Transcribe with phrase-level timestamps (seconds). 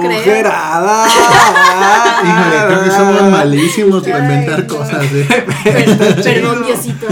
[0.00, 1.06] Agujerada.
[2.24, 5.04] Híjole, creo que somos malísimos para inventar cosas.
[5.12, 5.26] ¿eh?
[6.22, 7.06] Perdón, Diosito.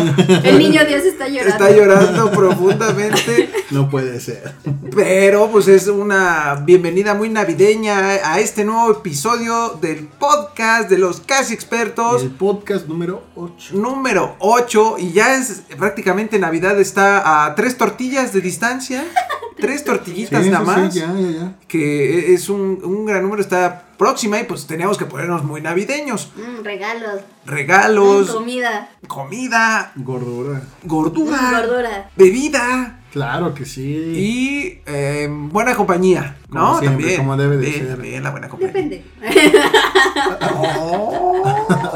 [0.45, 1.64] El niño Dios está llorando.
[1.64, 3.51] Está llorando profundamente.
[3.70, 4.55] No puede ser.
[4.95, 11.20] Pero pues es una bienvenida muy navideña a este nuevo episodio del podcast de los
[11.20, 12.23] casi expertos.
[12.23, 13.75] El podcast número 8.
[13.77, 19.05] Número 8 y ya es prácticamente Navidad está a tres tortillas de distancia,
[19.61, 21.53] tres tortillitas nada más, ya, ya, ya.
[21.69, 26.33] que es un, un gran número, está próxima y pues teníamos que ponernos muy navideños.
[26.37, 27.20] Mm, regalos.
[27.45, 28.89] Regalos, Mm, comida.
[29.09, 30.62] comida, Gordura.
[30.84, 32.11] gordura, Mm, gordura.
[32.17, 33.83] bebida Claro que sí.
[33.83, 36.61] y eh, buena compañía, ¿no?
[36.69, 37.97] Como siempre, También, como debe de ser.
[37.97, 38.72] bien, la buena compañía.
[38.75, 39.05] Depende.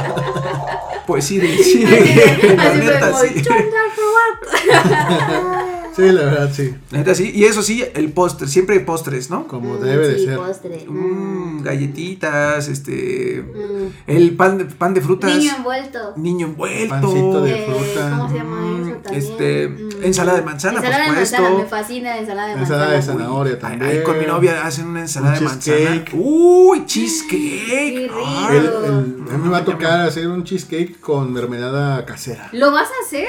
[1.07, 3.43] Pues sí, de- sí, la neta sí.
[5.95, 6.75] Sí, la verdad, sí.
[6.91, 9.47] La neta sí, y eso sí, el postre, siempre hay postres, ¿no?
[9.47, 10.37] Como Mm, debe de sí, ser.
[10.39, 10.85] postre.
[10.89, 13.43] Mm, galletitas, este.
[13.43, 13.87] Mm.
[14.11, 15.37] El pan de, pan de frutas.
[15.37, 16.13] Niño envuelto.
[16.17, 16.89] niño envuelto.
[16.89, 18.11] Pancito de Eh, fruta.
[18.11, 19.23] ¿Cómo se llama Mm, eso también?
[19.25, 19.89] este, Mm.
[20.05, 22.63] ensalada de manzana, por Ensalada de manzana, me fascina ensalada de manzana.
[22.85, 23.83] Ensalada de zanahoria también.
[23.83, 25.77] ahí con mi novia hacen una ensalada Un de manzana.
[25.77, 26.11] cheesecake.
[26.15, 27.67] Uy, cheesecake.
[27.67, 28.23] Qué rico.
[28.27, 32.48] Ay, El- el- a mí me va a tocar hacer un cheesecake con mermelada casera.
[32.53, 33.29] ¿Lo vas a hacer?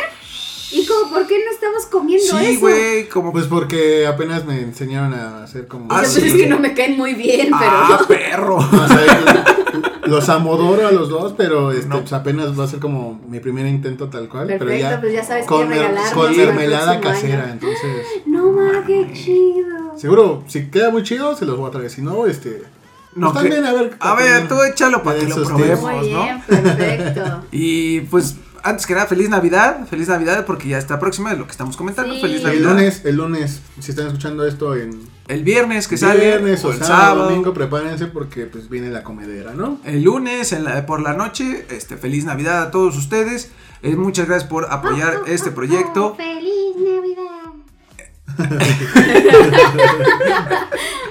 [0.73, 2.59] ¿Y como por qué no estamos comiendo sí, eso?
[2.61, 3.31] güey, como.
[3.31, 5.85] Pues porque apenas me enseñaron a hacer como.
[5.89, 6.25] Ah, pues sí.
[6.27, 8.07] es que no me caen muy bien, ah, pero.
[8.19, 8.55] perro.
[8.57, 9.45] O sea,
[10.05, 11.99] los amodoro a los dos, pero este, No.
[12.01, 14.47] pues apenas va a ser como mi primer intento tal cual.
[14.47, 17.43] pero Perfecto, ya, pues ya sabes con, regalarnos con mermelada casera.
[17.43, 17.53] año.
[17.53, 19.97] Entonces, No ma, qué chido.
[19.97, 21.89] seguro, si queda muy chido, se los voy a traer.
[21.89, 22.63] Si no, este.
[23.15, 23.95] No, pues que- también, a ver.
[23.99, 26.01] a ver, tú échalo para que lo probemos, ¿no?
[26.23, 27.43] bien, perfecto.
[27.51, 29.85] Y pues, antes que nada, feliz Navidad.
[29.87, 32.13] Feliz Navidad porque ya está próxima de lo que estamos comentando.
[32.15, 32.21] Sí.
[32.21, 32.69] Feliz El Navidad.
[32.71, 36.19] lunes, el lunes, si están escuchando esto en El viernes que sale.
[36.21, 39.79] viernes o, el sábado, domingo, prepárense porque pues viene la comedera, ¿no?
[39.85, 43.51] El lunes en la- por la noche, este, feliz Navidad a todos ustedes.
[43.81, 46.15] Eh, muchas gracias por apoyar este proyecto.
[46.15, 47.19] ¡Feliz Navidad!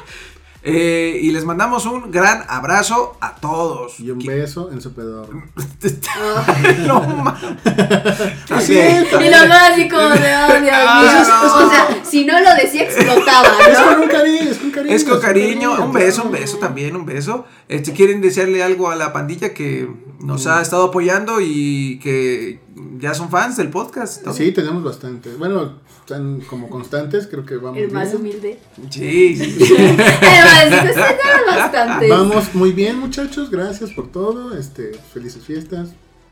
[0.65, 3.99] Eh, y les mandamos un gran abrazo a todos.
[3.99, 5.43] Y un beso en su pedorro.
[6.87, 7.43] no mames.
[8.49, 8.75] Así.
[8.75, 11.67] Y así como de, Dios Ah.
[11.67, 14.95] O sea, si no lo decía, explotaba, Es con un cariño, es con cariño.
[14.95, 17.45] Es con cariño, un beso, un beso también, un beso.
[17.69, 19.89] Este, quieren desearle algo a la pandilla que
[20.21, 22.61] nos ha estado apoyando y que
[22.99, 24.25] ya son fans del podcast.
[24.25, 24.33] ¿no?
[24.33, 25.35] Sí, tenemos bastante.
[25.35, 28.21] Bueno, están como constantes, creo que vamos El más bien.
[28.21, 28.59] humilde.
[28.91, 29.75] Sí, sí, sí.
[29.79, 32.11] El más, sí, tenemos bastantes.
[32.11, 33.51] Vamos muy bien, muchachos.
[33.51, 34.57] Gracias por todo.
[34.57, 35.91] Este, felices fiestas.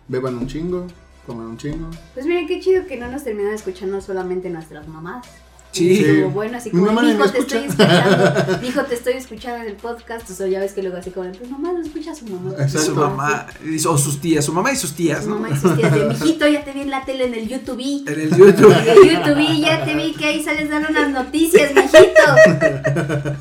[0.08, 0.86] Beban un chingo,
[1.26, 1.88] coman un chingo.
[2.14, 5.26] Pues miren qué chido que no nos terminan escuchando solamente nuestras mamás.
[5.72, 6.04] Sí.
[6.04, 7.84] Estuvo bueno, así Mi como, hijo, me te estoy escucha".
[7.94, 8.66] escuchando.
[8.66, 10.28] Hijo, te estoy escuchando en el podcast.
[10.28, 12.50] O sea, ya ves que luego así como, pues mamá, lo escucha su mamá.
[12.58, 12.80] Exacto.
[12.86, 13.46] Su mamá,
[13.88, 15.36] o sus tías, su mamá y sus tías, Su ¿no?
[15.38, 17.80] mamá y sus tías de, mijito, ya te vi en la tele en el YouTube.
[18.06, 18.72] En el YouTube.
[18.72, 23.30] En el YouTube ya te vi que ahí sales dando unas noticias, mijito.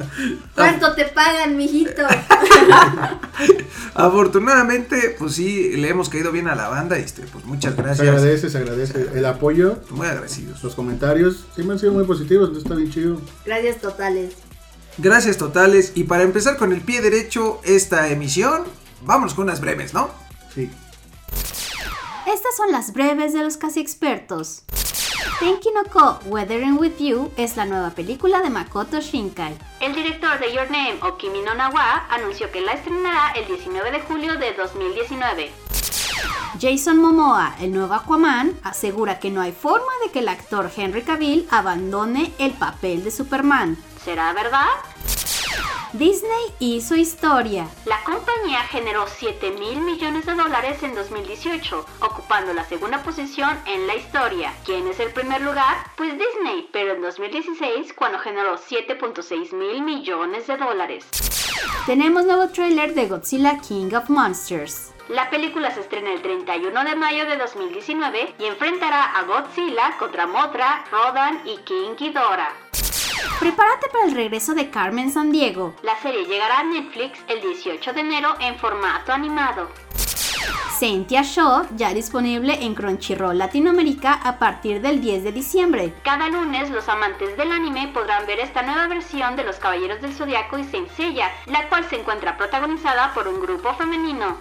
[0.55, 2.03] ¿Cuánto te pagan, mijito?
[3.95, 6.97] Afortunadamente, pues sí, le hemos caído bien a la banda.
[6.97, 8.07] Este, pues muchas Se gracias.
[8.07, 10.63] agradece, se agradece el apoyo, Muy agradecidos.
[10.63, 11.45] los comentarios.
[11.55, 13.21] Siempre han sido muy positivos, entonces está bien chido.
[13.45, 14.33] Gracias totales.
[14.97, 15.93] Gracias totales.
[15.95, 18.63] Y para empezar con el pie derecho esta emisión,
[19.01, 20.09] vámonos con unas breves, ¿no?
[20.53, 20.69] Sí.
[22.27, 24.63] Estas son las breves de los casi expertos.
[25.39, 29.57] Tenki no Ko Weathering with You es la nueva película de Makoto Shinkai.
[29.79, 33.47] El director de Your Name o Kimi no Na wa anunció que la estrenará el
[33.47, 35.68] 19 de julio de 2019.
[36.59, 41.03] Jason Momoa, el nuevo Aquaman, asegura que no hay forma de que el actor Henry
[41.03, 43.77] Cavill abandone el papel de Superman.
[44.03, 44.67] ¿Será verdad?
[45.93, 47.67] Disney hizo historia.
[47.85, 53.87] La compañía generó 7 mil millones de dólares en 2018, ocupando la segunda posición en
[53.87, 54.53] la historia.
[54.65, 55.77] ¿Quién es el primer lugar?
[55.97, 61.05] Pues Disney, pero en 2016 cuando generó 7.6 mil millones de dólares.
[61.87, 64.91] Tenemos nuevo tráiler de Godzilla King of Monsters.
[65.09, 70.27] La película se estrena el 31 de mayo de 2019 y enfrentará a Godzilla contra
[70.27, 72.53] Mothra, Rodan y King Ghidorah.
[73.39, 75.73] Prepárate para el regreso de Carmen San Diego.
[75.81, 79.71] La serie llegará a Netflix el 18 de enero en formato animado.
[80.79, 85.93] Saintia Show ya disponible en Crunchyroll Latinoamérica a partir del 10 de diciembre.
[86.03, 90.13] Cada lunes los amantes del anime podrán ver esta nueva versión de Los Caballeros del
[90.13, 94.37] Zodiaco y Saint Seiya, la cual se encuentra protagonizada por un grupo femenino.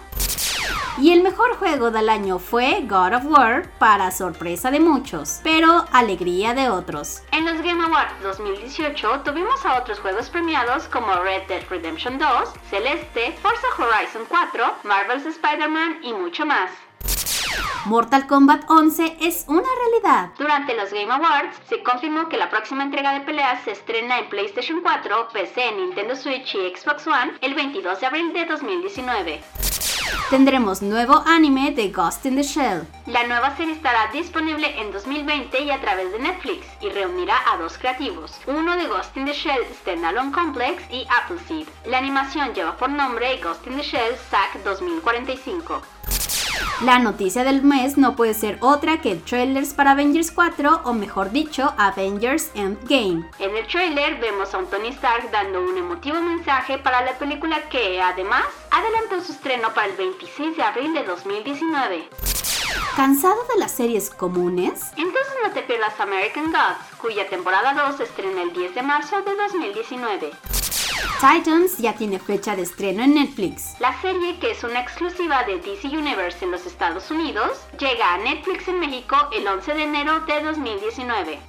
[1.01, 5.85] Y el mejor juego del año fue God of War, para sorpresa de muchos, pero
[5.93, 7.23] alegría de otros.
[7.31, 12.27] En los Game Awards 2018 tuvimos a otros juegos premiados como Red Dead Redemption 2,
[12.69, 16.69] Celeste, Forza Horizon 4, Marvel's Spider-Man y mucho más.
[17.85, 20.31] Mortal Kombat 11 es una realidad.
[20.37, 24.27] Durante los Game Awards se confirmó que la próxima entrega de peleas se estrena en
[24.27, 29.41] PlayStation 4, PC, Nintendo Switch y Xbox One el 22 de abril de 2019
[30.29, 32.87] tendremos nuevo anime de Ghost in the Shell.
[33.07, 37.57] La nueva serie estará disponible en 2020 y a través de Netflix y reunirá a
[37.57, 41.67] dos creativos, uno de Ghost in the Shell Standalone Complex y Appleseed.
[41.85, 45.81] La animación lleva por nombre Ghost in the Shell SAC 2045.
[46.81, 51.31] La noticia del mes no puede ser otra que trailers para Avengers 4 o mejor
[51.31, 53.25] dicho Avengers Endgame.
[53.39, 57.67] En el trailer vemos a un Tony Stark dando un emotivo mensaje para la película
[57.69, 62.09] que además adelantó su estreno para el 26 de abril de 2019.
[62.95, 64.91] ¿Cansado de las series comunes?
[64.97, 69.35] Entonces no te pierdas American Gods, cuya temporada 2 estrena el 10 de marzo de
[69.35, 70.31] 2019.
[71.19, 73.75] Titans ya tiene fecha de estreno en Netflix.
[73.79, 78.17] La serie, que es una exclusiva de DC Universe en los Estados Unidos, llega a
[78.17, 81.39] Netflix en México el 11 de enero de 2019.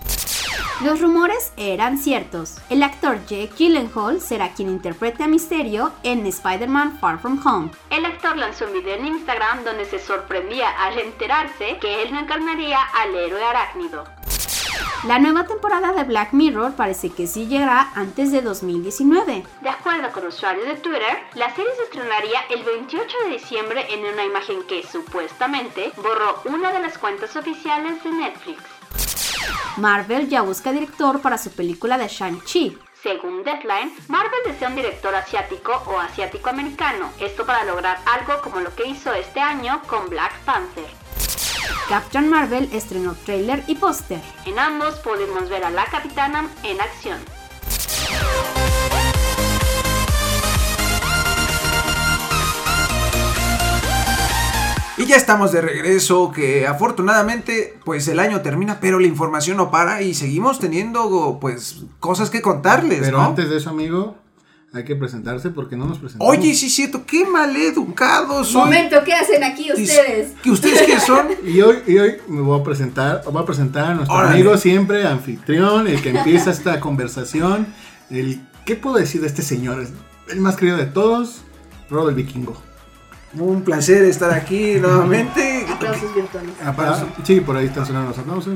[0.82, 2.56] Los rumores eran ciertos.
[2.70, 7.70] El actor Jake Gyllenhaal será quien interprete a Misterio en Spider-Man Far From Home.
[7.90, 12.20] El actor lanzó un video en Instagram donde se sorprendía al enterarse que él no
[12.20, 14.04] encarnaría al héroe arácnido.
[15.04, 19.44] La nueva temporada de Black Mirror parece que sí llegará antes de 2019.
[19.62, 24.04] De acuerdo con usuarios de Twitter, la serie se estrenaría el 28 de diciembre en
[24.04, 28.62] una imagen que supuestamente borró una de las cuentas oficiales de Netflix.
[29.78, 32.78] Marvel ya busca director para su película de Shang-Chi.
[33.02, 38.74] Según Deadline, Marvel desea un director asiático o asiático-americano, esto para lograr algo como lo
[38.74, 40.99] que hizo este año con Black Panther.
[41.88, 44.20] Captain Marvel estrenó trailer y póster.
[44.46, 47.18] En ambos podemos ver a la capitana en acción.
[55.00, 59.70] Y ya estamos de regreso, que afortunadamente pues el año termina, pero la información no
[59.70, 63.00] para y seguimos teniendo pues cosas que contarles.
[63.00, 64.14] Pero antes de eso, amigo,
[64.72, 66.36] hay que presentarse porque no nos presentamos.
[66.36, 68.54] Oye, sí cierto, qué mal educados.
[68.54, 70.34] Momento, ¿qué hacen aquí ustedes?
[70.44, 71.26] ¿Y ustedes qué son?
[71.46, 75.06] y hoy, y hoy me voy a presentar, voy a presentar a nuestro amigo siempre,
[75.06, 77.66] anfitrión, el que empieza esta conversación.
[78.10, 79.84] El, ¿Qué puedo decir de este señor?
[80.28, 81.42] El más querido de todos,
[81.90, 82.56] Rod el Vikingo.
[83.34, 85.59] Un placer estar aquí nuevamente.
[85.80, 86.50] Aplausos virtuales.
[86.62, 88.54] Ah, sí, por ahí están sonando los aplausos.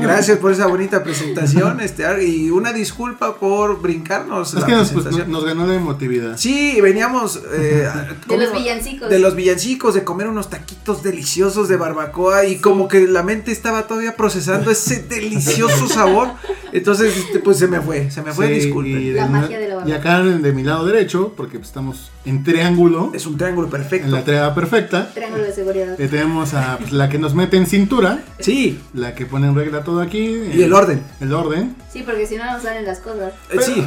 [0.00, 1.80] Gracias por esa bonita presentación.
[1.80, 4.54] este Y una disculpa por brincarnos.
[4.54, 4.92] Es que nos,
[5.28, 6.36] nos, ganó la emotividad.
[6.36, 7.40] Sí, veníamos.
[7.52, 7.88] Eh,
[8.28, 9.10] de los villancicos.
[9.10, 12.44] De los villancicos, de comer unos taquitos deliciosos de barbacoa.
[12.46, 16.28] Y como que la mente estaba todavía procesando ese delicioso sabor.
[16.72, 18.10] Entonces, este, pues se me fue.
[18.10, 18.90] Se me fue, disculpe.
[18.90, 23.10] Y, la magia de la y acá de mi lado derecho, porque estamos en triángulo.
[23.14, 25.10] Es un triángulo perfecto la triada perfecta.
[25.12, 25.98] Triángulo de seguridad.
[25.98, 28.20] Le tenemos a pues, la que nos mete en cintura.
[28.38, 28.80] Sí.
[28.94, 30.42] La que pone en regla todo aquí.
[30.52, 31.02] Y el, orden.
[31.20, 31.76] El orden.
[31.92, 33.32] Sí, porque si no, no salen las cosas.
[33.50, 33.86] Eh, sí.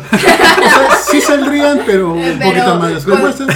[1.12, 3.48] sí saldrían, pero, un poquito más descompuestas.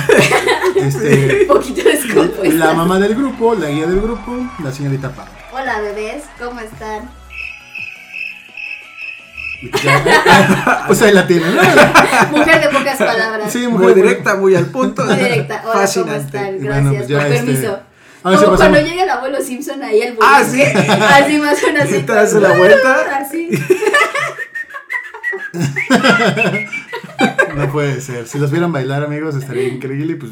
[0.76, 2.54] Este, un poquito descompuestas.
[2.54, 5.32] La mamá del grupo, la guía del grupo, la señorita Pablo.
[5.54, 6.24] Hola, bebés.
[6.40, 7.10] ¿Cómo están?
[10.88, 11.56] pues ahí la tienen.
[12.32, 13.52] mujer de pocas palabras.
[13.52, 15.04] Sí, muy directa, muy al punto.
[15.06, 15.64] Muy directa.
[15.66, 16.38] Hola, Fascinante.
[16.38, 16.60] ¿cómo están?
[16.60, 17.46] Gracias, pues por este...
[17.46, 17.80] permiso.
[18.22, 20.62] Como cuando llega el abuelo Simpson ahí al Ah, sí.
[20.62, 22.06] Así más o menos.
[22.06, 23.18] ¿Te hace la vuelta?
[23.18, 23.50] Así.
[27.56, 28.28] no puede ser.
[28.28, 30.16] Si los vieran bailar, amigos, estaría increíble.
[30.16, 30.32] Pues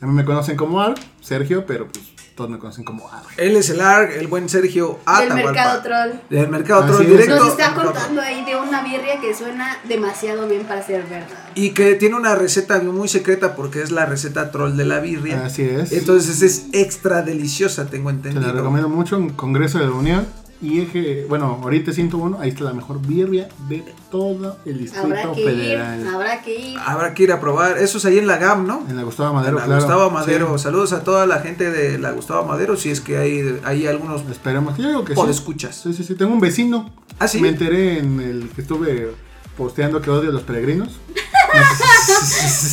[0.00, 3.26] a mí me conocen como Al, Sergio, pero pues todos me conocen como ARG.
[3.36, 5.34] Él es el ARG, el buen Sergio Atahualpa.
[5.34, 6.10] Del Mercado Troll.
[6.30, 7.36] Del Mercado Troll directo.
[7.36, 11.28] Nos está contando ahí de una birria que suena demasiado bien para ser verdad.
[11.54, 15.46] Y que tiene una receta muy secreta porque es la receta troll de la birria.
[15.46, 15.92] Así es.
[15.92, 18.42] Entonces es extra deliciosa, tengo entendido.
[18.42, 22.50] Te la recomiendo mucho en Congreso de la Unión y eje, bueno, ahorita 101, ahí
[22.50, 26.00] está la mejor birria de todo el distrito habrá que federal.
[26.00, 26.78] Ir, habrá que ir.
[26.78, 27.78] Habrá que ir a probar.
[27.78, 28.84] Eso es ahí en la GAM, ¿no?
[28.88, 30.56] En la Gustavo Madero, en la Gustavo Madero.
[30.58, 34.22] Saludos a toda la gente de la Gustavo Madero, si es que hay, hay algunos.
[34.30, 35.20] Esperemos, yo digo que sí.
[35.28, 35.76] escuchas.
[35.76, 36.14] Sí, sí, sí.
[36.14, 36.90] Tengo un vecino.
[37.18, 37.40] Ah, sí.
[37.40, 39.12] Me enteré en el que estuve
[39.56, 41.00] posteando que odio a los peregrinos.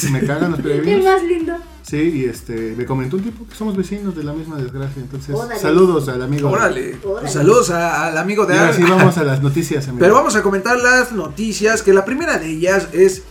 [0.04, 1.06] me, me cagan los El peregrinos.
[1.06, 1.54] más lindo.
[1.84, 5.02] Sí, y este, me comentó un tipo que somos vecinos de la misma desgracia.
[5.02, 5.60] Entonces, Órale.
[5.60, 6.50] saludos al amigo.
[6.50, 6.96] Órale.
[7.04, 7.22] Órale.
[7.22, 10.00] Pues saludos a- al amigo Y de ahora sí vamos a las noticias, amigo.
[10.00, 13.24] Pero vamos a comentar las noticias, que la primera de ellas es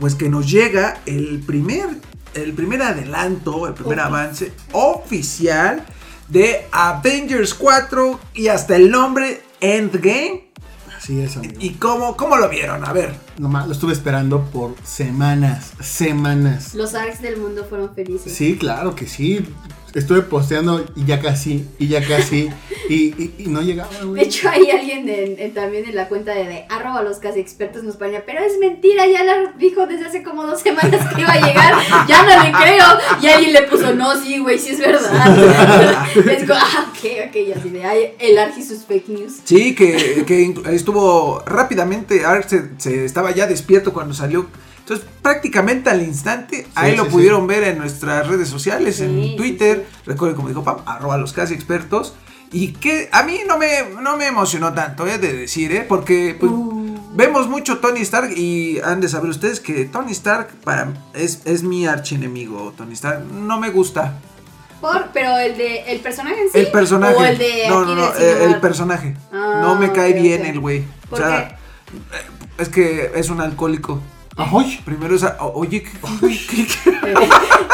[0.00, 1.86] pues que nos llega el primer
[2.34, 5.84] el primer adelanto, el primer avance oficial
[6.28, 10.49] de Avengers 4 y hasta el nombre Endgame.
[11.10, 11.54] Así es, amigo.
[11.58, 12.84] ¿Y cómo, cómo lo vieron?
[12.86, 13.16] A ver.
[13.36, 16.72] Nomás lo estuve esperando por semanas, semanas.
[16.76, 18.32] Los arcs del mundo fueron felices.
[18.32, 19.44] Sí, claro que sí.
[19.94, 22.48] Estuve posteando y ya casi, y ya casi,
[22.88, 24.22] y, y- y no llegaba, De güey.
[24.22, 27.82] hecho, hay alguien en- en- también en la cuenta de, de arroba los casi expertos
[27.82, 31.32] nos ponía, pero es mentira, ya la dijo desde hace como dos semanas que iba
[31.32, 31.74] a llegar,
[32.06, 32.84] ya no le creo.
[33.20, 36.06] Y alguien le puso, no, sí, güey, sí es verdad.
[36.14, 39.38] es como, ah, ok, ok, y así de, ay, el Argi sus fake news.
[39.44, 40.24] Sí, que,
[40.72, 44.46] estuvo rápidamente, se, se estaba ya despierto cuando salió.
[44.90, 49.36] Entonces, prácticamente al instante, ahí lo sí, pudieron ver en nuestras redes sociales, Sí, en
[49.36, 49.86] Twitter.
[49.88, 50.00] sí.
[50.06, 52.14] Recuerden, como dijo Pam, arroba los casi expertos.
[52.50, 53.68] Y que a mí no me,
[54.02, 55.86] no me emocionó tanto, he de decir, ¿eh?
[55.88, 56.98] Porque pues, Uh.
[57.14, 61.62] vemos mucho Tony Stark y han de saber ustedes que Tony Stark para, es, es
[61.62, 63.24] mi archienemigo, Tony Stark.
[63.32, 64.18] No me gusta.
[64.80, 66.58] Por, pero el de, el personaje en sí.
[66.58, 67.14] El personaje.
[67.14, 69.16] O el de no, aquí no, no, eh, el personaje.
[69.32, 70.80] Ah, no me cae bien el güey.
[71.06, 71.56] O ¿Por sea,
[71.86, 71.96] qué?
[71.96, 72.22] eh,
[72.58, 74.00] es que es un alcohólico.
[74.40, 74.80] ¡Ay!
[74.84, 75.22] Primero es.
[75.24, 77.00] a- oye, ¿qué, qué- qué- qué?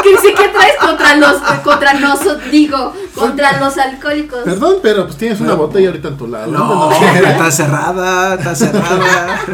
[0.03, 4.41] ¿Qué sí que traes contra los, contra nosotros, digo, contra los alcohólicos?
[4.45, 6.51] Perdón, pero pues tienes una botella ahorita en tu lado.
[6.53, 6.91] No,
[7.25, 9.41] está cerrada, está cerrada.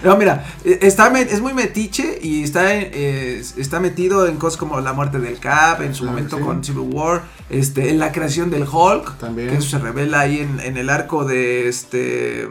[0.00, 4.80] No, mira, eh, está, es muy metiche y está, eh, está metido en cosas como
[4.80, 6.42] la muerte del Cap, en su Claro, momento sí.
[6.44, 9.48] con Civil War, este, en la creación del Hulk, También.
[9.50, 12.48] que eso se revela ahí en, en el arco de este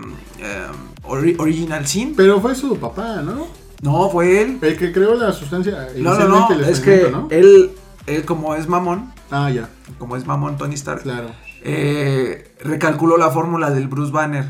[1.07, 2.15] ori- Original Sin.
[2.15, 3.47] Pero fue su papá, ¿no?
[3.81, 4.57] No, fue él.
[4.61, 5.87] El que creó la sustancia.
[5.97, 7.27] No, no, no, el es que ¿no?
[7.31, 7.71] él,
[8.07, 9.69] él como es mamón, Ah, ya,
[9.99, 11.29] como es mamón Tony Stark, claro.
[11.63, 14.45] eh, recalculó la fórmula del Bruce Banner.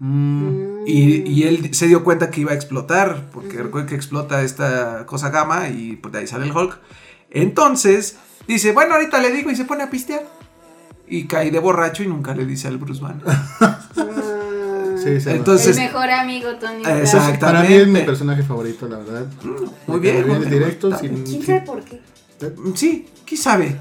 [0.00, 4.42] Mm, Y, y él se dio cuenta que iba a explotar, porque recuerda que explota
[4.42, 6.78] esta cosa gamma y pues de ahí sale el Hulk.
[7.30, 8.16] Entonces,
[8.46, 10.22] dice, bueno, ahorita le digo y se pone a pistear.
[11.10, 13.24] Y cae de borracho y nunca le dice al Bruce Banner.
[15.02, 15.30] Sí, sí.
[15.30, 16.82] Entonces- el mejor amigo Tony.
[16.84, 17.40] Exacto.
[17.46, 18.04] Para mí es mi exactamente.
[18.06, 19.26] personaje favorito, la verdad.
[19.86, 20.50] Muy bien, Muy bien.
[20.50, 21.24] directo, sin-.
[21.24, 22.00] ¿Quién sabe por qué?
[22.74, 23.76] Sí, ¿quién sabe?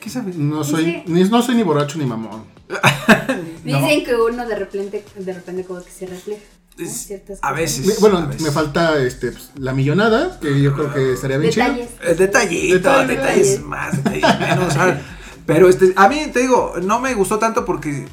[0.00, 0.32] ¿Quién sabe?
[0.34, 2.44] No soy, ni, no soy ni borracho ni mamón.
[3.64, 6.42] Dicen que uno de repente, de repente como que se refleja.
[6.76, 6.86] ¿no?
[6.88, 8.00] Ciertas a veces.
[8.00, 8.42] Bueno, a veces.
[8.42, 11.66] me falta este, pues, la millonada, que yo creo que estaría bien chido.
[11.66, 11.90] Detalles.
[12.02, 13.08] Eh, Detallito, Detalles.
[13.08, 14.74] detalles más, detalles menos.
[15.46, 18.06] Pero este, a mí te digo, no me gustó tanto porque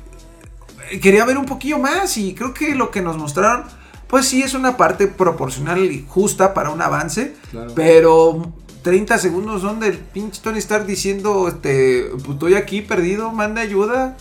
[0.99, 3.63] quería ver un poquillo más y creo que lo que nos mostraron,
[4.07, 7.71] pues sí es una parte proporcional y justa para un avance, Claro.
[7.75, 8.51] pero
[8.83, 14.17] 30 segundos son del pinche Tony Stark diciendo, este, pues estoy aquí perdido, manda ayuda.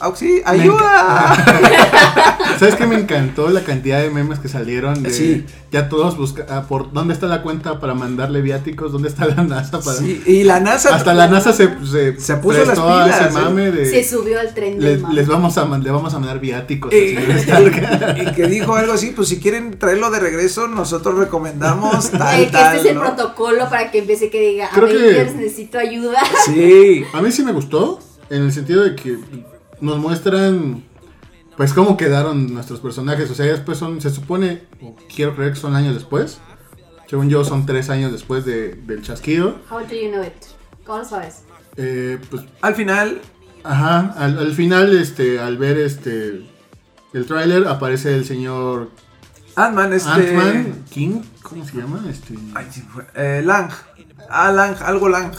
[0.00, 1.36] Auxi, ayuda.
[2.58, 5.02] ¿Sabes qué me encantó la cantidad de memes que salieron?
[5.02, 5.44] De Sí.
[5.72, 9.80] Ya todos buscan por dónde está la cuenta para mandarle viáticos, dónde está la NASA
[9.80, 9.96] para.
[9.98, 13.20] Sí, y la NASA Hasta la NASA se, se, Se puso prestó las a pilas,
[13.20, 13.42] ese ¿eh?
[13.42, 13.86] mame de.
[13.86, 16.92] Se subió al tren le- les vamos a le vamos a mandar viáticos.
[16.92, 18.18] Y, Stark.
[18.20, 22.46] y que dijo algo así, pues si quieren traerlo de regreso, nosotros recomendamos tal, Eh,
[22.46, 25.78] que tal, este es el protocolo para que empiece que diga, Creo que- Avengers, necesito
[25.78, 26.18] ayuda.
[26.46, 29.18] Sí, A mí sí me gustó, en el sentido de que
[29.80, 30.84] nos muestran,
[31.56, 33.30] pues, cómo quedaron nuestros personajes.
[33.30, 36.38] O sea, después son, se supone, o quiero creer que son años después.
[37.08, 39.56] Según yo, son tres años después de- del chasquido.
[39.70, 40.32] How do you know it?
[40.86, 41.42] ¿Cómo lo sabes?
[41.76, 43.20] Eh, pues, al final,
[43.64, 46.46] ajá, al, al final, este, al ver este,
[47.12, 48.90] el tráiler, aparece el señor
[49.56, 50.08] Ant-Man, este...
[50.10, 52.04] Ant-Man King, ¿cómo se llama?
[52.08, 53.70] Este, Ay, sí fue, eh, Lang,
[54.28, 55.32] ah, Lang, algo Lang.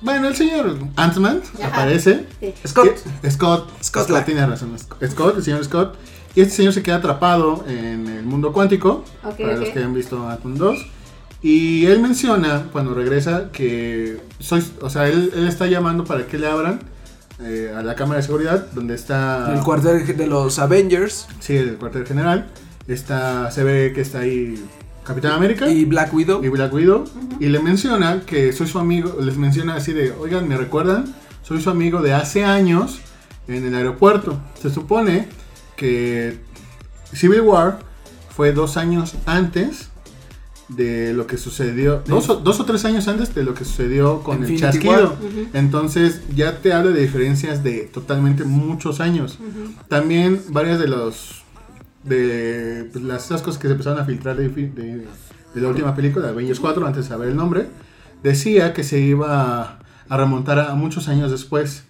[0.00, 2.26] Bueno, el señor Ant-Man aparece.
[2.40, 2.54] Sí.
[2.66, 2.88] Scott.
[3.22, 3.70] Que- Scott.
[3.82, 4.76] Scott Scott, tiene razón.
[4.78, 5.96] Sc- Scott, el señor Scott.
[6.34, 9.04] Y este señor se queda atrapado en el mundo cuántico.
[9.22, 10.78] Para los que hayan visto Atom 2.
[11.42, 16.36] Y él menciona cuando regresa que soy, o sea, él, él está llamando para que
[16.38, 16.80] le abran
[17.40, 21.76] eh, a la cámara de seguridad donde está El cuartel de los Avengers sí, el
[21.76, 22.48] cuartel general.
[22.88, 24.64] Está, se ve que está ahí
[25.08, 26.44] Capitán América y Black Widow.
[26.44, 27.04] y Black Widow
[27.40, 31.14] y le menciona que soy su amigo, les menciona así de, oigan, ¿me recuerdan?
[31.42, 32.98] Soy su amigo de hace años
[33.48, 34.38] en el aeropuerto.
[34.60, 35.26] Se supone
[35.76, 36.38] que
[37.14, 37.78] Civil War
[38.36, 39.88] fue dos años antes
[40.68, 44.22] de lo que sucedió, dos o, dos o tres años antes de lo que sucedió
[44.22, 45.16] con Infinity el chasquido.
[45.54, 49.38] Entonces ya te habla de diferencias de totalmente muchos años.
[49.88, 51.37] También varias de los
[52.08, 55.06] de pues, las, cosas que se empezaron a filtrar de, Infi- de
[55.54, 57.66] de la última película, de Avengers 4, antes de saber el nombre,
[58.22, 61.84] decía que se iba a remontar a muchos años después.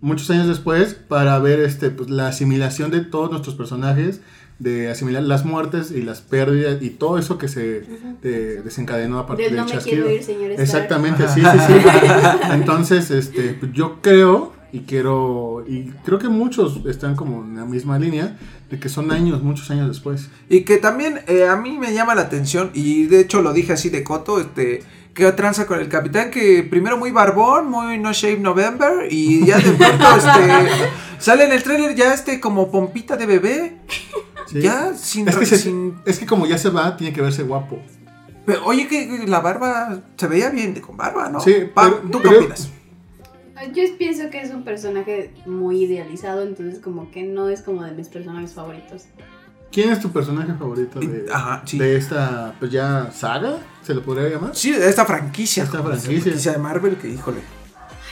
[0.00, 4.20] Muchos años después para ver este, pues, la asimilación de todos nuestros personajes,
[4.58, 7.84] de asimilar las muertes y las pérdidas y todo eso que se
[8.20, 10.50] de- desencadenó a partir Del del no me quiero ir, señor.
[10.52, 11.74] Exactamente, sí, sí, sí.
[12.52, 17.64] Entonces, este, pues, yo creo y quiero y creo que muchos están como en la
[17.64, 18.38] misma línea
[18.70, 20.30] de que son años, muchos años después.
[20.48, 23.74] Y que también eh, a mí me llama la atención, y de hecho lo dije
[23.74, 24.82] así de coto, este,
[25.14, 29.58] que tranza con el capitán, que primero muy barbón, muy no shave November, y ya
[29.58, 30.70] de pronto este,
[31.18, 33.76] sale en el tráiler ya este como pompita de bebé,
[34.46, 34.60] Sí.
[34.60, 35.28] ya sin...
[35.28, 37.78] Es que, se- sin es que como ya se va, tiene que verse guapo.
[38.44, 41.40] pero, oye, que la barba se veía bien de- con barba, ¿no?
[41.40, 42.68] Sí, Pa, pero- ¿Tú qué opinas?
[43.74, 47.92] Yo pienso que es un personaje muy idealizado, entonces como que no es como de
[47.92, 49.04] mis personajes favoritos.
[49.70, 51.78] ¿Quién es tu personaje favorito de, Ajá, sí.
[51.78, 53.56] de esta, pues ya, saga?
[53.82, 54.54] ¿Se le podría llamar?
[54.54, 55.64] Sí, de esta franquicia.
[55.64, 56.52] Esta franquicia.
[56.52, 57.40] de Marvel que, híjole.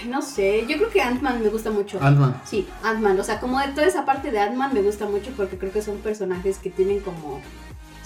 [0.01, 1.99] Ay, no sé, yo creo que Ant-Man me gusta mucho.
[2.01, 2.41] Ant-Man.
[2.47, 5.59] Sí, Ant-Man, o sea, como de toda esa parte de Ant-Man me gusta mucho porque
[5.59, 7.43] creo que son personajes que tienen como...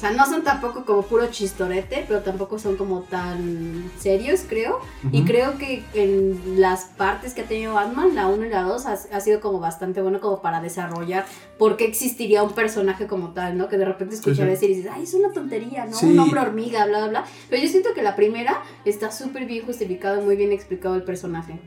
[0.04, 4.80] Sea, no son tampoco como puro chistorete, pero tampoco son como tan serios, creo.
[5.12, 8.84] Y creo que en las partes que ha tenido Ant-Man, la 1 y la 2,
[8.84, 11.25] ha, ha sido como bastante bueno como para desarrollar
[11.58, 13.68] por qué existiría un personaje como tal, ¿no?
[13.68, 14.49] Que de repente escuchas Sí, sí.
[14.50, 15.96] decir y dices, ay, es una tontería, ¿no?
[15.96, 16.04] Sí.
[16.04, 17.25] Un hombre hormiga, bla, bla, bla.
[17.49, 21.58] Pero yo siento que la primera está súper bien justificado, muy bien explicado el personaje.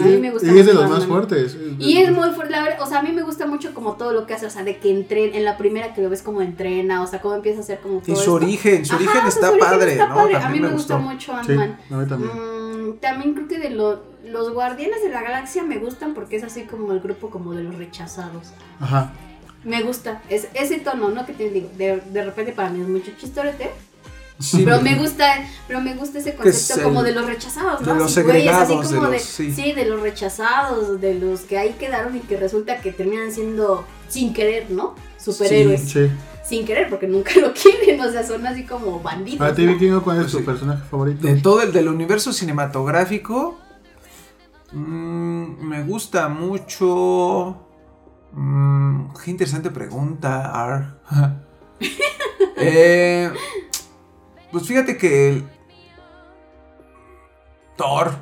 [0.00, 1.56] A mí me gusta Y es de los más fuertes.
[1.78, 4.12] Y es muy fuerte, la verdad, o sea, a mí me gusta mucho como todo
[4.12, 6.40] lo que hace, o sea, de que entrena, en la primera que lo ves como
[6.40, 8.32] entrena, o sea, cómo empieza a hacer como todo Y su esto.
[8.34, 10.14] origen, su Ajá, origen está su origen padre, está ¿no?
[10.14, 10.36] padre.
[10.36, 10.96] A También mí me, gustó.
[10.98, 11.78] gusta mucho Sí, Ant-Man.
[11.90, 12.32] a mí también.
[12.32, 16.44] Mm, también creo que de lo- los Guardianes de la Galaxia me gustan porque es
[16.44, 18.52] así como el grupo como de los rechazados.
[18.80, 19.12] Ajá.
[19.64, 21.26] Me gusta, es, ese tono, ¿no?
[21.26, 23.70] Que te digo, de, de repente para mí es mucho chistorete,
[24.38, 25.34] Sí, pero me gusta,
[25.68, 27.94] pero me gusta ese es concepto como el- de los rechazados, de ¿no?
[27.94, 29.52] los güeyes, así segregados, de de, los- sí.
[29.52, 29.72] sí.
[29.72, 34.32] de los rechazados, de los que ahí quedaron y que resulta que terminan siendo sin
[34.34, 34.94] querer, ¿no?
[35.18, 35.82] Superhéroes.
[35.82, 36.10] Sí.
[36.44, 39.38] Sin querer, porque nunca lo quieren, o sea, son así como bandidos.
[39.38, 39.64] Para ti,
[40.02, 40.44] ¿cuál es Pues tu sí.
[40.44, 41.24] personaje favorito?
[41.26, 43.58] De todo el del universo cinematográfico,
[44.72, 47.68] mm, me gusta mucho.
[48.32, 51.00] mm, qué interesante pregunta, Ar.
[52.56, 53.30] Eh,
[54.52, 55.28] pues fíjate que.
[55.30, 55.44] el-
[57.76, 58.12] Thor.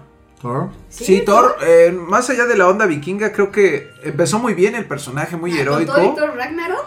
[0.41, 0.71] Thor.
[0.89, 4.87] Sí, Thor, eh, más allá de la onda vikinga, creo que empezó muy bien el
[4.87, 5.93] personaje, muy Ah, Con heroico.
[5.93, 6.85] todo y Thor Ragnarok,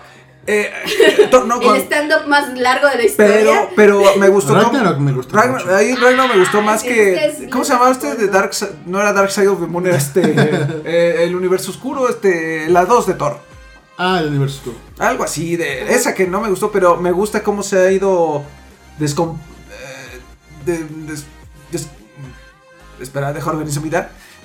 [0.48, 3.70] Eh, eh, Thor- no, con- el stand-up más largo de la pero, historia.
[3.76, 4.56] pero me gustó.
[4.56, 5.76] Ragnarok me gustó Ragnar- mucho.
[5.76, 7.14] ahí Ragnar me gustó más sí, que.
[7.26, 8.52] es ¿Cómo se llamaba este de Dark
[8.86, 10.22] No era Dark Side of the Moon, era este.
[10.86, 12.68] eh, el universo oscuro, este.
[12.70, 13.38] La 2 de Thor.
[13.98, 14.76] Ah, el universo oscuro.
[15.00, 18.44] Algo así, de esa que no me gustó, pero me gusta cómo se ha ido.
[19.00, 19.38] Descom.
[19.72, 20.20] eh,
[20.66, 21.26] de- des-
[21.72, 21.88] des-
[23.00, 23.90] espera, deja organizar mi.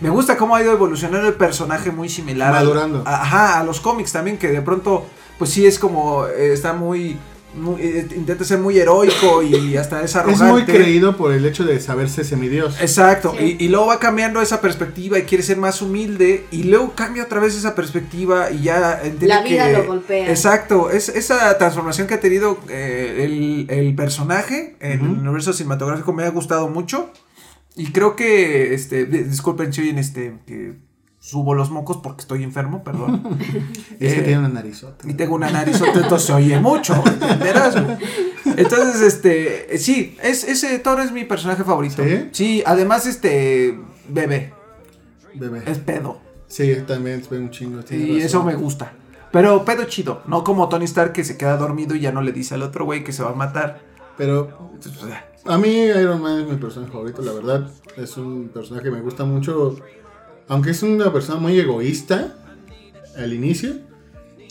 [0.01, 2.53] Me gusta cómo ha ido evolucionando el personaje muy similar.
[2.53, 3.03] Madurando.
[3.07, 5.07] ajá, a los cómics también, que de pronto,
[5.39, 6.27] pues sí es como.
[6.27, 7.19] eh, está muy.
[7.55, 10.45] Muy- eh, intenta ser muy heroico y hasta es Es arrogante.
[10.53, 12.81] muy creído por el hecho de saberse semidios.
[12.81, 13.57] Exacto, Sí.
[13.59, 17.25] y, y luego va cambiando esa perspectiva y quiere ser más humilde y luego cambia
[17.25, 20.31] otra vez esa perspectiva y ya entiende La vida que- lo golpea.
[20.31, 26.13] Exacto, es esa transformación que ha tenido eh, el, el personaje en el universo cinematográfico
[26.13, 27.11] me ha gustado mucho
[27.77, 30.75] y creo que, este, di- disculpen si oyen este, que
[31.29, 33.23] subo los mocos porque estoy enfermo, perdón.
[34.01, 35.07] Es que Eh, tiene una narizota.
[35.07, 37.75] y tengo una nariz, entonces se oye mucho, ¿entenderás?
[38.57, 42.03] Entonces, este, sí, es, ese Thor es mi personaje favorito.
[42.33, 42.63] ¿Sí?
[42.65, 44.55] además, este, bebé,
[45.35, 45.63] Bebé.
[45.67, 46.19] es pedo.
[46.47, 47.81] Sí, también se ve un chingo.
[47.81, 48.21] Y razón.
[48.23, 48.93] eso me gusta.
[49.31, 52.33] Pero pedo chido, no como Tony Stark que se queda dormido y ya no le
[52.33, 53.83] dice al otro güey que se va a matar.
[54.17, 54.71] Pero
[55.45, 57.71] a mí Iron Man es mi personaje favorito, la verdad.
[57.99, 59.77] Es un personaje que me gusta mucho.
[60.49, 62.35] Aunque es una persona muy egoísta
[63.17, 63.75] al inicio,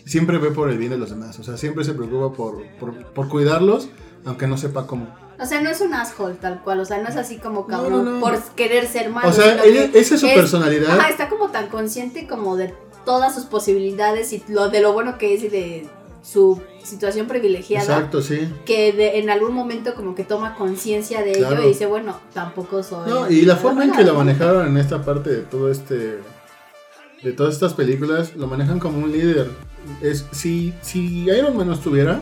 [0.05, 1.37] siempre ve por el bien de los demás.
[1.39, 3.89] O sea, siempre se preocupa por, por, por cuidarlos,
[4.25, 5.07] aunque no sepa cómo.
[5.39, 8.05] O sea, no es un asshole tal cual, o sea, no es así como cabrón
[8.05, 8.19] no, no.
[8.19, 9.29] por querer ser malo.
[9.29, 10.99] O sea, ella- esa es su personalidad.
[10.99, 12.73] Ajá, está como tan consciente como de
[13.05, 15.87] todas sus posibilidades y lo de lo bueno que es y de
[16.29, 17.85] su situación privilegiada.
[17.85, 18.53] Exacto, sí.
[18.65, 21.55] Que de- en algún momento como que toma conciencia de Claro.
[21.55, 23.09] ello y dice, bueno, tampoco soy...
[23.09, 26.19] No, y la forma en que lo manejaron en esta parte de todo este.
[27.23, 29.49] De todas estas películas, lo manejan como un líder.
[30.01, 32.19] Es, si, si Iron Man no estuviera,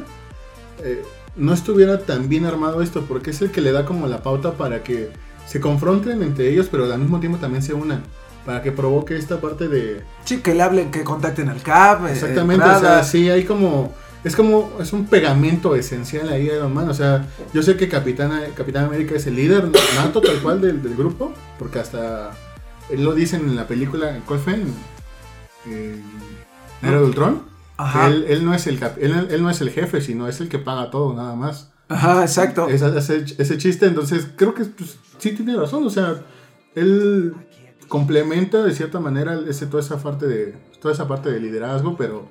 [0.83, 1.01] eh,
[1.35, 4.53] no estuviera tan bien armado esto, porque es el que le da como la pauta
[4.53, 5.09] para que
[5.47, 8.03] se confronten entre ellos, pero al mismo tiempo también se unan.
[8.45, 10.03] Para que provoque esta parte de.
[10.23, 12.05] sí, que le hablen, que contacten al CAP.
[12.07, 13.91] eh, Exactamente, o sea, sí hay como
[14.23, 16.89] es como, es un pegamento esencial ahí Iron Man.
[16.89, 20.81] O sea, yo sé que Capitán, Capitán América es el líder nato tal cual del,
[20.81, 22.31] del grupo, porque hasta
[22.89, 24.53] él lo dicen en la película, ¿cuál fue?
[24.53, 24.73] En,
[25.65, 26.03] en
[26.81, 27.43] Era de Ultron.
[27.77, 28.07] Ajá.
[28.07, 30.49] Él, él no es el cap- él, él no es el jefe, sino es el
[30.49, 31.71] que paga todo, nada más.
[31.89, 32.67] Ajá, exacto.
[32.69, 35.85] Ese, ese chiste, entonces creo que pues, sí tiene razón.
[35.85, 36.15] O sea,
[36.73, 37.33] él
[37.87, 42.27] complementa de cierta manera ese, toda esa parte de toda esa parte de liderazgo, pero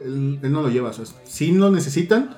[0.00, 0.90] él, él no lo lleva.
[0.90, 2.36] O sea, sí lo necesitan,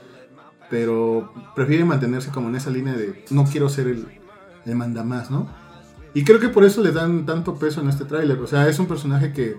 [0.68, 4.06] pero prefiere mantenerse como en esa línea de no quiero ser el,
[4.66, 5.48] el mandamás, ¿no?
[6.14, 8.38] Y creo que por eso le dan tanto peso en este tráiler.
[8.38, 9.56] O sea, es un personaje que...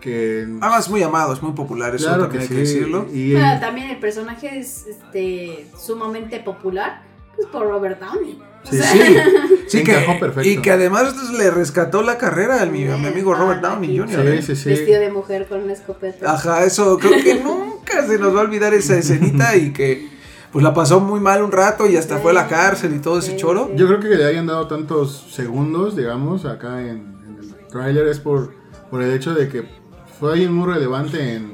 [0.00, 3.06] que Además, es muy amado, es muy popular, eso claro también hay sí, que decirlo.
[3.12, 7.02] Y, Pero también el personaje es este, sumamente popular
[7.36, 8.40] pues, por Robert Downey.
[8.64, 9.16] O Sí, sea, Sí,
[9.68, 10.48] sí que, Encajó perfecto.
[10.48, 14.26] y que además le rescató la carrera a mi, a mi amigo Robert Downey Jr.
[14.28, 14.42] ¿eh?
[14.42, 14.68] Sí, sí, sí.
[14.70, 16.32] Vestido de mujer con una escopeta.
[16.32, 20.08] Ajá, eso creo que nunca se nos va a olvidar esa escenita y que
[20.52, 23.18] pues la pasó muy mal un rato y hasta fue a la cárcel y todo
[23.20, 23.68] ese choro.
[23.70, 23.78] sí.
[23.78, 28.18] Yo creo que le hayan dado tantos segundos, digamos, acá en, en el tráiler es
[28.18, 28.52] por,
[28.90, 29.64] por el hecho de que
[30.18, 31.52] fue alguien muy relevante en,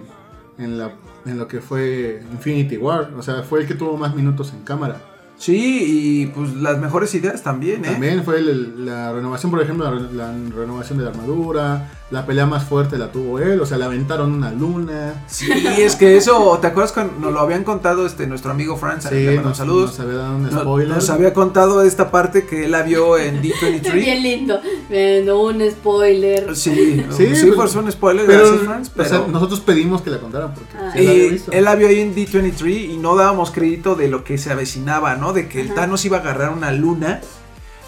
[0.59, 0.93] en, la,
[1.27, 3.13] en lo que fue Infinity War.
[3.19, 4.99] O sea, fue el que tuvo más minutos en cámara.
[5.39, 7.91] Sí, y pues las mejores ideas también, ¿eh?
[7.93, 11.91] También fue el- la renovación, por ejemplo, la, re- la renovación de la armadura.
[12.09, 13.61] La pelea más fuerte la tuvo él.
[13.61, 15.25] O sea, le aventaron una luna.
[15.27, 19.09] Sí, es que eso, ¿te acuerdas cuando nos lo habían contado este nuestro amigo Franz?
[19.09, 19.91] Sí, le mando nos, saludos.
[19.91, 20.95] nos había dado un spoiler.
[20.95, 23.93] Nos había contado esta parte que él la vio en D23.
[23.93, 24.61] Bien lindo.
[24.89, 26.55] Viendo un spoiler.
[26.55, 30.03] Sí, Sí, sí, pues, fue un spoiler, pero, gracias, Franz, o sea, pero- nosotros pedimos
[30.03, 30.93] que la contaran porque Ah.
[30.95, 31.51] sí la había Y visto.
[31.51, 35.17] él la vio ahí en D23 y no dábamos crédito de lo que se avecinaba,
[35.17, 35.33] ¿no?
[35.33, 35.75] De que el Ajá.
[35.75, 37.21] Thanos iba a agarrar una luna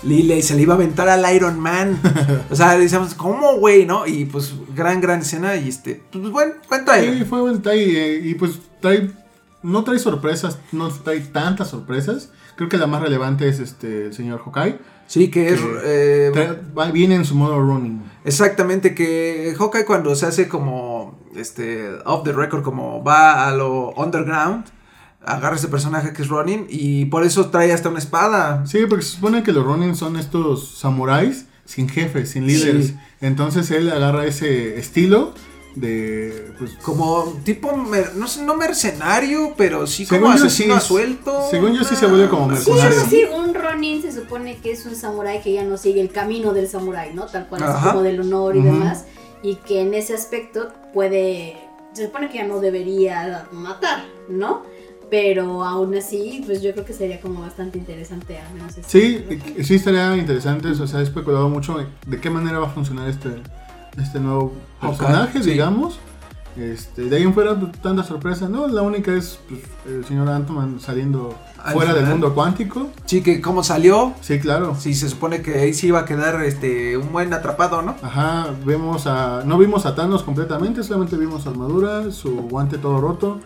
[0.02, 2.00] y le, se le iba a aventar al Iron Man.
[2.50, 3.84] o sea, decíamos, ¿cómo, güey?
[3.86, 4.06] ¿No?
[4.06, 7.26] Y pues, gran, gran escena y este, pues buen, buen Sí, trailer.
[7.26, 9.10] fue buen trailer y pues trae,
[9.62, 12.30] no trae sorpresas, no trae tantas sorpresas.
[12.56, 14.78] Creo que la más relevante es este el señor Hawkeye.
[15.06, 15.60] Sí, que es...
[15.84, 18.02] Eh, Trae- viene en su modo running.
[18.24, 23.90] Exactamente, que Hawkeye cuando se hace como, este, off the record, como va a lo
[23.92, 24.66] underground,
[25.24, 28.66] agarra ese personaje que es Ronin y por eso trae hasta una espada.
[28.66, 32.88] Sí, porque se supone que los running son estos samuráis sin jefes, sin líderes.
[32.88, 32.96] Sí.
[33.20, 35.34] Entonces él agarra ese estilo
[35.74, 37.70] de pues Como tipo,
[38.16, 41.46] no sé, no mercenario, pero sí como asesino sí es- suelto.
[41.50, 43.06] según yo, sí se vuelve como Sí, mercenario.
[43.08, 46.52] sí, un Ronin se supone que es un samurái que ya no sigue el camino
[46.52, 47.26] del samurái, ¿no?
[47.26, 47.90] Tal cual, Ajá.
[47.90, 49.04] como del honor y demás.
[49.42, 51.56] Y que en ese aspecto puede.
[51.92, 54.62] Se supone que ya no debería matar, ¿no?
[55.10, 59.64] Pero aún así, pues yo creo que sería como bastante interesante, al menos ese Sí,
[59.64, 63.08] sí estaría interesante, o sea, se ha especulado mucho de, qué manera va a funcionar
[63.08, 63.30] este,
[63.96, 65.98] este nuevo personaje, digamos.
[66.56, 68.66] Este, de ahí en fuera, pues, tanta sorpresa, ¿no?
[68.66, 72.88] La única es pues, el señor Ant-Man saliendo Al fuera del mundo cuántico.
[73.04, 74.12] Sí, que cómo salió.
[74.22, 74.74] Sí, claro.
[74.76, 77.94] Sí, se supone que ahí sí iba a quedar este un buen atrapado, ¿no?
[78.02, 79.44] Ajá, vemos a.
[79.44, 83.38] No vimos a Thanos completamente, solamente vimos su armadura, su guante todo roto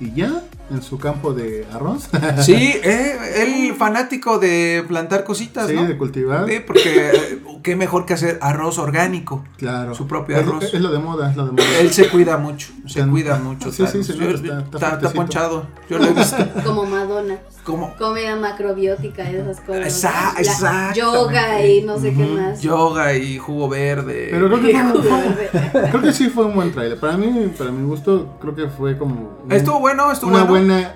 [0.00, 2.08] y ya en su campo de arroz.
[2.42, 5.84] Sí, eh, el fanático de plantar cositas, sí, ¿no?
[5.84, 6.48] de cultivar.
[6.48, 9.44] Sí, porque eh, qué mejor que hacer arroz orgánico.
[9.56, 9.94] Claro.
[9.94, 10.64] Su propio arroz.
[10.72, 11.64] Es, lo de moda, es lo de moda.
[11.80, 13.70] Él se cuida mucho, se Tan- cuida mucho.
[13.72, 15.14] Sí, sí, Yo- nota, está- está está, está fuertecito.
[15.14, 15.66] ponchado.
[15.88, 16.36] Yo lo he visto.
[16.64, 17.38] Como Madonna.
[17.64, 19.80] Como Comida macrobiótica y esas cosas.
[19.80, 20.98] La exactamente.
[21.00, 22.62] Yoga y no sé qué más.
[22.62, 24.28] yoga y jugo verde.
[24.30, 25.34] Pero creo que, fue, Jugo fue-
[25.72, 25.88] verde.
[25.90, 26.98] creo que sí fue un buen trailer.
[26.98, 29.38] Para mí, para mi gusto, creo que fue como.
[29.44, 30.66] un- Estuvo bueno, estuvo una bueno.
[30.74, 30.94] buena.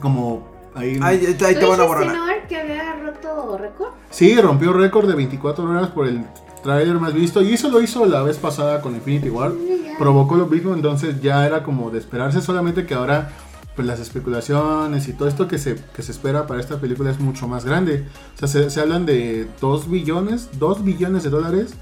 [0.00, 0.53] Como.
[0.74, 2.46] Ahí, Ahí, ahí te, ahí ¿Tú te van a borrar.
[2.48, 3.90] Que había roto récord?
[4.10, 6.24] Sí, rompió récord de 24 horas por el
[6.62, 7.42] trailer más visto.
[7.42, 9.52] Y eso lo hizo la vez pasada con Infinity War.
[9.98, 12.40] Provocó lo mismo, entonces ya era como de esperarse.
[12.40, 13.30] Solamente que ahora,
[13.76, 17.20] pues las especulaciones y todo esto que se, que se espera para esta película es
[17.20, 18.04] mucho más grande.
[18.34, 21.74] O sea, se, se hablan de 2 billones, 2 billones de dólares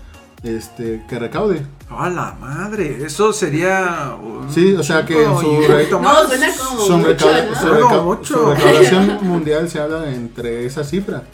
[0.42, 1.64] este, que recaude.
[1.90, 4.16] A la madre, eso sería.
[4.22, 6.26] un Sí, o sea que en su re- No, más.
[6.28, 7.55] suena como Su, mucho, recauda- ¿no?
[7.55, 8.35] su Suena reca- mucho.
[8.35, 11.24] su recaudación mundial se habla entre esa cifra.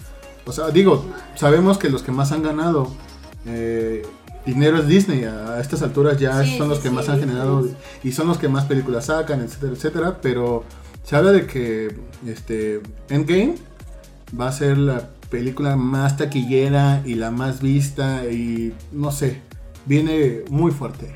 [0.45, 1.05] O sea, digo,
[1.37, 2.91] sabemos que los que más han ganado
[3.47, 4.03] eh,
[4.45, 5.25] dinero es Disney.
[5.25, 7.75] A estas alturas ya Sí, son los que sí, más han generado sí.
[8.05, 10.19] y son los que más películas sacan, etcétera, etcétera.
[10.21, 10.65] Pero
[11.05, 11.95] se habla de que
[12.27, 13.55] este Endgame
[14.39, 19.43] va a ser la película más taquillera y la más vista y no sé,
[19.87, 21.15] viene muy fuerte.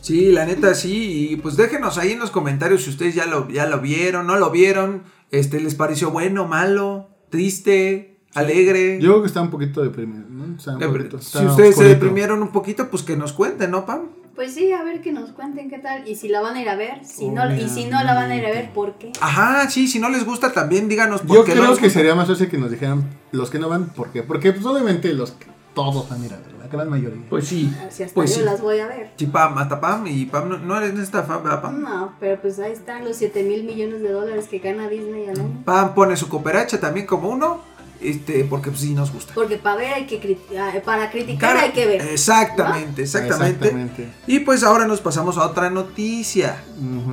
[0.00, 1.30] Sí, la neta sí.
[1.32, 4.36] Y pues déjenos ahí en los comentarios si ustedes ya lo, ya lo vieron, no
[4.36, 5.02] lo vieron.
[5.30, 8.98] Este, ¿les pareció bueno, malo, triste, alegre?
[9.00, 10.56] Yo creo que está un poquito deprimido, ¿no?
[10.56, 14.08] Está un si ustedes se deprimieron un poquito, pues que nos cuenten, ¿no, Pam?
[14.38, 16.06] Pues sí, a ver que nos cuenten qué tal.
[16.06, 17.04] Y si la van a ir a ver.
[17.04, 19.10] Si no, y si no la van a ir a ver, ¿por qué?
[19.20, 21.90] Ajá, sí, si no les gusta también díganos por Yo qué creo no les que
[21.90, 24.22] sería más fácil que nos dijeran los que no van, ¿por qué?
[24.22, 27.20] Porque pues obviamente los que todos van a ir a ver, la gran mayoría.
[27.28, 27.74] Pues sí.
[27.90, 28.44] Si hasta Pues yo sí.
[28.44, 29.10] las voy a ver.
[29.16, 31.82] Sí, Pam, hasta Pam y Pam no, no eres esta fan, ¿verdad, Pam?
[31.82, 35.40] No, pero pues ahí están los 7 mil millones de dólares que gana Disney al
[35.40, 35.62] año.
[35.64, 37.60] Pam pone su cooperacha también como uno,
[38.00, 39.34] este, porque pues sí nos gusta.
[39.34, 42.00] Porque para ver hay que cri- ah, para criticar hay que ver.
[42.02, 43.66] Exactamente, exactamente.
[43.68, 44.08] Exactamente.
[44.26, 46.62] Y pues ahora nos pasamos a otra noticia.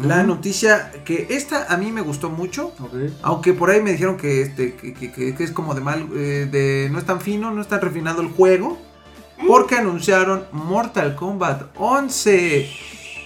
[0.03, 2.73] La noticia que esta a mí me gustó mucho.
[3.23, 6.89] Aunque por ahí me dijeron que este que, que- es como de mal, eh, de
[6.91, 8.77] no es tan fino, no es tan refinado el juego,
[9.47, 12.69] porque anunciaron Mortal Kombat 11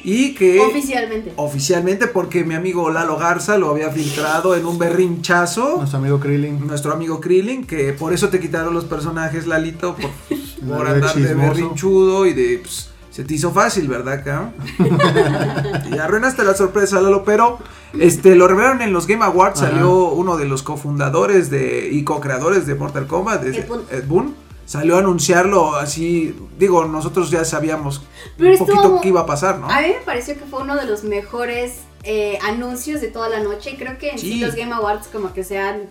[0.04, 1.34] y que Oficialmente.
[1.36, 6.66] oficialmente porque mi amigo Lalo Garza lo había filtrado en un berrinchazo, Nuestro amigo Krillin.
[6.68, 10.10] nuestro amigo Krillin, que por eso te quitaron los personajes Lalito por,
[10.78, 14.54] por andar de berrinchudo y de pues, se te hizo fácil, ¿verdad, cabrón?
[15.92, 17.58] y arruinaste la sorpresa, Lalo, pero
[18.00, 19.72] este lo revelaron en los Game Awards, Ajá.
[19.72, 23.82] salió uno de los cofundadores de y co-creadores de Mortal Kombat, Ed Boon.
[23.92, 24.36] Ed Boon,
[24.70, 28.04] salió a anunciarlo así, digo, nosotros ya sabíamos
[28.38, 29.68] Pero un poquito qué iba a pasar, ¿no?
[29.68, 33.40] A mí me pareció que fue uno de los mejores eh, anuncios de toda la
[33.40, 33.72] noche.
[33.72, 34.34] Y creo que en sí.
[34.34, 34.40] Sí.
[34.42, 35.90] los Game Awards como que se han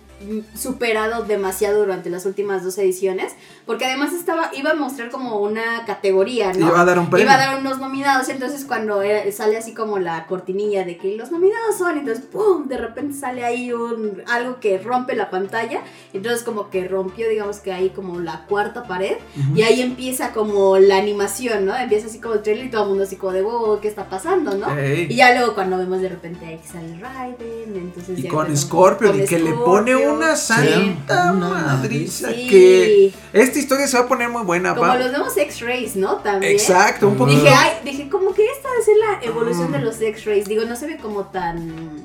[0.55, 3.33] superado demasiado durante las últimas dos ediciones.
[3.65, 6.67] Porque además estaba, iba a mostrar como una categoría, ¿no?
[6.67, 7.25] Iba a dar un premio.
[7.25, 8.29] Iba a dar unos nominados.
[8.29, 12.67] Entonces cuando era- sale así como la cortinilla de que los nominados son, entonces ¡pum!
[12.67, 15.81] De repente sale ahí un, algo que rompe la pantalla.
[16.13, 19.17] Entonces como que rompió, digamos que ahí como la cuarta pared.
[19.55, 21.75] Y ahí empieza como la animación, ¿no?
[21.77, 24.09] Empieza así como el trailer y todo el mundo así como de, wow, ¿qué está
[24.09, 24.75] pasando, no?
[24.77, 25.07] Ey.
[25.09, 29.21] Y ya luego cuando vemos de repente ahí sale Raiden, entonces Y ya con Scorpion,
[29.21, 30.08] y que le pone Scorpion.
[30.13, 32.47] Una santa madriza Sí.
[32.49, 34.97] que esta historia se va a poner muy buena, Como pa.
[34.97, 36.17] los vemos X-Rays, ¿no?
[36.17, 36.53] También.
[36.53, 37.41] Exacto, un poquito.
[37.41, 39.73] Dije, ay, dije, como que esta ser la evolución Mm.
[39.73, 40.45] de los X-Rays.
[40.47, 42.01] Digo, no se ve como tan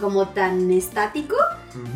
[0.00, 1.34] como tan estático.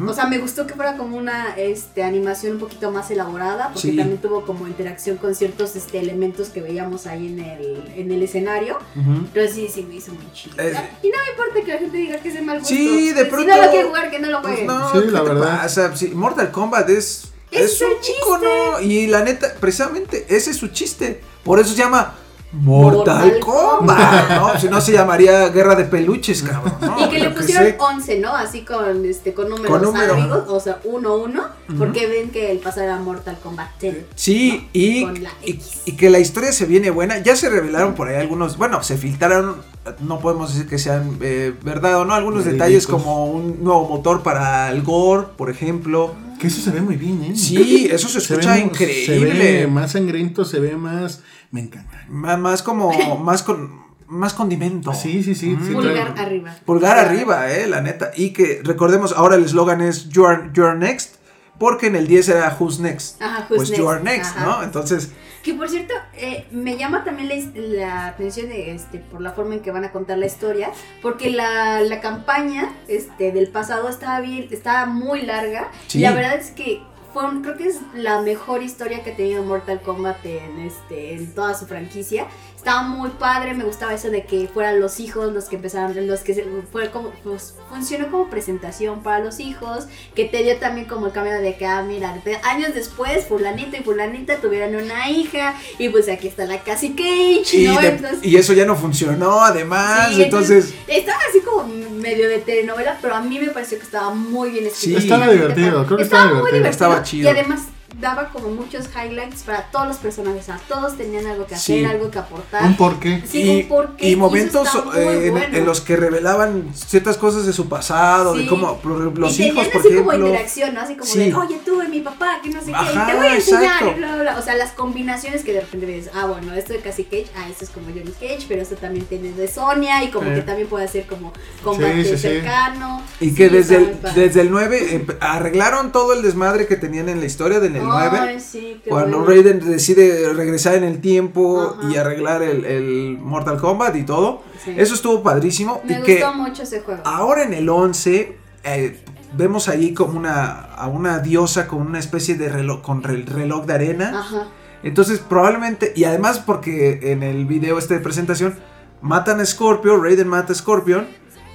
[0.07, 3.91] O sea, me gustó que fuera como una este, animación un poquito más elaborada, porque
[3.91, 3.97] Sí.
[3.97, 8.23] también tuvo como interacción con ciertos este, elementos que veíamos ahí en el, en el
[8.23, 8.79] escenario.
[8.97, 9.11] Ujú.
[9.11, 10.57] Entonces sí, sí me hizo muy chido.
[11.03, 12.75] Y no me importa que la gente diga que es de mal gusto.
[12.75, 14.67] Sí, de Pues, pronto- Si no lo quiere jugar, que no lo Pues juegue.
[14.67, 15.61] no, Sí, ¿qué la te verdad.
[15.63, 15.97] pasa?
[15.97, 18.13] Sí, Mortal Kombat es, Es es su un chiste.
[18.23, 21.21] icono y la neta, precisamente ese es su chiste.
[21.45, 22.15] Por eso se llama
[22.53, 24.59] Mortal, Mortal Kombat, ¿no?
[24.59, 26.75] Si no se llamaría Guerra de Peluches, cabrón.
[26.81, 27.07] ¿no?
[27.07, 27.77] Y que le pusieron sé.
[27.79, 28.35] 11, ¿no?
[28.35, 30.15] Así con este con números Con número.
[30.15, 31.79] amigos, o sea, 1 1, Ujú.
[31.79, 33.97] porque ven que el pasado era Mortal Kombat 10.
[34.17, 35.83] Sí, y, Con la y, X.
[35.87, 37.19] y que la historia se viene buena.
[37.19, 39.57] Ya se revelaron por ahí algunos, bueno, se filtraron,
[40.01, 44.23] no podemos decir que sean eh, verdad o no, algunos detalles como un nuevo motor
[44.25, 46.15] para el Gore, por ejemplo.
[46.41, 47.37] Que eso se ve muy bien, ¿eh?
[47.37, 49.35] Sí, eso se Se escucha ve, mu- Se increíble.
[49.61, 51.21] ve más sangriento, se ve más.
[51.51, 52.05] Me encanta.
[52.09, 54.93] Má- Más, como, más con, más condimento.
[54.95, 55.67] Sí, sí, sí, Mm.
[55.67, 56.55] sí, Pulgar trae- arriba.
[56.65, 58.11] Pulgar arriba, eh, la neta.
[58.17, 61.17] Y que recordemos, ahora el eslogan es you are, you are next,
[61.59, 63.21] porque en el 10 era who's next.
[63.23, 63.91] Ajá, who's pues you next.
[63.91, 64.47] are next, Ajá.
[64.47, 64.63] ¿no?
[64.63, 69.33] Entonces, Que por cierto, eh, me llama también la, la atención de, este, por la
[69.33, 73.89] forma en que van a contar la historia, porque la, la campaña este, del pasado
[73.89, 75.69] estaba bien, estaba muy larga.
[75.87, 75.99] Sí.
[75.99, 79.17] Y la verdad es que fue un- creo que es la mejor historia que ha
[79.17, 82.27] tenido Mortal Kombat en, este, en toda su franquicia.
[82.57, 86.21] Estaba muy padre, me gustaba eso de que fueran los hijos los que empezaron, los
[86.21, 90.87] que se- fue como, pues, funcionó como presentación para los hijos, que te dio también
[90.87, 95.09] como el cambio de que, ah, mira, de- años después, fulanito y fulanita tuvieron una
[95.09, 97.81] hija, y pues aquí está la Cassie Cage, y, ¿no?
[97.81, 100.11] de- Entonces, y eso ya no funcionó, además.
[100.15, 104.11] sí, entonces, estaba así como medio de telenovela, pero a mí me pareció que estaba
[104.13, 105.01] muy bien escrito.
[105.01, 105.07] Sí.
[105.07, 106.57] Estaba divertido, creo que estaba muy divertido.
[106.59, 106.71] divertido.
[106.71, 107.61] Estaba Y además
[108.01, 110.43] daba como muchos highlights para todos los personajes.
[110.43, 111.85] O sea, todos tenían algo que hacer, Sí.
[111.85, 112.65] algo que aportar.
[112.65, 113.23] Un porqué.
[113.27, 115.57] Sí, y, un porqué, y momentos eh, en, bueno.
[115.57, 118.79] en los que revelaban ciertas cosas de su pasado, de cómo
[119.15, 120.29] los y hijos, por así como ejemplo.
[120.29, 120.81] interacción, ¿no?
[120.81, 121.19] Así como Sí.
[121.31, 123.35] de, oye, tú y mi papá, que no sé qué, y Ajá, te voy a
[123.35, 124.39] enseñar, y bla, bla, bla.
[124.39, 127.49] O sea, las combinaciones que de repente ves, ah, bueno, esto de Cassie Cage, ah,
[127.51, 130.37] esto es como Johnny Cage, pero esto también tiene de Sonia, y como Eh.
[130.37, 131.33] que también puede ser como
[131.63, 132.23] combate Sí, sí, sí.
[132.23, 133.03] cercano.
[133.21, 137.09] Y Sí, que desde el, desde el 9 empe- arreglaron todo el desmadre que tenían
[137.09, 138.19] en la historia del 9.
[138.19, 139.33] Ay, sí, qué Cuando bueno.
[139.33, 141.91] Raiden decide regresar en el tiempo Ajá.
[141.91, 144.43] y arreglar el, el Mortal Kombat y todo.
[144.65, 144.75] Sí.
[144.77, 145.81] Eso estuvo padrísimo.
[145.85, 147.03] Me y que gustó mucho ese juego.
[147.05, 149.01] ahora en el 11 eh,
[149.37, 153.67] vemos ahí como una, a una diosa con una especie de reloj, con el reloj
[153.67, 154.21] de arena.
[154.21, 154.49] Ajá.
[154.83, 158.55] Entonces probablemente, y además porque en el video este de presentación,
[159.03, 161.07] matan a Scorpio, Raiden mata a Scorpion.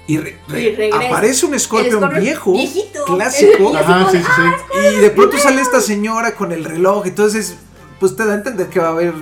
[0.08, 1.08] Y, re- re- Y regresa.
[1.08, 3.06] aparece un Scorpion Scorpion viejo, viejito.
[3.06, 4.78] clásico, Ajá, sí, sí, sí.
[4.98, 7.56] y de pronto sale esta señora con el reloj, entonces
[8.00, 9.14] pues te da a entender que va a haber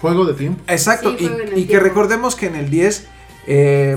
[0.00, 0.60] Juego de tiempo.
[0.66, 3.06] Exacto, Sí, y, que recordemos que en el 10
[3.46, 3.96] eh,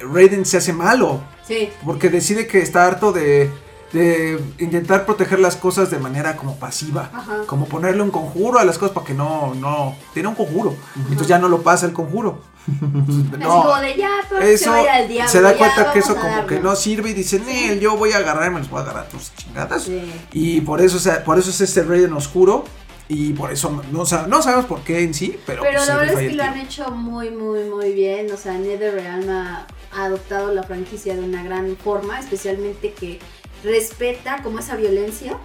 [0.00, 1.70] Raiden se hace malo, Sí.
[1.86, 3.48] porque decide que está harto de,
[3.92, 7.38] de intentar proteger las cosas de manera como pasiva, Ajá.
[7.46, 11.26] como ponerle un conjuro a las cosas para que no, no, tiene un conjuro, entonces
[11.28, 12.40] ya no lo pasa el conjuro.
[12.68, 15.32] Así como de ya, pero se Eso vaya al diablo.
[15.32, 16.62] se da ya, cuenta que eso como que darnos".
[16.72, 19.08] no sirve y dice, Nel, yo voy a agarrar y me los voy a agarrar
[19.08, 19.84] tus chingadas.
[19.84, 20.02] Sí.
[20.32, 22.64] Y por eso, o sea, por eso es este Raiden oscuro.
[23.10, 25.94] Y por eso no, sa- no sabemos por qué en sí, pero, Pero pues, la
[25.94, 28.30] se verdad es que lo han hecho muy, muy, muy bien.
[28.30, 33.18] O sea, NetherRealm ha adoptado la franquicia de una gran forma, especialmente que
[33.64, 35.36] respeta como esa violencia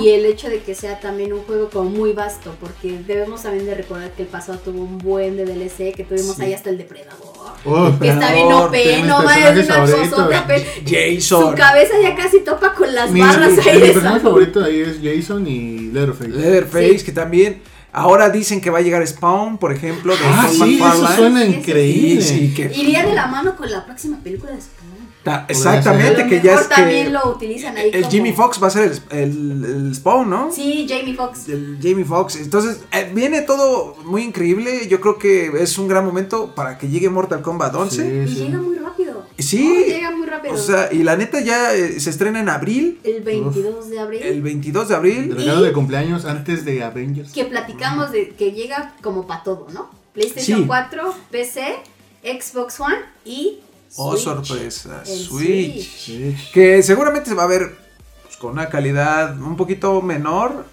[0.00, 3.66] y el hecho de que sea también un juego como muy vasto, porque debemos también
[3.66, 6.42] de recordar que el pasado tuvo un buen de DLC, que tuvimos Sí.
[6.42, 7.18] ahí hasta el Depredador.
[7.64, 11.50] Oh, Que está bien OP, no mames, personajes una pe- Jason.
[11.50, 14.80] Su cabeza ya casi topa con las mi, barras mi- ahí mi personaje favorito ahí
[14.80, 16.28] es Jason y Leatherface.
[16.30, 17.04] Leatherface, Sí.
[17.06, 17.62] que también.
[17.96, 22.14] Ahora dicen que va a llegar Spawn, por ejemplo, de ah, sí, eso suena increíble.
[22.14, 24.93] Y sí, que- Iría de la mano con la próxima película de Spawn.
[25.24, 28.10] Ta- exactamente, A lo que ya mejor es también que lo utilizan ahí el como-
[28.12, 30.52] Jimmy Fox va a ser el, el- el Spawn, ¿no?
[30.52, 31.48] Sí, Jamie Foxx.
[31.48, 32.36] El Jamie Foxx.
[32.36, 34.86] Entonces, eh, viene todo muy increíble.
[34.88, 38.26] Yo creo que es un gran momento para que llegue Mortal Kombat 11.
[38.26, 38.44] Sí, Y sí.
[38.44, 39.24] llega muy rápido.
[39.38, 39.84] Sí.
[39.88, 40.54] Llega muy rápido.
[40.54, 44.22] O sea, y la neta ya eh, se estrena en abril, el 22 de abril.
[44.22, 45.34] el 22 de abril.
[45.36, 47.32] Regalo de cumpleaños antes de Avengers.
[47.32, 49.90] Que platicamos de que llega como para todo, ¿no?
[50.12, 50.64] PlayStation Sí.
[50.66, 51.74] 4, PC,
[52.22, 53.58] Xbox One y
[53.96, 54.24] Oh, Switch.
[54.24, 55.88] sorpresa, Switch.
[55.98, 56.36] Sí.
[56.52, 57.76] Que seguramente se va a ver
[58.24, 60.64] pues, con una calidad un poquito menor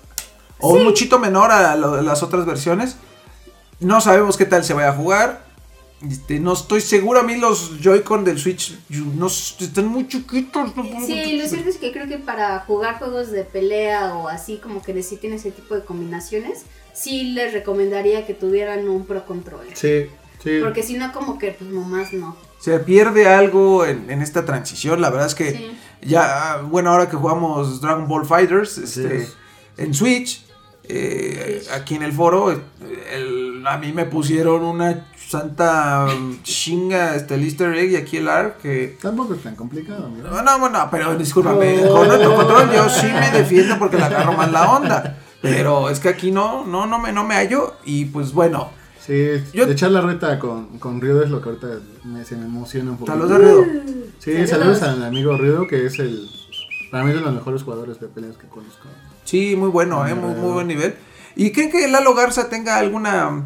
[0.60, 2.96] o un muchito menor a lo las otras versiones.
[3.80, 5.50] No sabemos qué tal se vaya a jugar.
[6.10, 10.76] Este, no estoy seguro, a mí los Joy-Con del Switch yo- no, están muy chiquitos.
[10.76, 14.28] no puedo- Sí, lo cierto es que creo que para jugar juegos de pelea o
[14.28, 19.28] así como que necesiten ese tipo de combinaciones, sí les recomendaría que tuvieran un Pro
[19.28, 19.78] Controller.
[19.78, 20.08] Sí,
[20.44, 20.58] sí.
[20.64, 22.36] Porque si no, como que pues nomás no.
[22.62, 25.02] Se pierde algo en, en esta transición.
[25.02, 25.78] La verdad es que Sí.
[26.04, 29.36] ya, bueno, ahora que jugamos Dragon Ball Fighters este, es.
[29.78, 30.46] en Switch,
[30.84, 32.60] eh, aquí en el foro, eh,
[33.14, 36.08] el- a mí me pusieron una santa
[36.44, 38.98] chinga, este, el Easter egg y aquí el ARC que...
[39.02, 40.10] Tampoco es tan complicado.
[40.10, 40.30] ¿no?
[40.30, 44.34] No, no, bueno, pero discúlpame, con nuestro control yo sí me defiendo porque le agarro
[44.34, 45.18] más la onda.
[45.42, 48.70] Pero es que aquí no, no, no me, no me hallo y pues bueno,
[49.06, 51.68] Sí, Yo- de echar la reta con, con Ryo es lo que ahorita
[52.04, 53.12] me, se me emociona un poco.
[53.12, 53.66] saludos a Redo.
[54.20, 56.30] Sí, saludos al amigo Ryo, que es el.
[56.92, 58.88] Para mí es de los mejores jugadores de peleas que conozco.
[59.24, 60.96] Sí, muy bueno, eh, muy, muy buen nivel.
[61.36, 63.46] ¿Y creen que Lalo Garza tenga alguna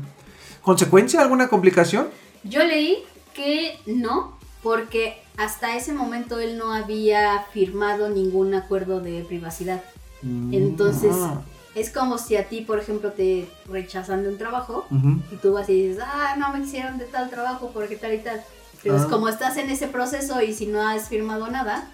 [0.61, 2.07] consecuencia, alguna complicación?
[2.43, 9.23] Yo leí que no, porque hasta ese momento él no había firmado ningún acuerdo de
[9.27, 9.83] privacidad.
[10.51, 11.41] Entonces, Ah.
[11.75, 14.85] Es como si a ti, por ejemplo, te rechazan de un trabajo
[15.31, 18.19] y tú vas y dices, ah, no me hicieron de tal trabajo porque tal y
[18.19, 18.41] tal.
[18.81, 19.07] Pero es Ah.
[19.09, 21.87] como estás en ese proceso y si no has firmado nada,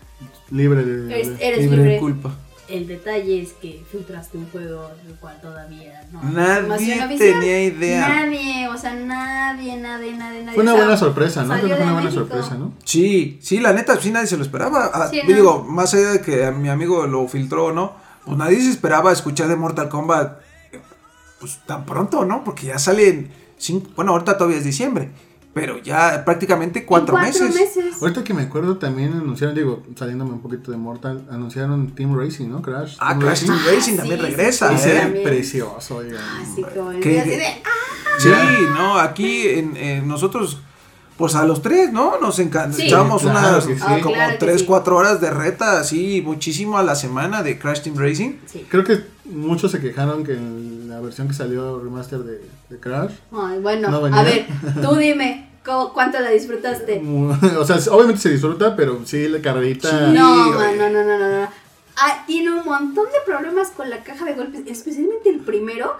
[0.50, 1.14] Libre de.
[1.14, 1.94] eres, de- eres Libre libre.
[1.94, 2.36] de culpa.
[2.68, 6.22] El detalle es que filtraste un juego del cual todavía no.
[6.24, 8.08] Nadie tenía idea.
[8.08, 10.54] Nadie, o sea, nadie, nadie, nadie, nadie.
[10.54, 11.48] Fue una O sea, buena sorpresa, ¿no?
[11.50, 12.28] salió Creo que fue una buena México.
[12.28, 12.74] sorpresa, ¿no?
[12.86, 14.90] Sí, sí, la neta, sí nadie se lo esperaba.
[14.94, 15.36] Ah, Sí, yo no.
[15.36, 17.94] Digo, más allá de que a mi amigo lo filtró o no,
[18.26, 20.40] pues nadie se esperaba escuchar de Mortal Kombat
[21.40, 22.44] pues tan pronto, ¿no?
[22.44, 25.10] Porque ya salen cinco, bueno, ahorita todavía es diciembre,
[25.56, 27.56] pero ya prácticamente cuatro, En meses.
[28.00, 32.48] Ahorita que me acuerdo también anunciaron, digo, saliéndome un poquito de Mortal, anunciaron Team Racing,
[32.50, 32.62] ¿no?
[32.62, 32.96] Crash.
[33.00, 33.48] Ah, Team Crash Racing.
[33.48, 35.00] Team Ah, Racing sí, también sí, regresa, sí, Y sí, se ¿eh?
[35.02, 35.24] también.
[35.24, 36.24] precioso, oigan.
[36.42, 38.30] Así de, ah, Sí,
[38.76, 40.60] no, aquí en, en nosotros,
[41.22, 42.20] pues a los tres, ¿no?
[42.20, 42.76] Nos encanta.
[42.76, 42.88] Sí.
[42.90, 43.72] Claro unas sí.
[43.82, 44.66] Ah, como claro tres, sí.
[44.68, 48.34] cuatro horas de reta, así, muchísimo a la semana de Crash Team Racing.
[48.46, 48.66] sí.
[48.70, 53.12] Creo que muchos se quejaron que en la versión que salió remaster de, de Crash.
[53.32, 54.46] Ay, bueno, No a ver,
[54.82, 57.02] tú dime, ¿cu- ¿cuánto la disfrutaste?
[57.58, 59.90] O sea, obviamente se disfruta, pero sí la carrerita.
[59.90, 60.14] Sí.
[60.14, 61.61] No, man, no, no, no, no, no.
[61.98, 65.96] Ah, tiene un montón de problemas con la caja de golpes, especialmente el primero.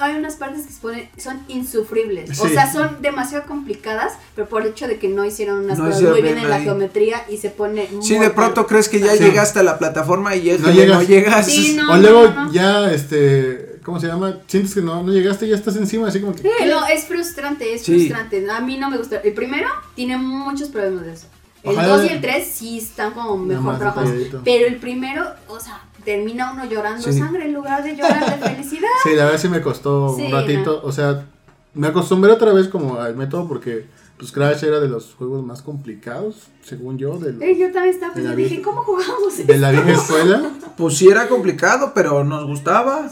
[0.00, 2.38] Hay unas partes que se ponen, son insufribles.
[2.38, 2.52] O Sí.
[2.54, 6.02] sea, son demasiado complicadas, pero por el hecho de que no hicieron unas No cosas
[6.02, 9.00] muy bien bien en la geometría y se pone muy Sí, de pronto crees que
[9.00, 9.24] ya Sí.
[9.24, 10.98] llegaste a la plataforma y es No que llegas.
[11.02, 11.46] no llegas.
[11.46, 11.92] Sí, no.
[11.92, 12.52] o luego no, no.
[12.52, 14.38] ya, este, ¿cómo se llama?
[14.46, 16.42] Sientes que no, no llegaste y ya estás encima, así como que...
[16.42, 17.92] Sí, no, es frustrante, es Sí.
[17.94, 18.48] frustrante.
[18.50, 19.16] A mí no me gusta.
[19.24, 21.26] El primero tiene muchos problemas de eso.
[21.62, 24.10] El Ojalá 2 y de- el 3 sí están como mejor trabajados.
[24.44, 27.18] Pero el primero, o sea, termina uno llorando Sí.
[27.18, 28.88] sangre en lugar de llorar de felicidad.
[29.02, 30.80] Sí, la verdad sí me costó Sí, un ratito.
[30.84, 31.26] O sea,
[31.74, 33.86] me acostumbré otra vez como al método porque
[34.16, 38.12] pues Crash era de los juegos más complicados, según yo, del- Eh, Yo también estaba
[38.14, 40.50] De la pensando, dije, ¿cómo jugamos de la vieja escuela.
[40.76, 43.08] Pues sí era complicado, pero nos gustaba.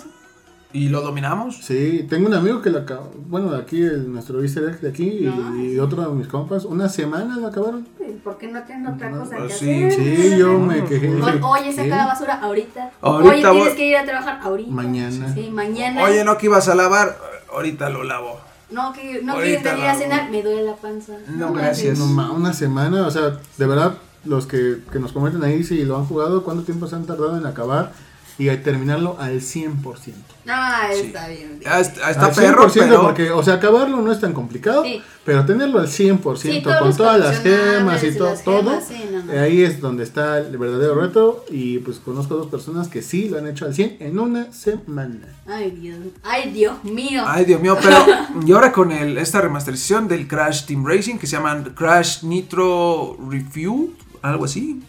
[0.73, 1.57] ¿Y lo dominamos?
[1.63, 5.21] Sí, tengo un amigo que lo acabó, bueno, aquí, el, nuestro easter egg de aquí
[5.23, 5.57] No.
[5.57, 7.87] y, y otro de mis compas, una semana lo acabaron.
[8.23, 10.17] ¿Por qué no tienen otra cosa pues que sí, hacer?
[10.33, 11.09] Sí, yo me quejé.
[11.09, 11.89] Oye, saca ¿qué?
[11.89, 12.91] la basura ahorita.
[13.01, 14.71] Ahorita Oye, tienes voy- que ir a trabajar ahorita.
[14.71, 15.33] Mañana.
[15.35, 16.03] Sí, mañana.
[16.05, 17.17] Oye, no que ibas a lavar,
[17.51, 18.39] ahorita lo lavo.
[18.71, 21.15] No, que no quieres venir a cenar, me duele la panza.
[21.29, 21.99] No, gracias.
[21.99, 23.95] No, ma, una semana, o sea, de verdad,
[24.27, 27.39] los que, que nos comenten ahí si lo han jugado, cuánto tiempo se han tardado
[27.39, 27.93] en acabar
[28.39, 30.13] y terminarlo al 100%.
[30.47, 31.07] Ah, Sí.
[31.07, 31.61] está bien.
[31.67, 33.03] Ah, está, está al perro, 100%, pero...
[33.03, 35.03] porque, o sea, acabarlo no es tan complicado, Sí.
[35.25, 38.85] pero tenerlo al 100%, Sí, con todas las gemas y y to- las todo, gemas,
[38.87, 39.41] sí, no, no.
[39.41, 43.39] ahí es donde está el verdadero reto y pues conozco dos personas que sí lo
[43.39, 45.27] han hecho al 100 en una semana.
[45.47, 45.99] Ay, Dios.
[46.23, 47.25] Ay, Dios mío.
[47.27, 47.97] Ay, Dios mío, pero...
[48.47, 53.19] y ahora con el, esta remasterización del Crash Team Racing, que se llama Crash Nitro
[53.29, 54.81] Review, algo así.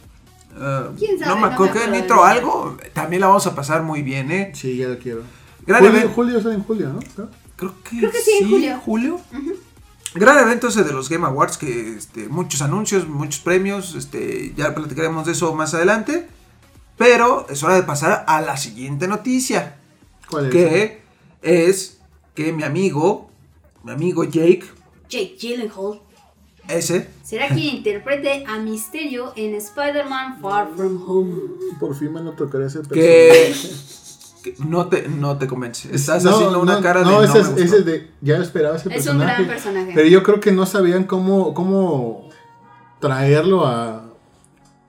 [0.58, 1.30] Ah, ¿Quién sabe?
[1.30, 2.78] No me No acuerdo acuerdo Nitro algo.
[2.94, 4.52] También la vamos a pasar muy bien, ¿eh?
[4.54, 5.24] Sí, ya lo quiero.
[5.66, 6.16] Gran Julio, evento.
[6.16, 7.00] Julio sale en julio, ¿no?
[7.56, 7.74] Creo.
[7.84, 9.20] Que, Creo que sí, en julio.
[10.16, 14.74] Gran evento ese de los Game Awards, que este, muchos anuncios, muchos premios, este, ya
[14.74, 16.28] platicaremos de eso más adelante.
[16.98, 19.78] Pero es hora de pasar a la siguiente noticia,
[20.30, 20.52] ¿Cuál es?
[20.52, 21.02] que
[21.42, 22.02] es
[22.36, 23.30] que mi amigo,
[23.84, 24.66] mi amigo Jake,
[25.08, 26.02] Jake Gyllenhaal
[26.70, 31.34] ese, será quien interprete a Misterio en Spider-Man Far From Home.
[31.80, 33.54] Por fin me lo tocaré ese personaje.
[34.44, 35.94] que no te no te convence.
[35.94, 37.64] Estás No, haciendo una no, cara de no, no ese me es, gustó".
[37.64, 39.34] ese es de ya esperaba ese Es un personaje.
[39.44, 39.92] gran personaje.
[39.96, 42.30] Pero yo creo que no sabían cómo cómo
[43.00, 44.06] traerlo a,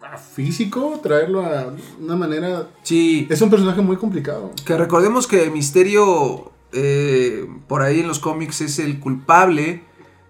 [0.02, 4.50] a físico, traerlo a una manera Sí, es un personaje muy complicado.
[4.64, 9.82] Que recordemos que Misterio eh, por ahí en los cómics es el culpable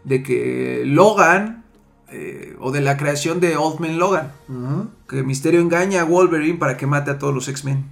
[0.05, 1.61] de que Logan
[2.13, 4.33] eh, o de la creación de Old Man Logan.
[5.09, 7.85] Que Misterio engaña a Wolverine para que mate a todos los X-Men.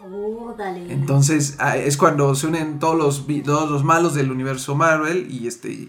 [0.00, 0.92] Oh, dale.
[0.92, 5.48] Entonces ah, es cuando se unen todos los, todos los malos del universo Marvel y
[5.48, 5.88] este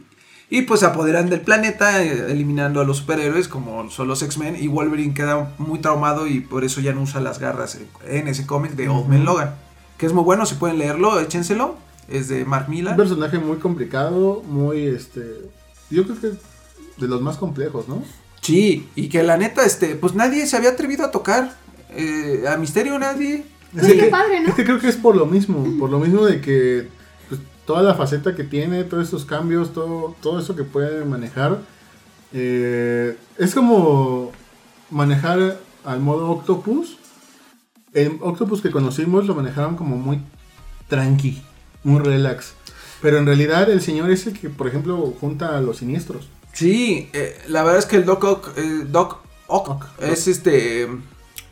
[0.49, 4.55] y, pues se apoderan del planeta eh, eliminando a los superhéroes como son los X-Men
[4.59, 8.27] y Wolverine queda muy traumado y por eso ya no usa las garras en, en
[8.27, 9.55] ese cómic de Old Man Logan.
[9.97, 11.75] Que es muy bueno, si pueden leerlo, échenselo.
[12.07, 15.21] Es de Mark Un personaje muy complicado, muy este
[15.89, 16.33] yo creo que es
[16.97, 18.03] de los más complejos, ¿no?
[18.41, 21.55] Sí, y que la neta, este, pues nadie se había atrevido a tocar.
[21.97, 23.45] eh, a Misterio nadie.
[23.75, 24.49] Es qué que- padre, ¿no?
[24.49, 26.87] Es que creo que es por lo mismo, por lo mismo de que
[27.29, 31.59] pues, toda la faceta que tiene, todos esos cambios, todo, todo eso que puede manejar,
[32.33, 34.31] eh, es como
[34.91, 36.97] manejar al modo Octopus.
[37.93, 40.19] El Octopus que conocimos lo manejaron como muy
[40.89, 41.41] tranqui,
[41.85, 42.53] muy relax.
[43.01, 46.27] Pero en realidad el señor es el que, por ejemplo, junta a los siniestros.
[46.53, 50.87] Sí, eh, la verdad es que el Doc Ock, eh, Doc Ock es este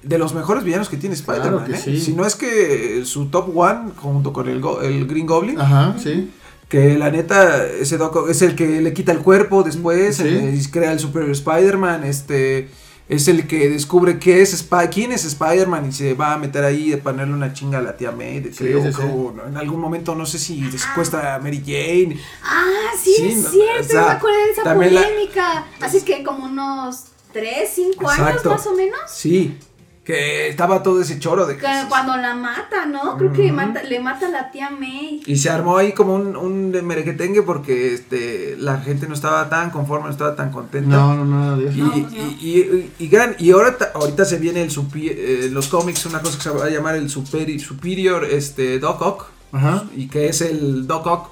[0.01, 1.65] de los mejores villanos que tiene Spider-Man.
[1.65, 1.81] Claro que ¿eh?
[1.81, 1.99] sí.
[2.01, 5.95] Si no es que su top one junto con el, go- el Green Goblin, Ajá,
[6.01, 6.29] sí.
[6.69, 10.69] que la neta ese Doc Ock es el que le quita el cuerpo después, Sí.
[10.71, 12.69] crea el Super Spider-Man, este
[13.09, 16.89] es el que descubre qué es quién es Spider-Man y se va a meter ahí
[16.91, 18.93] de ponerle una chinga a la tía May, de Sí, creo, sí, sí.
[18.95, 19.45] creo, ¿no?
[19.47, 22.17] en algún momento no sé si secuestra a Mary Jane.
[22.43, 25.65] Ah, sí, Sí, es no, cierto, o sea, me acuerdo de esa también la- polémica.
[25.81, 28.99] Así que como unos 3, 5 años más o menos.
[29.07, 29.57] Sí,
[30.03, 33.17] que estaba todo ese choro de Que cuando la mata, ¿no?
[33.17, 35.21] Creo que mata- le mata a la tía May.
[35.25, 39.69] Y se armó ahí como un, un merequetengue porque este, la gente no estaba tan
[39.71, 40.89] conforme, no estaba tan contenta.
[40.97, 41.77] No, no, nada de eso.
[41.77, 42.19] Y, No, y, pues no.
[42.19, 46.05] y- y- y gran, y ahora, ta- ahorita se viene el supi- eh, los cómics,
[46.05, 49.85] una cosa que se va a llamar el superi- Superior este, Doc Ock, Ajá.
[49.95, 51.29] y que es el Doc Ock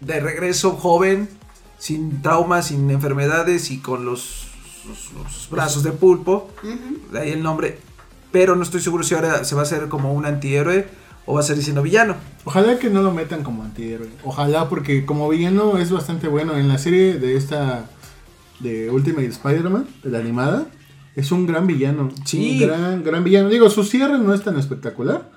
[0.00, 1.30] de regreso joven,
[1.78, 4.48] sin traumas, sin enfermedades y con los,
[4.86, 7.10] los- los brazos de pulpo, Ujú.
[7.12, 7.78] de ahí el nombre,
[8.32, 10.86] pero no estoy seguro si ahora se va a hacer como un antihéroe
[11.26, 12.16] o va a ser diciendo villano.
[12.44, 14.08] Ojalá que no lo metan como antihéroe.
[14.24, 16.56] Ojalá, porque como villano es bastante bueno.
[16.56, 17.86] En la serie de esta.
[18.60, 20.66] de Ultimate Spider-Man, de la animada,
[21.14, 22.08] es un gran villano.
[22.24, 22.58] Sí.
[22.60, 23.48] Un gran, gran villano.
[23.48, 25.30] Digo, su cierre no es tan espectacular,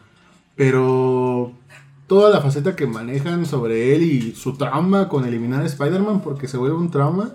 [0.55, 1.53] pero.
[2.07, 6.47] toda la faceta que manejan sobre él y su trauma con eliminar a Spider-Man, porque
[6.47, 7.31] se vuelve un trauma.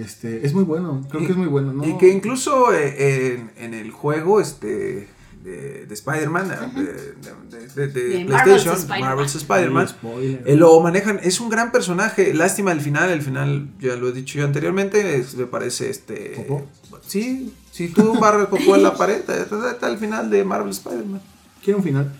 [0.00, 1.86] Este, es muy bueno, creo que es muy bueno, ¿no?
[1.86, 5.08] Y que incluso eh, en, en el juego este
[5.44, 9.00] de, de Spider-Man, de, de- de- de De Marvel's PlayStation, Spider-Man.
[9.10, 9.86] Marvel's Spider-Man,
[10.44, 12.34] eh, lo manejan, es un gran personaje.
[12.34, 16.32] Lástima el final, el final, ya lo he dicho yo anteriormente, es- me parece este.
[16.36, 16.66] ¿Popó?
[17.06, 21.20] Sí, si tú barres popó en la pared, está está el final de Marvel Spider-Man.
[21.66, 22.12] Quiero un final.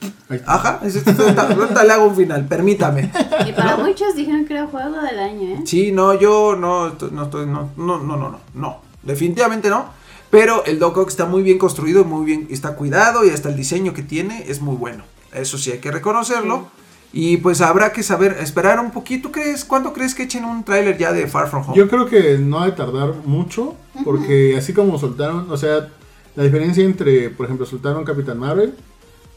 [0.44, 3.12] Ajá, es- es- ahorita ahorita le hago un final, permítame.
[3.46, 5.60] Y para muchos dijeron que era juego del año, ¿eh?
[5.64, 9.86] Sí, no, yo no, estoy- no estoy, no, no, no, no, no, no, definitivamente no.
[10.30, 13.54] Pero el Doc Ock está muy bien construido, muy bien, está cuidado y hasta el
[13.54, 15.04] diseño que tiene es muy bueno.
[15.32, 16.66] Eso sí hay que reconocerlo.
[17.12, 19.30] Y pues habrá que saber, esperar un poquito.
[19.30, 19.64] ¿Crees?
[19.64, 21.76] ¿Cuándo crees que echen un tráiler ya de Far From Home?
[21.78, 25.88] Yo creo que no ha de tardar mucho, porque así como soltaron, o sea,
[26.34, 28.74] la diferencia entre, por ejemplo, soltaron Capitán Marvel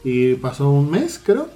[0.04, 1.48] y pasó un mes, creo,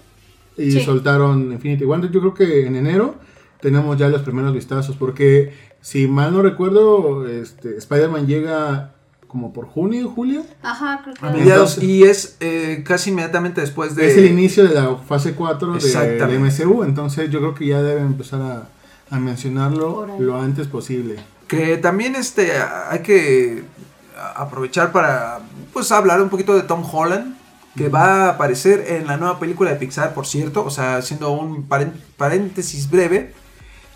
[0.56, 0.80] y Sí.
[0.84, 2.00] soltaron Infinity War.
[2.10, 3.14] Yo creo que en enero
[3.60, 8.90] tenemos ya los primeros vistazos, porque si mal no recuerdo, este, Spider-Man llega
[9.26, 10.44] como por junio, julio.
[10.62, 14.06] Ajá, creo que A mediados, y es eh, casi inmediatamente después de...
[14.06, 17.82] Es el inicio de la fase 4 de, del MCU, entonces yo creo que ya
[17.82, 18.68] deben empezar a,
[19.10, 21.16] a mencionarlo lo antes posible.
[21.48, 23.64] Que también este hay que
[24.36, 25.40] aprovechar para
[25.72, 27.36] pues hablar un poquito de Tom Holland,
[27.76, 31.32] que va a aparecer en la nueva película de Pixar, por cierto, o sea, haciendo
[31.32, 31.68] un
[32.16, 33.34] paréntesis breve,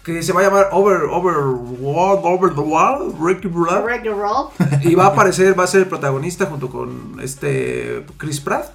[0.05, 1.37] que se va a llamar Over, Over,
[1.81, 4.51] World, Over the Wall, Ricky Ralph.
[4.83, 8.70] y va a aparecer, va a ser el protagonista junto con este Chris Pratt.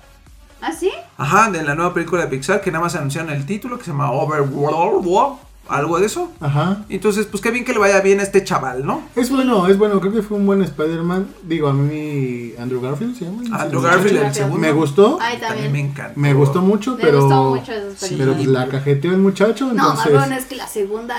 [0.62, 0.92] ¿Ah, sí?
[1.18, 3.92] Ajá, de la nueva película de Pixar, que nada más anunciaron el título, que se
[3.92, 6.32] llama Overworld, algo de eso.
[6.42, 6.86] Ajá.
[6.90, 9.02] Entonces, pues qué bien que le vaya bien a este chaval, ¿no?
[9.16, 11.28] Es bueno, es bueno, creo que fue un buen Spider-Man.
[11.44, 13.44] Digo, a mí Andrew Garfield se llama.
[13.62, 14.58] Andrew Sí, Garfield, el segundo.
[14.60, 15.72] Me gustó, Ay, También también.
[15.72, 16.14] me encanta.
[16.20, 19.66] me gustó mucho, Me pero gustó mucho esas Sí, pero pues la cajeteó el muchacho,
[19.68, 21.16] No, entonces cabrón, es que la segunda,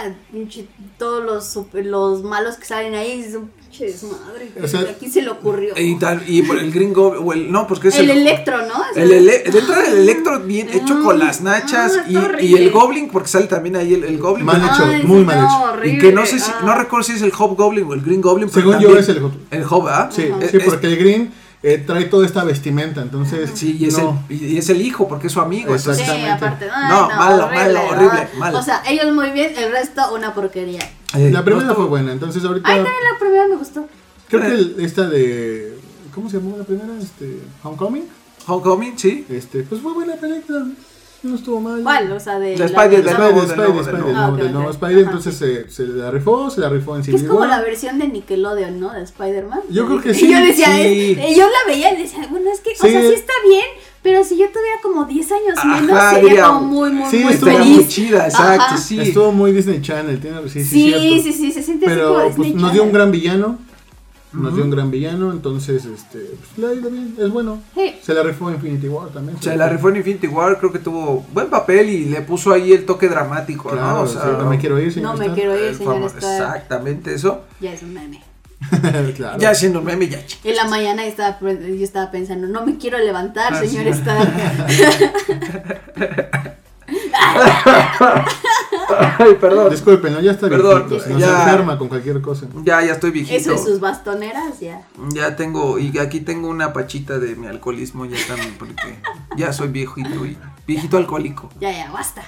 [0.98, 3.38] todos los, super- los malos que salen ahí es
[4.62, 5.74] O sea, Aquí se le ocurrió.
[5.76, 8.58] Y tal, y por el Green Goblin, o el, no, pues que es el electro,
[8.66, 8.74] ¿no?
[8.90, 12.04] Es El ele- dentro del electro bien hecho con las nachas Ah,
[12.40, 12.70] y, y el.
[12.70, 14.46] Goblin, porque sale también ahí el, el Goblin.
[14.46, 15.72] Mal hecho, Ay, muy mal hecho.
[15.72, 15.98] horrible.
[15.98, 16.60] y que no sé si, Ah.
[16.64, 18.48] no recuerdo si es el Hobgoblin o el Green Goblin.
[18.50, 20.08] Según yo es el Hob- El Hob, ¿ah?
[20.12, 20.48] sí, Ajá.
[20.50, 21.32] sí, porque el Green
[21.66, 24.22] eh, trae toda esta vestimenta, entonces Sí, y es, no.
[24.28, 25.72] el, y es el hijo, porque es su amigo.
[25.74, 26.02] Exacto.
[26.02, 26.66] entonces- Sí, Exactamente.
[26.66, 26.90] aparte.
[26.90, 28.58] No, malo, horrible, malo, horrible, malo.
[28.58, 30.80] O sea, ellos muy bien, el resto una porquería.
[31.14, 33.88] Eh, La primera no fue buena, entonces ahorita Ay, también la primera me gustó.
[34.28, 35.78] creo que el- esta de
[36.14, 36.88] ¿cómo se llamó la primera?
[37.00, 38.04] Este Homecoming.
[38.46, 39.24] Homecoming, sí.
[39.30, 40.66] Este, pues fue buena película.
[41.24, 41.82] No estuvo mal.
[41.82, 42.12] ¿Cuál?
[42.12, 42.56] O sea, de.
[42.56, 44.34] La Spider- de- de Spider, nuevo, Spider, de nuevo, Spider, de no, nuevo.
[44.34, 44.74] Ah, del ok, nuevo ok.
[44.74, 45.10] Spider, Ajá.
[45.10, 47.48] entonces se, se la rifó, se la rifó en Que Civil es como War.
[47.48, 48.92] la versión de Nickelodeon, ¿no?
[48.92, 49.60] De Spider-Man.
[49.70, 51.16] Yo creo que Y sí, yo decía, sí.
[51.18, 52.90] eh, yo la veía y decía, bueno, es que, o Sí.
[52.90, 53.64] sea, sí está bien,
[54.02, 57.18] pero si yo tuviera como 10 años Ajá, menos, diría, sería como muy, muy, sí,
[57.24, 57.76] muy estaría feliz.
[57.76, 58.76] muy chida, exacto, Ajá.
[58.76, 59.00] sí.
[59.00, 62.20] Estuvo muy Disney Channel, tiene, sí, sí, Sí, sí, sí, se siente así Pero como
[62.24, 62.92] pues, Disney nos dio un Channel.
[62.92, 63.58] gran villano.
[64.34, 67.60] Nos dio un gran villano, entonces este, pues, le ha ido bien, es bueno.
[67.74, 67.94] Sí.
[68.02, 69.40] Se la rifó Infinity War también.
[69.40, 72.72] Se la rifó en Infinity War, creo que tuvo buen papel y le puso ahí
[72.72, 74.00] el toque dramático, Claro, ¿no?
[74.02, 75.34] O sí, sea, no me quiero ir, señor No me Stark.
[75.40, 76.16] quiero ir, señor Stark.
[76.56, 77.42] Exactamente eso.
[77.60, 78.22] Ya es un meme.
[79.16, 79.38] claro.
[79.38, 80.20] Ya siendo un meme, ya.
[80.42, 83.90] En la mañana estaba, pre- yo estaba pensando, no me quiero levantar, Ah, señor sí.
[84.00, 84.32] Stark.
[89.18, 89.70] Ay, perdón.
[89.70, 90.20] Disculpen, ¿no?
[90.20, 91.44] ya está Perdón, viejito, se ya.
[91.44, 92.46] enferma con cualquier cosa.
[92.62, 93.36] Ya, ya estoy viejito.
[93.38, 94.82] Eso y sus bastoneras, ya.
[95.10, 98.98] Ya tengo, y aquí tengo una pachita de mi alcoholismo ya también, porque
[99.36, 100.36] ya soy viejito y
[100.66, 101.48] viejito alcohólico.
[101.60, 102.22] Ya, ya, basta.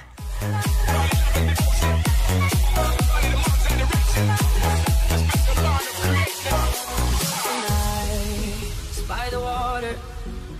[9.07, 9.95] by the water.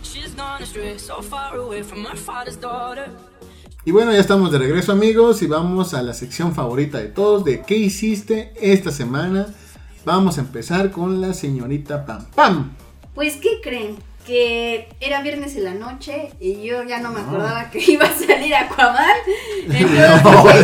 [0.01, 3.09] She's gone astray, so far away from her father's daughter.
[3.87, 7.45] Y bueno, ya estamos de regreso amigos y vamos a la sección favorita de todos
[7.45, 9.47] de qué hiciste esta semana.
[10.03, 12.75] Vamos a empezar con la señorita Pam Pam.
[13.15, 13.95] Pues, ¿qué creen?
[14.25, 18.13] Que era viernes en la noche y yo ya no me acordaba que iba a
[18.13, 19.05] salir Aquaman.
[19.69, 20.61] Entonces,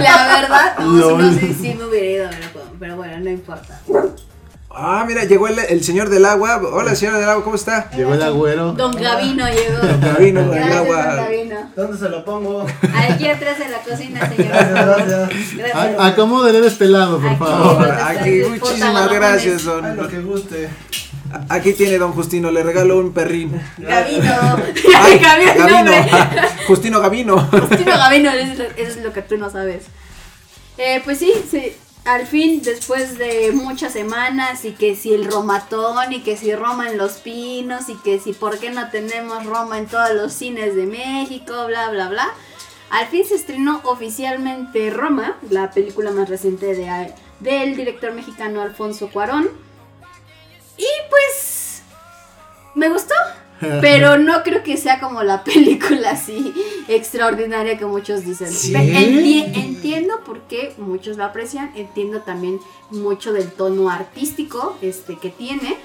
[0.00, 3.28] la verdad, no, no sé si me hubiera ido a ver Aquaman, pero bueno, no
[3.28, 3.82] importa.
[4.74, 6.60] Ah, mira, llegó el, el señor del agua.
[6.72, 7.90] Hola, señor del agua, ¿cómo está?
[7.90, 8.72] Llegó el agüero.
[8.72, 9.78] Don Gavino llegó.
[10.00, 11.06] Gavino del Gracias, agua.
[11.06, 11.70] Don Gavino.
[11.76, 12.66] ¿Dónde se lo pongo?
[13.10, 14.52] Aquí atrás de la cocina, señor.
[14.52, 15.54] Gracias.
[15.56, 15.98] Gracias.
[16.00, 17.38] A- Acomódele de este lado, por Aquí.
[17.38, 17.90] favor.
[17.90, 20.08] Aquí, muchísimas gracias, Ay, lo don.
[20.10, 20.68] que guste.
[21.48, 23.60] Aquí tiene don Justino, le regalo un perrín.
[23.78, 24.32] Gavino.
[24.96, 25.20] Ay,
[25.58, 26.10] nombre.
[26.66, 27.38] Justino Gavino.
[27.38, 29.84] Justino Gavino, eso es es lo que tú no sabes.
[30.78, 31.72] Eh, pues sí, sí,
[32.04, 36.90] al fin, después de muchas semanas, y que si el Romatón, y que si Roma
[36.90, 40.74] en Los Pinos, y que si por qué no tenemos Roma en todos los cines
[40.74, 42.28] de México, bla, bla, bla.
[42.90, 49.08] Al fin se estrenó oficialmente Roma, la película más reciente de, del director mexicano Alfonso
[49.10, 49.48] Cuarón.
[50.76, 51.82] Y pues,
[52.74, 53.14] me gustó.
[53.80, 56.52] Pero no creo que sea como la película así
[56.88, 58.50] extraordinaria que muchos dicen.
[58.52, 58.72] ¿Sí?
[58.72, 62.58] Pe- enti- entiendo por qué muchos la aprecian, entiendo también
[62.90, 65.76] mucho del tono artístico este, que tiene.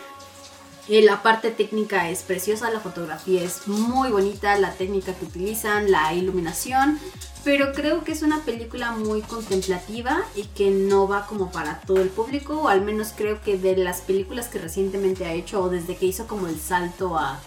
[0.90, 5.92] Eh, la parte técnica es preciosa, la fotografía es muy bonita, la técnica que utilizan,
[5.92, 6.98] la iluminación,
[7.44, 12.02] pero creo que es una película muy contemplativa y que no va como para todo
[12.02, 15.68] el público, o al menos creo que de las películas que recientemente ha hecho o
[15.68, 17.38] desde que hizo como el salto a,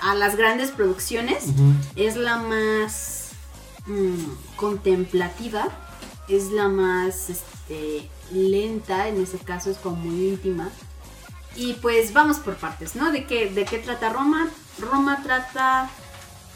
[0.00, 1.46] a las grandes producciones,
[1.96, 3.30] es la más
[3.86, 5.68] mm, contemplativa,
[6.28, 10.70] es la más este, lenta, en ese caso es como muy íntima.
[11.56, 13.10] Y pues vamos por partes, ¿no?
[13.10, 14.48] ¿De qué, de qué trata Roma?
[14.78, 15.90] Roma trata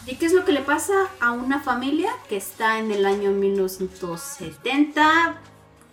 [0.06, 3.30] de qué es lo que le pasa a una familia que está en el año
[3.30, 5.40] 1970,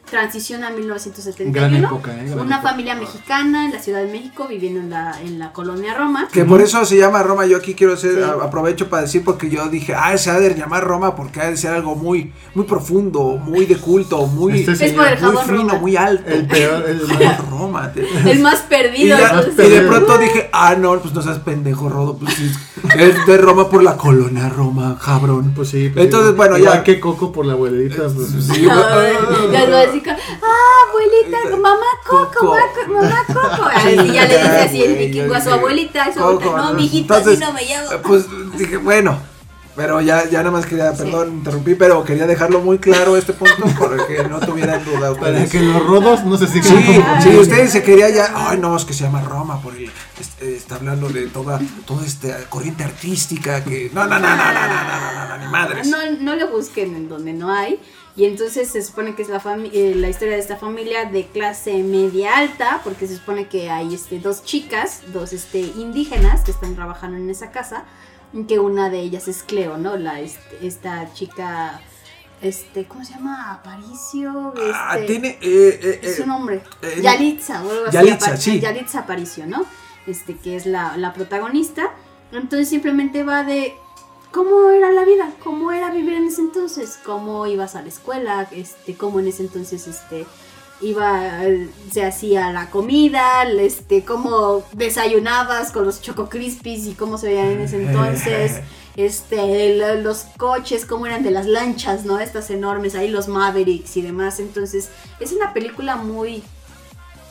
[0.09, 1.51] transición a 1971.
[1.53, 2.25] Gran época, ¿eh?
[2.25, 2.69] Gran una época.
[2.71, 6.27] familia mexicana en la Ciudad de México viviendo en la, en la colonia Roma.
[6.31, 7.45] Que por eso se llama Roma.
[7.45, 8.21] Yo aquí quiero hacer, Sí.
[8.21, 11.49] a- aprovecho para decir, porque yo dije, ah, se ha de llamar Roma porque ha
[11.49, 15.21] de ser algo muy, muy profundo, muy de culto, muy, Este Es por el muy
[15.21, 15.73] jabón fino, Roma.
[15.75, 16.29] muy alto.
[16.29, 17.91] El peor, el Jabón Roma.
[17.93, 19.17] te- El más Y, perdido.
[19.17, 22.17] ya- entonces- y de pronto dije, ah, no, pues no seas pendejo, Rodo.
[22.17, 22.51] Pues sí,
[22.97, 25.53] es de Roma por la colonia Roma, cabrón.
[25.55, 25.89] Pues sí.
[25.89, 26.35] pues Entonces, sí.
[26.37, 26.83] bueno, Igual ya.
[26.83, 28.03] que Coco por la abuelita.
[28.13, 29.13] Pues, Sí, Ay,
[29.51, 29.77] ya lo
[30.07, 32.45] así ah, abuelita, mamá Coco, Coco.
[32.45, 33.23] mamá Co- mamá
[33.57, 33.69] Coco.
[33.73, 36.73] Así ya le dice así el vikingo a su abuelita, su no, ¿no?
[36.73, 37.91] mijito, Entonces, así no me llamo.
[37.91, 38.25] eh, Pues
[38.57, 39.19] dije, bueno.
[39.75, 41.03] Pero ya, ya nada más quería, Sí.
[41.03, 45.31] perdón, interrumpí, pero quería dejarlo muy claro este punto para que no tuvieran duda para
[45.31, 45.49] ustedes.
[45.51, 48.83] que los rodos no se sigan Sí, sí, ustedes se quería ya, ay no, es
[48.83, 49.89] que se llama Roma por el,
[50.19, 54.51] este, está hablando de toda, toda esta corriente artística que, no, no, no, no, no,
[54.51, 55.87] no, no, no, no, ni madres.
[55.87, 57.79] No, no lo busquen en donde no hay.
[58.19, 59.41] Y entonces se supone que es la,
[59.71, 63.93] eh, la historia de esta familia de clase media alta, porque se supone que hay
[63.93, 67.85] este, dos chicas, dos este, indígenas que están trabajando en esa casa,
[68.45, 69.95] que una de ellas es Cleo, ¿no?
[69.95, 71.79] La, este, esta chica,
[72.41, 73.53] este, ¿cómo se llama?
[73.53, 74.53] Aparicio.
[74.73, 76.61] Ah, este, tiene, eh, eh, es eh, su nombre.
[76.81, 77.93] eh, Yalitza, o algo así.
[77.97, 78.59] Yalitza, sí.
[78.59, 79.65] Yalitza Aparicio, ¿no?
[80.07, 81.93] Este, que es la, la protagonista.
[82.33, 83.75] Entonces simplemente va de
[84.31, 88.47] cómo era la vida, cómo era vivir en ese entonces, cómo ibas a la escuela,
[88.51, 90.25] este, cómo en ese entonces, este,
[90.81, 91.41] iba,
[91.91, 97.47] se hacía la comida, este, cómo desayunabas con los Choco Crispies y cómo se veían
[97.47, 98.61] en ese entonces,
[98.95, 102.19] este, los coches, cómo eran de las lanchas, ¿no?
[102.19, 106.43] Estas enormes, ahí los Mavericks y demás, entonces es una película muy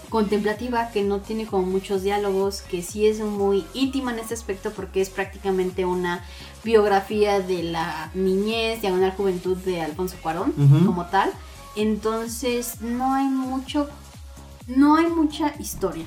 [0.08, 4.70] contemplativa que no tiene como muchos diálogos, que sí es muy íntima en este aspecto
[4.72, 6.24] porque es prácticamente una
[6.64, 10.52] biografía de la niñez, diagonal juventud de Alfonso Cuarón
[10.86, 11.30] como tal.
[11.76, 13.88] Entonces no hay mucho,
[14.66, 16.06] no hay mucha historia.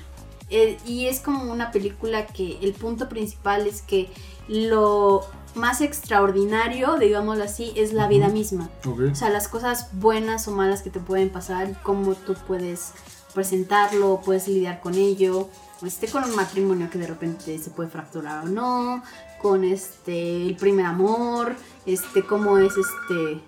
[0.49, 4.09] Eh, y es como una película que el punto principal es que
[4.49, 5.21] lo
[5.55, 8.69] más extraordinario, digámoslo así, es la vida misma.
[8.85, 12.93] O sea, las cosas buenas o malas que te pueden pasar y cómo tú puedes
[13.33, 15.49] presentarlo, puedes lidiar con ello.
[15.85, 19.01] Este, con un matrimonio que de repente se puede fracturar o no,
[19.41, 21.55] con este el primer amor,
[21.87, 23.41] este, cómo es este.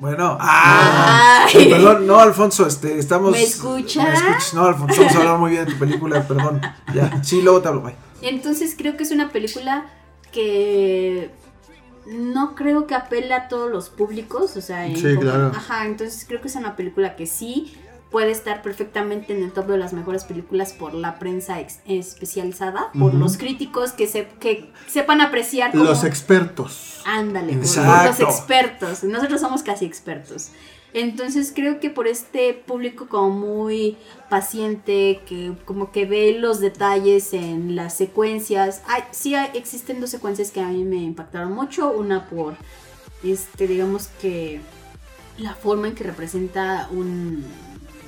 [0.00, 1.70] Bueno, ah, Ay.
[1.70, 3.32] perdón, no, Alfonso, este, estamos.
[3.32, 4.02] ¿Me escucha?
[4.04, 4.54] ¿Me escuchas?
[4.54, 6.60] No, Alfonso, estamos hablando muy bien de tu película, perdón.
[6.94, 7.94] Ya, sí, luego te hablo, bye.
[8.22, 9.86] Entonces creo que es una película
[10.32, 11.30] que
[12.06, 15.52] no creo que apela a todos los públicos, o sea, en Sí, como- claro.
[15.54, 17.74] ajá, entonces creo que es una película que sí
[18.14, 23.12] puede estar perfectamente en el top de las mejores películas por la prensa especializada, por
[23.12, 25.82] los críticos que, se, que sepan apreciar como...
[25.82, 27.00] Los expertos.
[27.04, 29.02] Ándale, por- los expertos.
[29.02, 30.50] Nosotros somos casi expertos.
[30.92, 33.96] Entonces creo que por este público como muy
[34.30, 38.82] paciente, que como que ve los detalles en las secuencias.
[38.86, 41.90] Hay, sí hay- existen dos secuencias que a mí me impactaron mucho.
[41.90, 42.54] Una por,
[43.24, 44.60] este, digamos que
[45.36, 47.44] la forma en que representa un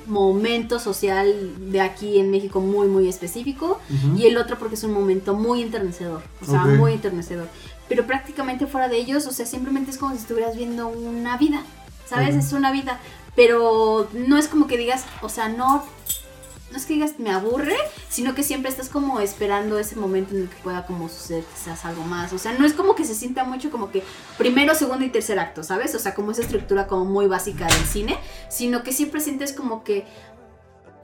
[0.07, 3.79] momento social de aquí en México muy muy específico
[4.15, 7.47] y el otro porque es un momento muy enternecedor, o sea, muy enternecedor.
[7.87, 11.63] Pero prácticamente fuera de ellos, o sea, simplemente es como si estuvieras viendo una vida,
[12.05, 12.35] ¿sabes?
[12.35, 12.99] Es una vida,
[13.35, 15.85] pero no es como que digas, o sea, no,
[16.71, 17.77] no es que digas me aburre,
[18.09, 21.85] sino que siempre estás como esperando ese momento en el que pueda como suceder quizás
[21.85, 22.33] algo más.
[22.33, 24.03] O sea, no es como que se sienta mucho como que
[24.37, 25.95] primero, segundo y tercer acto, ¿sabes?
[25.95, 28.17] O sea, como esa estructura como muy básica del cine,
[28.49, 30.05] sino que siempre sientes como que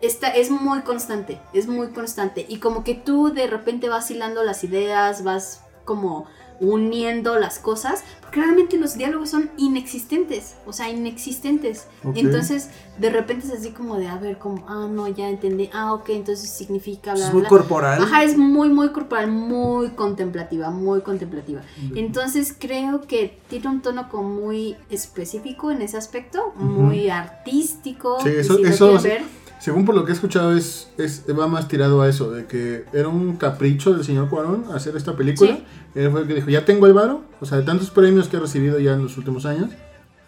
[0.01, 2.45] esta es muy constante, es muy constante.
[2.49, 6.28] Y como que tú de repente vas hilando las ideas, vas como
[6.59, 11.87] uniendo las cosas, porque realmente los diálogos son inexistentes, o sea, inexistentes.
[12.03, 12.17] Ok.
[12.17, 15.93] Entonces, de repente es así como de, a ver, como, ah, no, ya entendí, ah,
[15.93, 17.49] ok, entonces significa bla, Es muy bla.
[17.49, 18.01] corporal.
[18.03, 21.61] Ajá, es muy, muy corporal, muy contemplativa, muy contemplativa.
[21.95, 28.19] Entonces creo que tiene un tono como muy específico en ese aspecto, muy artístico.
[28.21, 29.21] Sí, eso- si eso- ver,
[29.64, 32.84] Según por lo que he escuchado, es, es va más tirado a eso, de que
[32.91, 35.55] era un capricho del señor Cuarón hacer esta película.
[35.55, 35.64] Sí.
[35.95, 38.36] Él fue el que dijo, ya tengo el varo, o sea, de tantos premios que
[38.36, 39.70] ha recibido ya en los últimos años,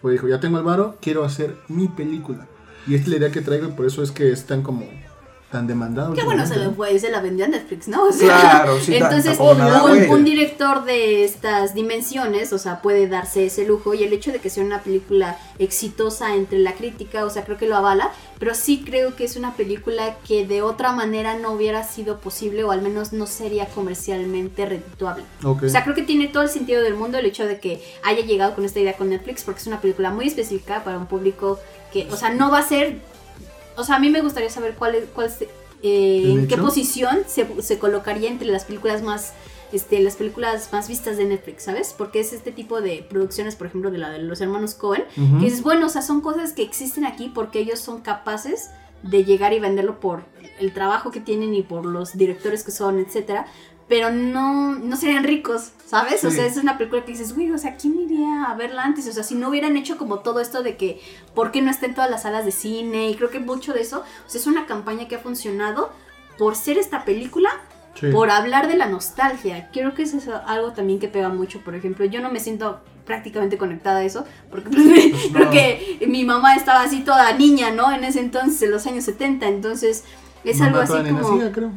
[0.01, 2.47] fue dijo, ya tengo el varo, quiero hacer mi película.
[2.87, 4.85] Y esta es la idea que traigo y por eso es que es tan como
[5.51, 6.13] tan demandado.
[6.13, 8.05] Que bueno, se, la vendió a Netflix, ¿no?
[8.09, 13.65] O sea, Claro, sí, Entonces, un, director de estas dimensiones, o sea, puede darse ese
[13.65, 17.45] lujo y el hecho de que sea una película exitosa entre la crítica, o sea,
[17.45, 21.37] creo que lo avala, pero sí creo que es una película que de otra manera
[21.37, 25.23] no hubiera sido posible o al menos no sería comercialmente redituable.
[25.43, 25.63] Ok.
[25.63, 28.25] O sea, creo que tiene todo el sentido del mundo el hecho de que haya
[28.25, 31.59] llegado con esta idea con Netflix, porque es una película muy específica para un público
[31.93, 33.14] que, o sea, no va a ser.
[33.77, 35.47] O sea, a mí me gustaría saber cuál es, cuál es, eh,
[35.83, 39.33] ¿El en qué posición se, se colocaría entre las películas más.
[39.71, 41.93] Este, las películas más vistas de Netflix, ¿sabes?
[41.97, 45.43] Porque es este tipo de producciones, por ejemplo, de la de los hermanos Cohen, que
[45.43, 48.69] dices, bueno, o sea, son cosas que existen aquí porque ellos son capaces
[49.01, 50.23] de llegar y venderlo por
[50.59, 53.47] el trabajo que tienen y por los directores que son, etcétera,
[53.87, 56.23] pero no, no serían ricos, ¿sabes?
[56.23, 59.07] O sea, es una película que dices, güey, o sea, ¿quién iría a verla antes?
[59.07, 60.99] O sea, si no hubieran hecho como todo esto de que,
[61.35, 63.09] ¿por qué no está en todas las salas de cine?
[63.09, 65.91] Y creo que mucho de eso, o sea, es una campaña que ha funcionado
[66.37, 67.49] por ser esta película
[67.97, 68.07] Sí.
[68.11, 69.69] por hablar de la nostalgia.
[69.71, 71.61] Creo que eso es algo también que pega mucho.
[71.61, 74.81] Por ejemplo, yo no me siento prácticamente conectada a eso, porque pues,
[75.31, 75.51] creo no.
[75.51, 77.93] que mi mamá estaba así toda niña, ¿no?
[77.93, 80.03] En ese entonces, en los años 70, entonces
[80.43, 81.21] es algo así como...
[81.37, 81.71] nacía, creo.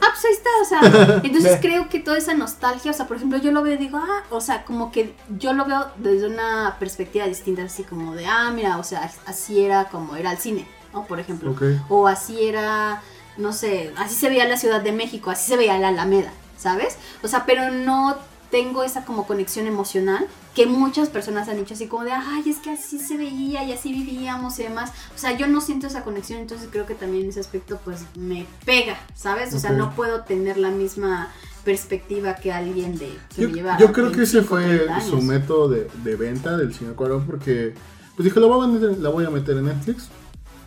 [0.00, 3.16] Ah, pues ahí está, o sea, entonces creo que toda esa nostalgia, o sea, por
[3.16, 6.26] ejemplo, yo lo veo y digo, ah, o sea, como que yo lo veo desde
[6.26, 10.38] una perspectiva distinta, así como de, ah, mira, o sea, así era como era el
[10.38, 11.04] cine, ¿no?
[11.06, 11.52] Por ejemplo.
[11.52, 11.62] Ok.
[11.88, 13.02] O así era,
[13.36, 16.96] no sé, así se veía la Ciudad de México, así se veía la Alameda, ¿sabes?
[17.22, 18.16] O sea, pero no
[18.54, 22.58] tengo esa como conexión emocional que muchas personas han dicho así como de, ay, es
[22.58, 24.92] que así se veía y así vivíamos y demás.
[25.12, 28.46] O sea, yo no siento esa conexión, entonces creo que también ese aspecto pues me
[28.64, 29.52] pega, ¿sabes?
[29.54, 31.32] O sea, no puedo tener la misma
[31.64, 35.00] perspectiva que alguien de que Yo, me lleva yo creo que ese 25, fue 30
[35.00, 37.74] su método de, de venta del señor Cuarón porque
[38.14, 40.10] pues dijo, la voy, a meter, la voy a meter en Netflix,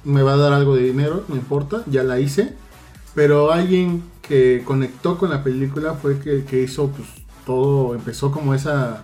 [0.04, 2.54] me va a dar algo de dinero, no importa, ya la hice,
[3.16, 7.08] pero alguien que conectó con la película fue que, que hizo pues
[7.48, 9.04] todo, empezó como esa,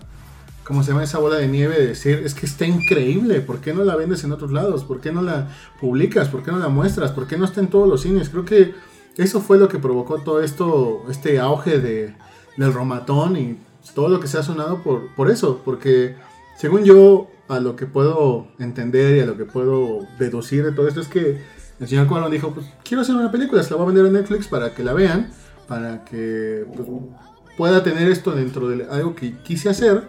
[0.64, 1.02] ¿cómo se llama?
[1.02, 4.22] Esa bola de nieve de decir, es que está increíble, ¿por qué no la vendes
[4.22, 4.84] en otros lados?
[4.84, 5.48] ¿Por qué no la
[5.80, 6.28] publicas?
[6.28, 7.10] ¿Por qué no la muestras?
[7.10, 8.28] ¿Por qué no está en todos los cines?
[8.28, 8.74] Creo que
[9.16, 12.14] eso fue lo que provocó todo esto, este auge de,
[12.58, 13.58] del romatón y
[13.94, 16.16] todo lo que se ha sonado por, por eso, porque
[16.58, 20.88] según yo, a lo que puedo entender y a lo que puedo deducir de todo
[20.88, 21.42] esto es que
[21.80, 24.10] el señor Cuarón dijo, pues quiero hacer una película, se la voy a vender a
[24.10, 25.30] Netflix para que la vean,
[25.66, 26.88] para que pues,
[27.56, 30.08] pueda tener esto dentro de algo que quise hacer,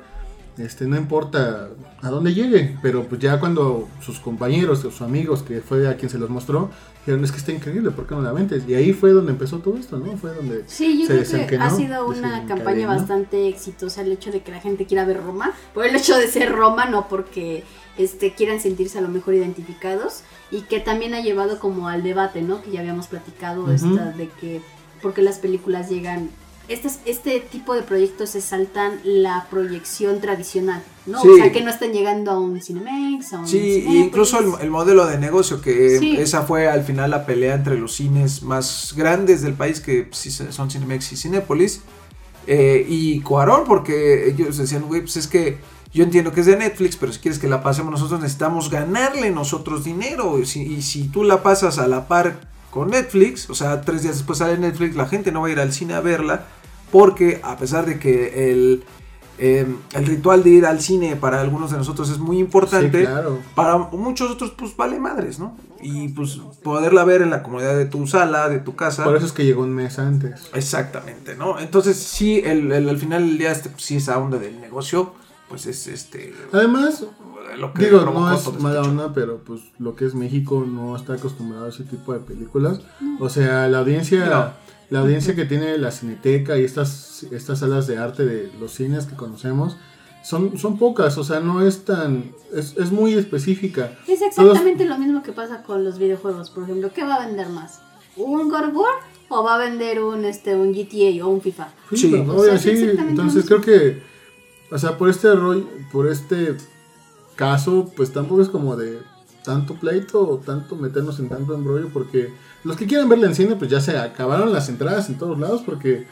[0.58, 1.70] este, no importa
[2.02, 6.10] a dónde llegue, pero pues ya cuando sus compañeros, sus amigos, que fue a quien
[6.10, 6.70] se los mostró,
[7.00, 8.64] dijeron, es que está increíble, ¿por qué no la vendes?
[8.68, 10.16] Y ahí fue donde empezó todo esto, ¿no?
[10.18, 10.64] Fue donde...
[10.68, 14.52] Sí, yo se creo que ha sido una campaña bastante exitosa el hecho de que
[14.52, 17.64] la gente quiera ver Roma, por el hecho de ser Roma, no porque
[17.98, 20.22] este quieran sentirse a lo mejor identificados
[20.52, 22.62] y que también ha llevado como al debate, ¿no?
[22.62, 24.62] Que ya habíamos platicado esta de que
[25.02, 26.30] porque las películas llegan
[26.68, 31.22] estas- este tipo de proyectos se saltan la proyección tradicional, ¿no?
[31.22, 31.28] Sí.
[31.30, 34.72] O sea, que no están llegando a un Cinemex, a un Sí, incluso el, el
[34.72, 36.18] modelo de negocio, que Sí.
[36.18, 40.70] esa fue al final la pelea entre los cines más grandes del país, que son
[40.72, 41.82] Cinemex y Cinépolis,
[42.48, 45.58] eh, y Cuarón, porque ellos decían, güey, pues es que
[45.94, 49.32] yo entiendo que es de Netflix, pero si quieres que la pasemos nosotros, necesitamos ganarle
[49.32, 53.56] nosotros dinero, y si, y si tú la pasas a la par con Netflix, o
[53.56, 56.02] sea, tres días después sale Netflix, la gente no va a ir al cine a
[56.02, 56.46] verla,
[56.92, 58.84] porque a pesar de que el...
[59.40, 63.00] eh, el ritual de ir al cine para algunos de nosotros es muy importante.
[63.00, 63.40] Sí, claro.
[63.56, 65.58] Para muchos otros, pues vale madres, ¿no?
[65.82, 69.04] Y pues poderla ver en la comodidad de tu sala, de tu casa.
[69.04, 70.50] Por eso es que llegó un mes antes.
[70.54, 71.60] Exactamente, ¿no?
[71.60, 75.14] entonces sí, el, el- al final del día, este, pues, sí, esa onda del negocio,
[75.50, 76.34] pues es este.
[76.54, 77.06] Además,
[77.58, 80.66] Lo que digo, no es todo mala este onda, pero pues lo que es México
[80.68, 82.80] no está acostumbrado a ese tipo de películas.
[83.20, 84.52] O sea, la audiencia, No.
[84.90, 89.06] la audiencia que tiene la cineteca y estas, estas salas de arte de los cines
[89.06, 89.78] que conocemos,
[90.24, 93.92] son, son pocas, o sea, no es tan, es, es muy específica.
[94.08, 96.90] Es exactamente lo mismo que pasa con los videojuegos, por ejemplo.
[96.94, 97.80] ¿Qué va a vender más?
[98.18, 98.94] ¿Un God of War
[99.30, 101.68] o va a vender un, este, un GTA o un FIFA?
[101.94, 104.02] Sí, pero, o sea, sí, entonces creo que,
[104.72, 106.56] o sea, por este rollo, por este
[107.36, 109.00] caso, pues tampoco es como de
[109.44, 112.34] tanto pleito o tanto meternos en tanto embrollo, porque
[112.64, 115.62] los que quieren verla en cine, pues ya se acabaron las entradas en todos lados,
[115.66, 116.08] porque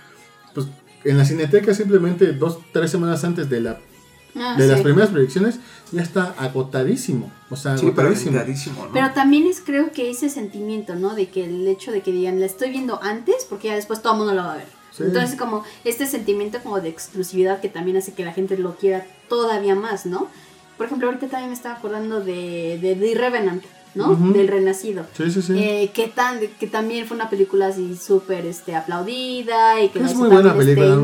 [0.54, 0.68] pues
[1.04, 3.80] en la cineteca simplemente dos, tres semanas antes de la
[4.36, 5.60] Ah, de las primeras proyecciones
[5.92, 8.86] ya está agotadísimo, o sea, Sí, pero agotadísimo.
[8.88, 8.92] ¿no?
[8.92, 11.14] Pero también es creo que ese sentimiento, ¿no?
[11.14, 14.14] De que el hecho de que digan, la estoy viendo antes porque ya después todo
[14.14, 14.68] el mundo la va a ver.
[14.92, 15.04] Sí.
[15.04, 19.06] Entonces como este sentimiento como de exclusividad que también hace que la gente lo quiera
[19.30, 20.28] todavía más, ¿no?
[20.78, 23.64] Por ejemplo, ahorita también me estaba acordando de, de The Revenant,
[23.96, 24.16] ¿no?
[24.16, 25.06] Del Renacido.
[25.16, 25.54] Sí, sí, sí.
[25.58, 30.16] Eh, que, tan, que también fue una película así súper este, aplaudida y que es
[30.16, 30.96] muy buena este, película.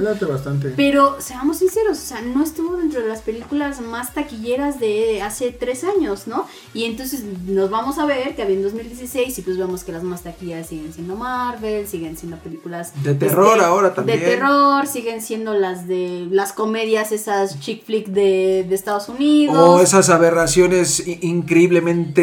[0.00, 0.72] Me bastante.
[0.76, 5.50] Pero seamos sinceros, o sea, no estuvo dentro de las películas más taquilleras de hace
[5.52, 6.46] tres años, ¿no?
[6.74, 10.02] Y entonces nos vamos a ver que había en 2016 y pues vemos que las
[10.02, 14.20] más taquilleras siguen siendo Marvel, siguen siendo películas De terror este, ahora también.
[14.20, 19.56] De terror, siguen siendo las de las comedias, esas chick flick de, de Estados Unidos.
[19.56, 21.18] O esas aberraciones i-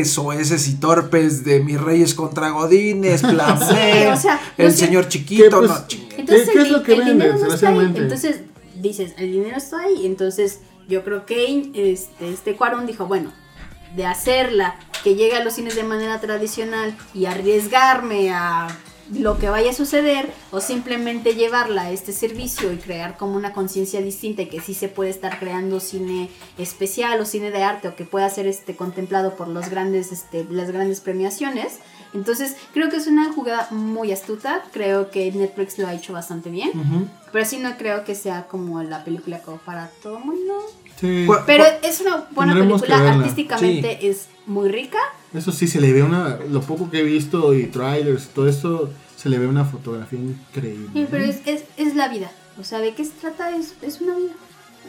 [0.06, 4.86] soeces y torpes de mis reyes contra godines, Plan Sí, B, o sea, el sé.
[4.86, 5.78] señor ¿Qué, chiquito, pues, no.
[6.18, 7.78] Entonces ¿Qué- qué el, es lo que el vende, dinero no está ahí.
[7.78, 8.02] desgraciadamente?
[8.02, 8.40] Entonces
[8.82, 10.06] dices, el dinero está ahí.
[10.06, 13.32] Entonces yo creo que este, este Cuarón dijo, bueno,
[13.96, 18.68] de hacerla que llegue a los cines de manera tradicional y arriesgarme a
[19.14, 23.54] lo que vaya a suceder o simplemente llevarla a este servicio y crear como una
[23.54, 27.88] conciencia distinta y que sí se puede estar creando cine especial o cine de arte
[27.88, 31.80] o que pueda ser este contemplado por los grandes este, las grandes premiaciones
[32.14, 36.50] entonces creo que es una jugada muy astuta creo que Netflix lo ha hecho bastante
[36.50, 40.54] bien pero sí no creo que sea como la película como para todo el mundo.
[40.98, 41.28] Sí.
[41.46, 45.00] Pero es una buena Tendremos película artísticamente es muy rica
[45.34, 46.38] Eso sí, se le ve una.
[46.50, 50.90] Lo poco que he visto y trailers, todo esto, se le ve una fotografía increíble.
[50.94, 52.32] Sí, pero es, es, es la vida.
[52.60, 53.56] O sea, ¿de qué se trata?
[53.56, 54.34] Es, es una vida.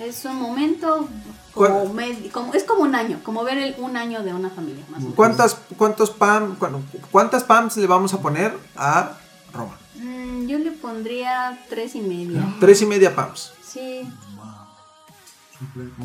[0.01, 1.09] Es un momento,
[1.55, 4.51] como, ¿Cuál- med- como es como un año, como ver el, un año de una
[4.51, 4.85] familia.
[4.91, 5.15] Más o menos.
[5.17, 6.57] ¿Cuántas, cuántos pam,
[7.11, 9.17] ¿Cuántas PAMs le vamos a poner a
[9.55, 9.79] Roma?
[9.95, 12.45] Mm, yo le pondría tres y media.
[12.61, 13.53] Tres y media PAMs.
[13.67, 14.03] Sí.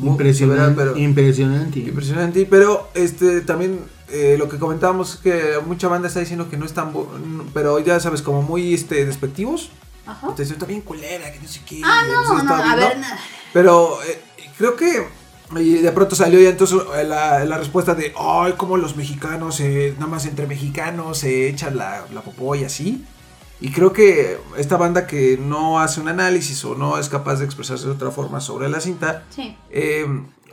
[0.00, 0.74] Impresionante.
[0.76, 1.78] Pero- impresionante.
[1.80, 6.66] Impresionante, pero este también eh, lo que comentábamos que mucha banda está diciendo que no
[6.66, 7.06] están, bu-
[7.54, 9.70] pero ya sabes, como muy este despectivos.
[10.06, 10.34] Ajá.
[10.34, 11.80] Te dicen, está bien culera, que no sé qué.
[11.84, 13.18] Ah, no sé, no, no, está a bien", ver, nada.
[13.52, 14.20] Pero eh,
[14.58, 15.06] creo que
[15.56, 19.60] y de pronto salió ya entonces eh, la, la respuesta de, ay, como los mexicanos,
[19.60, 23.04] eh, nada más entre mexicanos se echan la, la popó y así.
[23.62, 27.44] Y creo que esta banda que no hace un análisis o no es capaz de
[27.44, 29.56] expresarse de otra forma sobre la cinta, Sí.
[29.70, 30.04] eh,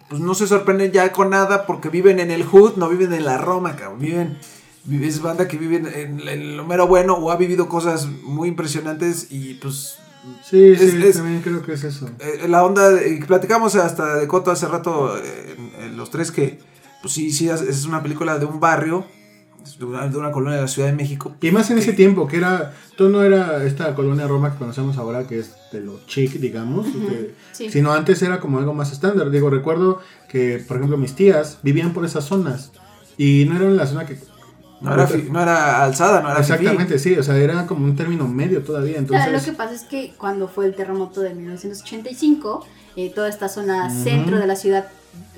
[0.09, 3.25] pues no se sorprenden ya con nada porque viven en el hood, no viven en
[3.25, 3.99] la Roma, cabrón.
[3.99, 4.37] Viven,
[4.85, 8.47] vive- es banda que vive en, en lo mero bueno o ha vivido cosas muy
[8.47, 9.97] impresionantes y pues
[10.43, 12.09] Sí, Es- sí, es- también creo que es eso.
[12.19, 16.09] eh, la onda, de- y platicamos hasta de Coto hace rato, eh, en- en los
[16.11, 16.59] tres, que
[17.01, 19.05] pues sí, sí, es- una película de un barrio,
[19.77, 21.35] de una, de una colonia de la Ciudad de México.
[21.41, 24.57] Y más en que- ese tiempo, que era, todo no era esta colonia Roma que
[24.57, 27.69] conocemos ahora, que es de lo chic, digamos, de- sí.
[27.69, 29.29] sino antes era como algo más estándar.
[29.29, 32.71] Digo, recuerdo que, por ejemplo, mis tías vivían por esas zonas
[33.17, 34.17] y no era en la zona que...
[34.81, 36.53] No era, fi- no era alzada, no era fifí.
[36.53, 39.25] Exactamente, sí, o sea, era como un término medio todavía, entonces...
[39.25, 42.65] Claro, lo que pasa es que cuando fue el terremoto de 1985,
[42.95, 44.03] eh, toda esta zona Ujú.
[44.03, 44.87] centro de la ciudad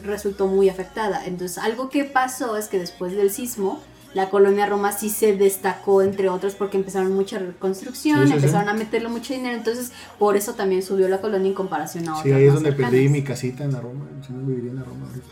[0.03, 1.25] resultó muy afectada.
[1.25, 3.81] Entonces, algo que pasó es que después del sismo,
[4.13, 8.65] la colonia Roma sí se destacó, entre otros, porque empezaron mucha reconstrucción, Sí, sí, empezaron
[8.65, 8.69] sí.
[8.69, 9.55] a meterle mucho dinero.
[9.57, 12.23] Entonces, por eso también subió la colonia en comparación a otras.
[12.25, 12.91] Sí, ahí es donde cercanas.
[12.91, 15.27] perdí mi casita en la Roma, si no viviría en la Roma ahorita.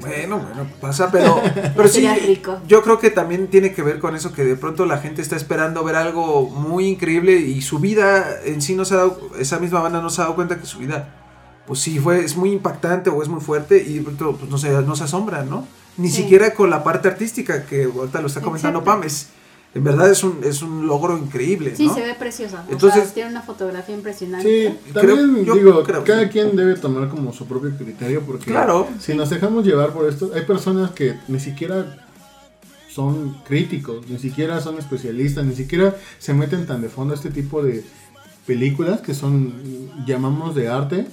[0.00, 1.40] Bueno, bueno, pasa, pero,
[1.76, 2.58] pero sí, Sería rico.
[2.68, 5.34] yo creo que también tiene que ver con eso que de pronto la gente está
[5.34, 9.58] esperando ver algo muy increíble y su vida en sí no se ha dado, esa
[9.58, 11.14] misma banda no se ha dado cuenta que su vida,
[11.66, 14.58] pues sí, fue, es muy impactante o es muy fuerte y de pronto pues, no,
[14.58, 15.66] se, no se asombra, ¿no?
[15.96, 16.22] Ni Sí.
[16.22, 19.00] siquiera con la parte artística que ahorita lo está comentando Exacto.
[19.00, 19.28] Pam, es,
[19.74, 21.94] en verdad es un, es un logro increíble, Sí, ¿no?
[21.94, 22.64] se ve preciosa.
[22.68, 24.48] o Entonces- sea, tiene una fotografía impresionante.
[24.84, 28.22] Sí, Creo- también yo digo, creo que cada quien debe tomar como su propio criterio
[28.22, 28.88] porque Claro.
[29.00, 31.98] si nos dejamos llevar por esto, hay personas que ni siquiera
[32.90, 37.30] son críticos, ni siquiera son especialistas, ni siquiera se meten tan de fondo a este
[37.30, 37.84] tipo de
[38.46, 39.52] películas que son,
[40.06, 41.06] llamamos de arte,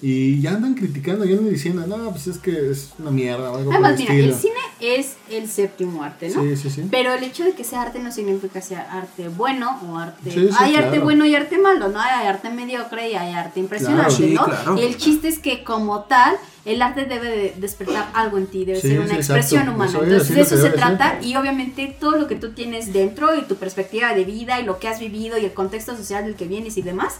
[0.00, 3.56] y ya andan criticando, ya andan diciendo, no, pues es que es una mierda o
[3.56, 4.12] algo el mira, estilo.
[4.12, 6.42] el cine es el séptimo arte, ¿no?
[6.42, 6.88] Sí, sí, sí.
[6.88, 10.30] Pero el hecho de que sea arte no significa que sea arte bueno o arte...
[10.30, 12.00] Sí, sí, hay arte bueno y arte malo, ¿no?
[12.00, 14.28] Hay arte mediocre y hay arte impresionante, Claro.
[14.28, 14.44] Sí, ¿no?
[14.44, 14.78] claro.
[14.78, 18.64] Y el chiste es que como tal, el arte debe de despertar algo en ti,
[18.64, 19.74] debe ser una expresión exacto.
[19.74, 19.98] humana.
[20.04, 23.42] Entonces de es eso se trata y obviamente todo lo que tú tienes dentro y
[23.42, 26.44] tu perspectiva de vida y lo que has vivido y el contexto social del que
[26.44, 27.14] vienes y demás,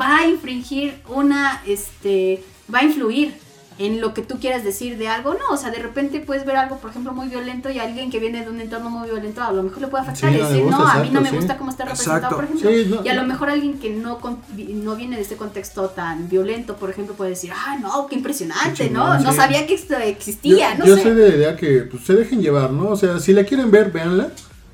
[0.00, 3.34] va a infringir una, este, va a influir
[3.78, 6.56] en lo que tú quieras decir de algo, no, o sea, de repente puedes ver
[6.56, 9.50] algo, por ejemplo, muy violento y alguien que viene de un entorno muy violento a
[9.50, 11.36] lo mejor le puede afectar Sí, y decir, gusta, no, a mí no me sí.
[11.36, 12.36] gusta cómo está representado, Exacto.
[12.36, 12.70] por ejemplo.
[12.70, 15.88] Sí, no, y a lo mejor alguien que no, con- no viene de este contexto
[15.88, 19.04] tan violento, por ejemplo, puede decir, ah, no, qué impresionante, Qué ¿no?
[19.06, 19.36] chingón, No sí.
[19.38, 21.02] sabía que esto existía, yo, no yo sé.
[21.04, 22.90] soy de la idea que pues, se dejen llevar, ¿no?
[22.90, 24.28] O sea, si la quieren ver, véanla.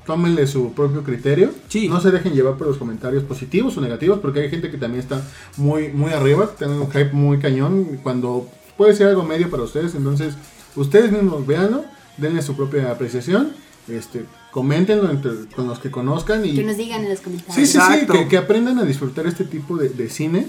[0.09, 1.51] Tómenle su propio criterio.
[1.67, 1.87] Sí.
[1.87, 5.01] No se dejen llevar por los comentarios positivos o negativos, porque hay gente que también
[5.03, 5.21] está
[5.55, 9.93] muy, muy arriba, tienen un hype muy cañón, cuando puede ser algo medio para ustedes.
[9.93, 10.33] Entonces,
[10.75, 11.85] ustedes mismos véanlo
[12.17, 13.51] denle su propia apreciación,
[13.87, 17.55] este, coméntenlo entre- con los que conozcan y Que nos digan en los comentarios.
[17.55, 20.47] sí, sí, sí, que, que aprendan a disfrutar este tipo de, de cine.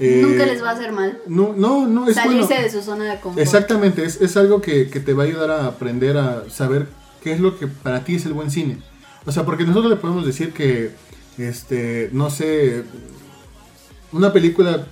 [0.00, 1.16] Eh, Nunca les va a hacer mal.
[1.28, 2.62] No, no, no, es Salirse bueno.
[2.64, 3.38] de su zona de confort.
[3.40, 6.88] Exactamente, es, es algo que, que te va a ayudar a aprender a saber
[7.22, 8.76] qué es lo que para ti es el buen cine.
[9.26, 10.92] O sea, porque nosotros le podemos decir que,
[11.38, 12.84] este, no sé,
[14.12, 14.86] una película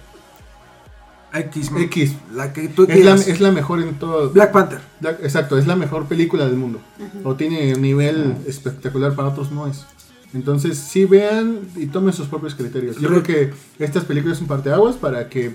[1.32, 1.70] X.
[1.76, 4.30] X La que tú es la, es la mejor en todo.
[4.30, 4.80] Black Panther.
[5.22, 6.80] exacto, es la mejor película del mundo.
[7.24, 9.84] O tiene un nivel espectacular para otros, no es.
[10.32, 12.96] Entonces, sí vean y tomen sus propios criterios.
[13.00, 15.52] Yo creo que estas películas son parteaguas para que,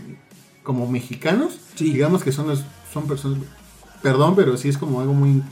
[0.63, 1.91] como mexicanos, Sí.
[1.93, 2.63] digamos que son, los-
[2.93, 3.39] son personas,
[4.01, 5.43] perdón, pero sí es como algo muy,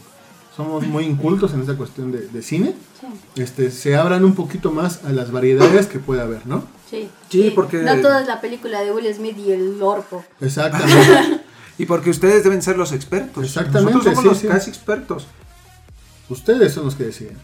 [0.57, 4.71] somos muy incultos en esta cuestión de, de cine, Sí, este, se abran un poquito
[4.71, 6.65] más a las variedades que puede haber, ¿no?
[6.89, 7.07] sí.
[7.29, 10.25] Sí, porque- No todo es la película de Will Smith y el orco.
[10.41, 11.41] Exactamente.
[11.79, 13.43] Y porque ustedes deben ser los expertos.
[13.45, 14.47] Exactamente, Nosotros somos sí, los sí.
[14.47, 15.27] casi expertos.
[16.27, 17.37] Ustedes son los que deciden.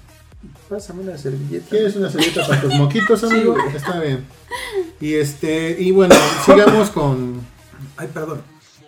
[0.68, 1.68] Pásame una servilleta.
[1.70, 3.55] ¿Quieres una servilleta para tus moquitos, amigo?
[3.76, 4.26] Está bien.
[4.99, 7.41] Y este, y bueno, sigamos con.
[7.95, 8.41] Ay, perdón.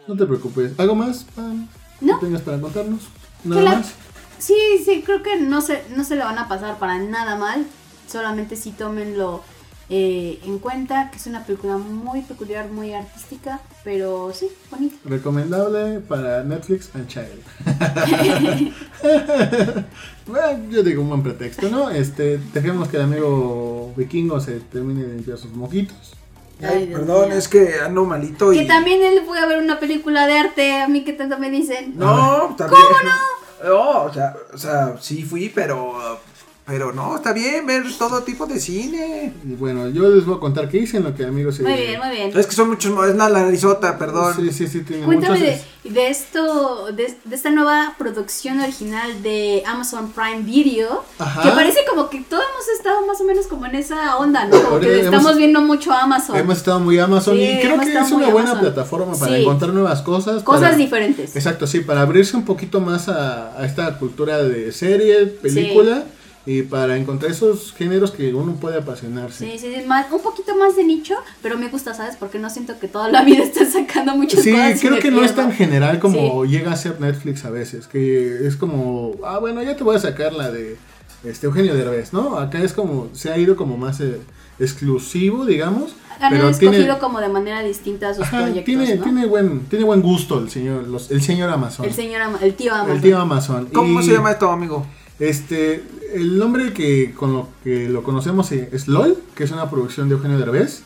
[0.07, 0.71] No te preocupes.
[0.79, 1.67] ¿Algo más, Pam?
[2.01, 2.19] No.
[2.19, 3.01] ¿Que tengas para contarnos?
[3.43, 3.91] Que Nada la- más.
[4.37, 7.65] Sí, sí, creo que no se, no se le van a pasar para nada mal.
[8.07, 9.41] Solamente sí tómenlo
[9.89, 14.95] eh, en cuenta, que es una película muy peculiar, muy artística, pero sí, bonita.
[15.05, 17.43] Recomendable para Netflix and Child.
[20.27, 21.91] Bueno, yo digo un buen pretexto, ¿no?
[21.91, 26.15] Este, dejemos que el amigo vikingo se termine de limpiar sus moquitos.
[26.63, 27.37] Ay, perdón, mío.
[27.37, 28.59] es que ando malito y.
[28.59, 31.51] Que también él fue a ver una película de arte, a mí que tanto me
[31.51, 31.93] dicen.
[31.95, 32.81] No, también.
[32.81, 33.44] ¿Cómo no?
[33.63, 36.19] No, o sea, o sea, sí fui, pero.
[36.67, 39.31] Pero no, está bien ver todo tipo de cine.
[39.47, 41.61] Y bueno, yo les voy a contar qué hice en lo que el amigo se.
[41.61, 42.31] Muy bien, muy bien.
[42.35, 42.91] Es que son muchos.
[43.07, 44.33] Es una narizota, perdón.
[44.35, 45.59] Sí, sí, sí, tiene Cuéntame muchos.
[45.83, 51.43] de, de esto, de, de esta nueva producción original de Amazon Prime Video, Ajá.
[51.43, 54.59] que parece como que todos hemos estado más o menos como en esa onda, ¿no?
[54.63, 56.35] Como que hemos- estamos viendo mucho Amazon.
[56.35, 58.59] Hemos estado muy Amazon Sí, y creo que es una buena Amazon.
[58.73, 59.41] plataforma para Sí.
[59.43, 60.41] encontrar nuevas cosas.
[60.41, 61.35] Cosas para- diferentes.
[61.35, 66.05] Exacto, sí, para abrirse un poquito más a, a esta cultura de serie, película
[66.45, 69.49] y para encontrar esos géneros que uno puede apasionarse.
[69.51, 72.15] Sí, sí, sí, más, un poquito más de nicho, pero me gusta, ¿sabes?
[72.17, 74.77] Porque no siento que toda la vida estén sacando muchas Sí, cosas.
[74.83, 76.51] y creo que no es tan general como Sí.
[76.51, 79.99] llega a ser Netflix a veces, que es como, ah, bueno, ya te voy a
[79.99, 80.77] sacar la de
[81.23, 82.37] este Eugenio Derbez, ¿no?
[82.37, 84.19] Acá es como, se ha ido como más eh,
[84.59, 89.03] exclusivo, digamos, Han pero escogido tiene, como de manera distinta sus ajá, proyectos, tiene, ¿no?
[89.03, 91.85] tiene buen, tiene buen gusto el señor, los- el señor Amazon.
[91.85, 92.95] El señor, el tío Amazon.
[92.95, 93.65] El tío Amazon.
[93.73, 94.85] ¿Cómo Y- se llama esto, amigo?
[95.19, 99.69] Este, el nombre que con lo que lo conocemos eh, es LOL, que es una
[99.69, 100.83] producción de Eugenio Derbez.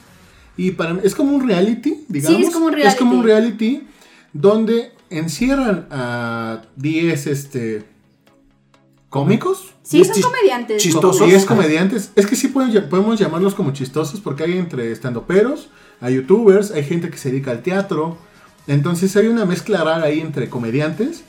[0.55, 2.41] Y para es como un reality, digamos.
[2.41, 3.69] es como un Es como un reality.
[3.69, 3.87] reality
[4.33, 7.85] donde encierran a 10 este
[9.09, 9.73] cómicos.
[9.81, 10.83] Sí, son comediantes.
[10.83, 11.27] chistosos.
[11.27, 12.11] 10 comediantes.
[12.15, 15.69] Es que sí pueden podemos llamarlos como chistosos porque hay entre estandoperos,
[15.99, 18.17] hay youtubers, hay gente que se dedica al teatro.
[18.67, 21.23] Entonces hay una mezcla rara ahí entre comediantes.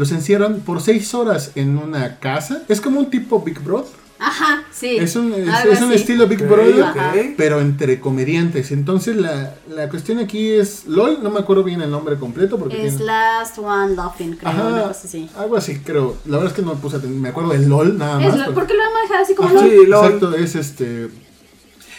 [0.00, 2.62] Los encierran por 6 horas en una casa.
[2.68, 4.00] Es como un tipo Big Brother.
[4.18, 4.96] Ajá, sí.
[4.98, 8.70] Es un, es, un estilo Big Ok, Brother, pero entre comediantes.
[8.70, 12.82] Entonces la, la cuestión aquí es LOL, no me acuerdo bien el nombre completo porque
[12.86, 15.28] Es tiene- Last One Laughing, creo, Ajá, una cosa así.
[15.36, 16.16] algo así creo.
[16.24, 18.28] La verdad es que no me puse a tener- me acuerdo de LOL nada Es
[18.28, 18.36] más.
[18.38, 19.70] lo- pero- ¿Por qué lo van a dejar así como Ajá, LOL?
[19.70, 20.04] Sí, LOL.
[20.06, 21.08] Exacto, es este.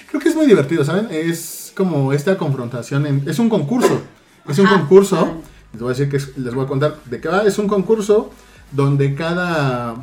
[0.09, 1.07] Creo que es muy divertido, ¿saben?
[1.11, 3.05] Es como esta confrontación.
[3.05, 4.01] en- es un concurso.
[4.49, 5.15] Es un Ajá, concurso.
[5.17, 5.31] vale.
[5.73, 7.43] Les voy a decir que es- les voy a contar de qué va.
[7.43, 8.31] Es un concurso
[8.71, 9.95] donde cada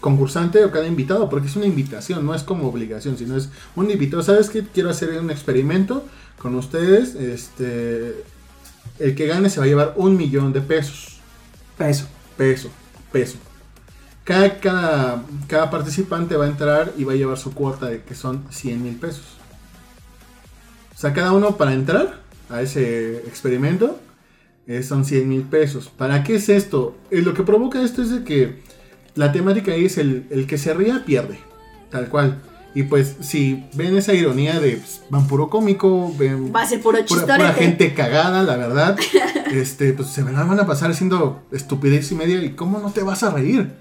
[0.00, 3.90] concursante o cada invitado, porque es una invitación, no es como obligación, sino es un
[3.90, 4.22] invitado.
[4.22, 4.64] ¿Sabes qué?
[4.64, 6.04] Quiero hacer un experimento
[6.38, 7.14] con ustedes.
[7.14, 8.24] Este.
[8.98, 11.20] El que gane se va a llevar un millón de pesos
[11.76, 12.06] Peso.
[12.36, 12.68] peso,
[13.12, 13.38] peso.
[14.24, 18.14] Cada, cada, cada participante va a entrar y va a llevar su cuota de que
[18.14, 19.24] son 100 mil pesos.
[20.94, 23.98] O sea, cada uno para entrar a ese experimento
[24.70, 25.88] eh, son 100 mil pesos.
[25.88, 26.96] ¿Para qué es esto?
[27.10, 28.62] Eh, lo que provoca esto es de que
[29.16, 31.40] la temática ahí es el, el que se ría pierde,
[31.90, 32.40] tal cual.
[32.72, 36.80] Y pues si ven esa ironía de pues, van puro cómico, ven Va a ser
[36.80, 38.96] puro pura, pura gente cagada, la verdad.
[39.52, 42.40] este, pues se van a van a pasar haciendo estupidez y media.
[42.40, 43.72] ¿Y cómo no te vas a reír?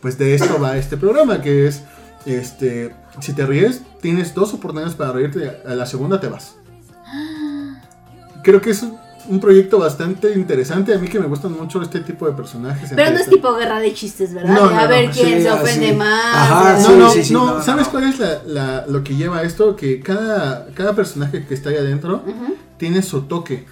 [0.00, 1.82] Pues de esto va este programa, que es,
[2.24, 6.56] este, si te ríes, tienes dos oportunidades para reírte, a la segunda te vas.
[8.42, 8.86] Creo que es
[9.28, 10.94] un- proyecto bastante interesante.
[10.94, 12.90] A mí que me gustan mucho este tipo de personajes.
[12.94, 14.54] Pero no es tipo guerra de chistes, ¿verdad?
[14.54, 16.34] No, de no, a ver no, quién sí, se ofende más.
[16.36, 17.90] Ajá, Sí, no, sí, sí, no, ¿sabes no.
[17.92, 19.76] cuál es la, la- lo que lleva a esto?
[19.76, 22.22] Que cada, cada personaje que está ahí adentro
[22.78, 23.66] tiene su toque.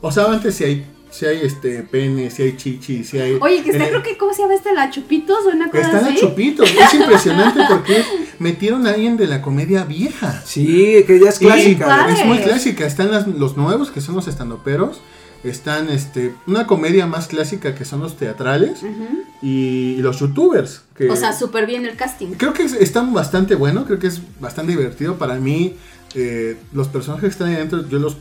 [0.00, 0.86] O sea, antes si hay
[1.18, 3.38] si hay este pene, si hay chichi, si hay.
[3.40, 4.72] Oye, que está, creo que, ¿cómo se llama este?
[4.74, 6.18] ¿La Chupitos o una cosa Está la así?
[6.20, 8.04] Chupitos, es impresionante porque
[8.38, 10.42] metieron a alguien de la comedia vieja.
[10.44, 12.06] Sí, que ya es clásica.
[12.10, 12.86] Es muy clásica.
[12.86, 15.00] Están las- los nuevos, que son los estandoperos.
[15.44, 18.82] Están este, una comedia más clásica, que son los teatrales.
[18.82, 19.22] Ujú.
[19.42, 20.82] Y, y los youtubers.
[20.96, 22.32] Que O sea, súper bien el casting.
[22.36, 23.84] creo que es- están bastante bueno.
[23.84, 25.16] Creo que es bastante divertido.
[25.18, 25.76] Para mí,
[26.14, 28.16] eh, los personajes que están ahí adentro, yo los,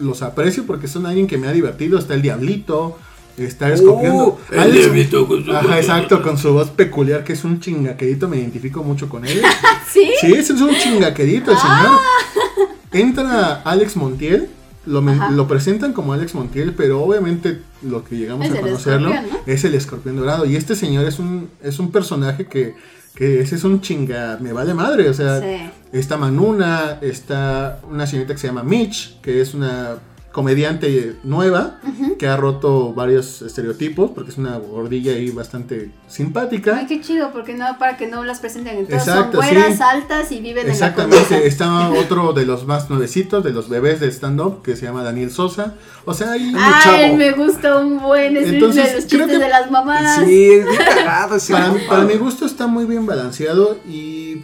[0.00, 1.98] los aprecio porque son alguien que me ha divertido.
[1.98, 2.98] Está el Diablito.
[3.36, 4.34] Está Escorpión.
[4.50, 8.28] el Alex- Diablito con su- Ajá, exacto, con su voz peculiar, que es un chingaquedito.
[8.28, 9.40] Me identifico mucho con él.
[9.92, 10.10] ¿Sí?
[10.20, 12.00] Sí, ese es un chingaquerito el señor.
[12.92, 14.48] Entra Alex Montiel,
[14.86, 19.12] lo, lo presentan como Alex Montiel, pero obviamente lo que llegamos Es a el conocerlo
[19.46, 20.46] es el escorpión dorado.
[20.46, 22.74] Y este señor es un, es un personaje que,
[23.18, 25.08] que ese es un chinga, me vale madre.
[25.08, 25.70] O sea, Sí.
[25.90, 29.96] está Manuna, está una señorita que se llama Mitch, que es una
[30.32, 31.80] comediante nueva
[32.18, 36.76] que ha roto varios estereotipos porque es una gordilla ahí bastante simpática.
[36.78, 38.84] Ay, qué chido, porque no, para que no las presenten en.
[38.84, 39.82] Exacto, Son güeras, sí.
[39.82, 44.00] altas y viven en la Exactamente, está otro de los más nuevecitos, de los bebés
[44.00, 45.74] de stand-up, que se llama Daniel Sosa.
[46.04, 46.52] O sea, hay...
[46.56, 46.72] Ay,
[47.06, 47.16] chavo.
[47.16, 50.24] me gusta un buen ese Entonces, de los creo chistes que- de las mamás.
[50.24, 51.54] Sí, es bien cagado ese
[51.88, 54.42] para, mi gusto está muy bien balanceado y eh,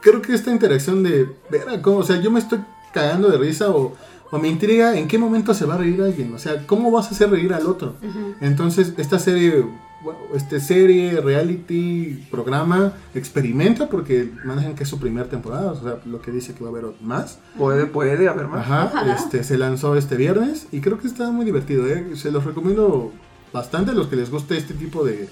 [0.00, 2.60] creo que esta interacción de ver a cómo, o sea, yo me estoy
[2.92, 3.94] cagando de risa o,
[4.32, 7.08] o me intriga en qué momento se va a reír alguien, o sea, cómo vas
[7.08, 7.96] a hacer reír al otro.
[8.40, 9.62] Entonces, esta serie,
[10.02, 15.98] bueno, este serie, reality, programa, experimenta porque manejan que es su primera temporada, o sea,
[16.06, 17.40] lo que dice que va a haber más.
[17.58, 18.60] Puede, puede haber más.
[18.66, 19.14] Ajá, Ojalá.
[19.16, 22.16] este se lanzó este viernes y creo que está muy divertido, ¿eh?
[22.16, 23.12] Se los recomiendo
[23.52, 25.28] bastante a los que les guste este tipo de,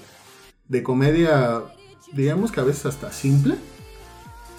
[0.67, 1.63] de comedia,
[2.13, 3.55] digamos que a veces hasta simple,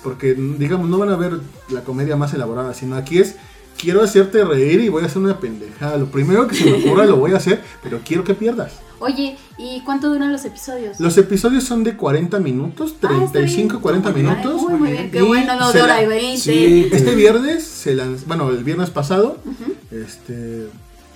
[0.03, 1.39] porque digamos no van a ver
[1.71, 3.37] la comedia más elaborada, sino aquí es
[3.83, 5.97] quiero hacerte reír y voy a hacer una pendejada.
[5.99, 8.75] Lo primero que se me ocurra lo voy a hacer, pero quiero que pierdas.
[9.01, 11.01] Oye, ¿y cuánto duran los episodios?
[11.01, 13.81] Los episodios son de 40 minutos, Ah, está 35, bien.
[13.83, 14.63] 40 Ay, minutos.
[14.63, 15.71] Muy, muy bien, qué Y bueno, no
[16.03, 16.39] y veinte.
[16.41, 16.89] Sí.
[16.93, 19.39] Este viernes se lanz- bueno, el viernes pasado,
[19.91, 20.69] este,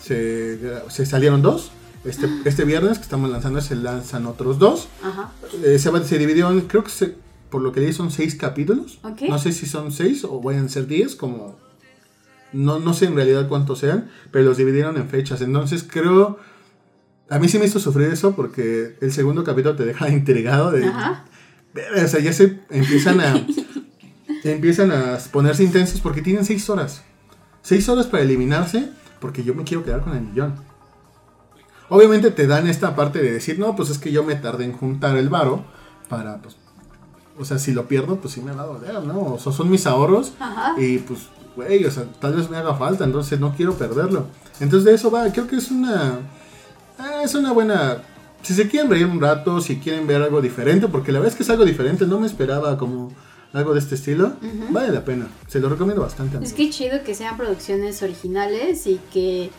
[0.02, 0.58] se,
[0.88, 1.70] se salieron dos.
[2.04, 4.88] Este, este viernes que estamos lanzando se lanzan otros dos.
[5.02, 5.30] Ajá.
[5.64, 7.14] Eh, se, va- se dividió en, creo que se,
[7.50, 8.98] por lo que leí son seis capítulos.
[9.04, 9.22] Ok.
[9.28, 11.56] No sé si son seis o vayan a ser diez, como...
[12.52, 15.40] No, no sé en realidad cuántos sean, pero los dividieron en fechas.
[15.40, 16.38] Entonces creo...
[17.28, 20.86] A mí sí me hizo sufrir eso porque el segundo capítulo te deja intrigado de...
[20.86, 21.24] Ajá.
[22.02, 23.46] O sea, ya se empiezan a.
[24.44, 27.02] empiezan a ponerse intensos porque tienen seis horas.
[27.62, 28.88] Seis horas para eliminarse
[29.20, 30.54] porque yo me quiero quedar con el millón.
[31.88, 34.72] Obviamente te dan esta parte de decir, no, pues es que yo me tardé en
[34.72, 35.64] juntar el varo
[36.08, 36.56] para, pues.
[37.38, 39.34] O sea, si lo pierdo, pues sí me va a doler, ¿no?
[39.34, 40.74] O sea, son mis ahorros Ajá.
[40.80, 44.26] y pues, güey, o sea, tal vez me haga falta, entonces no quiero perderlo.
[44.60, 46.20] Entonces de eso va, creo que es una.
[46.98, 47.98] ah, es una buena.
[48.42, 51.36] Si se quieren reír un rato, si quieren ver algo diferente, porque la verdad es
[51.36, 53.10] que es algo diferente, no me esperaba como
[53.52, 54.34] algo de este estilo,
[54.70, 55.26] vale la pena.
[55.48, 56.38] Se lo recomiendo bastante.
[56.44, 59.50] Es que chido que sean producciones originales y que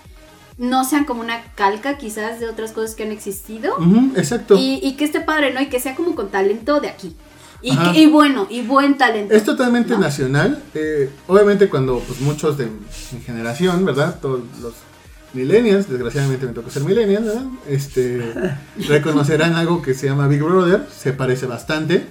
[0.58, 3.76] no sean como una calca quizás de otras cosas que han existido.
[3.78, 4.56] Ujú, exacto.
[4.58, 5.60] Y, y que esté padre, ¿no?
[5.62, 7.16] Y que sea como con talento de aquí.
[7.62, 7.92] Y, Ajá.
[7.94, 9.34] que- y bueno, y buen talento.
[9.34, 10.00] Es totalmente ¿no?
[10.00, 10.62] nacional.
[10.74, 14.20] eh, obviamente cuando pues, muchos de mi generación, ¿verdad?
[14.22, 14.74] Todos los
[15.34, 17.44] millennials, desgraciadamente me tocó ser millennial, ¿verdad?
[17.68, 18.34] Este,
[18.88, 22.06] reconocerán algo que se llama Big Brother, se parece bastante,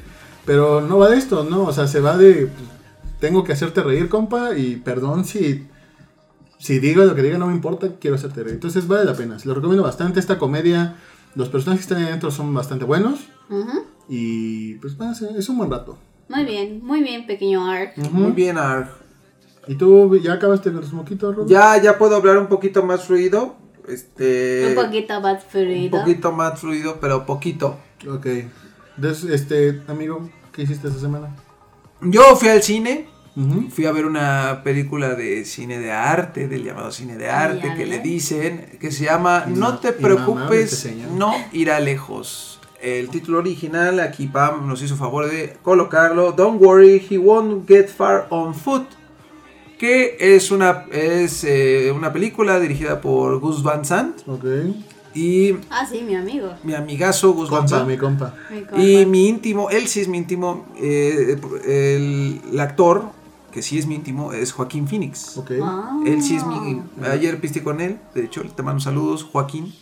[0.45, 1.63] pero no va de esto, ¿no?
[1.65, 2.69] O sea, se va de, pues,
[3.21, 5.67] tengo que hacerte reír, compa, y perdón si,
[6.59, 8.55] si digo lo que diga, no me importa, quiero hacerte reír.
[8.55, 10.97] Entonces vale la pena, se lo recomiendo bastante, esta comedia,
[11.35, 13.21] los personajes que están ahí adentro son bastante buenos.
[14.09, 15.99] Y pues va a ser- es un buen rato.
[16.29, 17.95] Muy bien, muy bien, pequeño Ark.
[17.99, 18.11] Ujú.
[18.11, 18.89] Muy bien, Arg.
[19.69, 21.49] ¿Y tú ya acabaste con tus moquitos, Rob?
[21.49, 23.57] Ya, ya puedo hablar un poquito más fluido.
[23.89, 24.75] Este.
[24.77, 25.99] un poquito más un fluido.
[26.01, 27.79] poquito más fluido, pero poquito.
[28.09, 28.27] Ok.
[28.97, 31.37] Entonces, este, amigo, ¿qué hiciste esta semana?
[32.01, 33.09] Yo fui al cine.
[33.69, 37.85] Fui a ver una película de cine de arte, del llamado cine de arte, que
[37.85, 42.56] le dicen, que se llama No te preocupes, este no irá lejos.
[42.83, 47.89] El título original, aquí Pam nos hizo favor de colocarlo, Don't worry, he won't get
[47.89, 48.85] far on foot.
[49.79, 54.45] Que es una, es, eh, una película dirigida por Gus Van Sant Ok.
[55.15, 56.51] y Ah, sí, mi amigo.
[56.65, 57.89] mi amigazo Gus Van Compa, Sant.
[57.89, 58.35] mi compa.
[58.51, 58.79] Mi compa.
[58.83, 61.37] Y mi íntimo, él sí es mi íntimo, eh,
[61.67, 63.05] el, el actor,
[63.53, 65.37] que sí es mi íntimo, es Joaquín Phoenix.
[65.37, 65.53] Ok.
[65.63, 66.01] Ah.
[66.07, 66.81] Él sí es mi...
[67.11, 69.75] Ayer piste con él, de hecho, te mando saludos, Joaquín.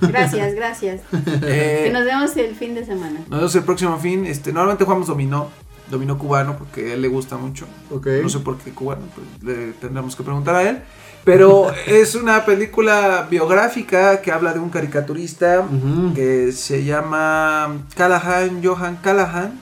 [0.00, 1.00] Gracias, gracias.
[1.42, 3.20] Eh, que nos vemos el fin de semana.
[3.28, 4.24] nos vemos el próximo fin.
[4.26, 5.48] Este, normalmente jugamos dominó,
[5.90, 7.66] dominó cubano porque a él le gusta mucho.
[7.90, 8.06] Ok.
[8.22, 10.82] No sé por qué cubano, pues le tendremos que preguntar a él.
[11.24, 15.66] Pero es una película biográfica que habla de un caricaturista
[16.14, 19.60] que se llama Callahan, Johan Callahan,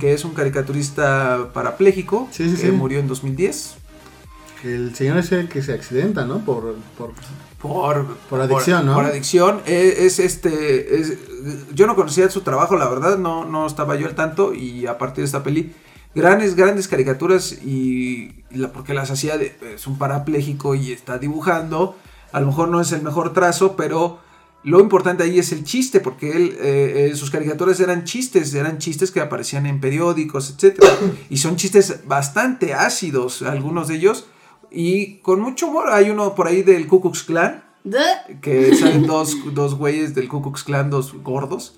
[0.00, 2.72] que es un caricaturista parapléjico Sí, sí, que sí.
[2.72, 3.76] murió en 2010.
[4.64, 6.38] El señor es el que se accidenta, ¿no?
[6.38, 7.12] Por, por
[7.68, 8.94] Por, Por adicción, ¿no?
[8.94, 9.60] Por adicción.
[9.66, 11.00] Eh, Es, este.
[11.00, 11.16] es-
[11.74, 13.18] yo no conocía su trabajo, la verdad.
[13.18, 14.52] No, no estaba yo al tanto.
[14.54, 15.72] Y a partir de esta peli.
[16.14, 17.52] Grandes, grandes caricaturas.
[17.64, 18.32] Y.
[18.50, 19.38] y la- porque las hacía.
[19.38, 21.96] De, es un parapléjico y está dibujando.
[22.32, 24.18] A lo mejor no es el mejor trazo, pero.
[24.66, 28.78] Lo importante ahí es el chiste, porque él, eh, eh, sus caricaturas eran chistes, eran
[28.78, 30.82] chistes que aparecían en periódicos, etc.
[31.28, 34.24] Y son chistes bastante ácidos, algunos de ellos,
[34.74, 35.90] y con mucho humor.
[35.92, 40.28] Hay uno por ahí del Ku Klux Klan, De- que salen dos, dos güeyes del
[40.28, 41.74] Ku Klux Klan, dos gordos,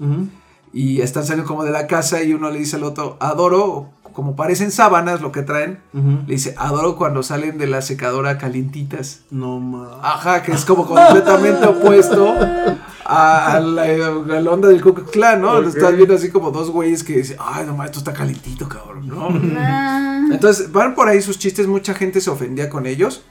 [0.72, 4.34] y están saliendo como de la casa y uno le dice al otro, adoro, como
[4.34, 9.20] parecen sábanas lo que traen, le dice, adoro cuando salen de la secadora calientitas.
[9.30, 9.90] No más.
[10.02, 12.34] Ajá, que es como completamente opuesto
[13.04, 15.58] a, a la, a la onda del Ku Klux Klan, ¿no?
[15.58, 19.06] Estás viendo así como dos güeyes que dicen, ay, no mames, esto está calientito, cabrón,
[19.06, 19.28] ¿no?
[19.58, 23.22] Ah, Entonces, van por ahí sus chistes, mucha gente se ofendía con ellos.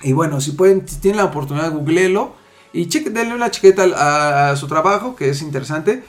[0.00, 2.32] Y bueno, si pueden, si tienen la oportunidad, googleelo
[2.72, 6.02] y cheque, denle una chiqueta a su trabajo, que es interesante.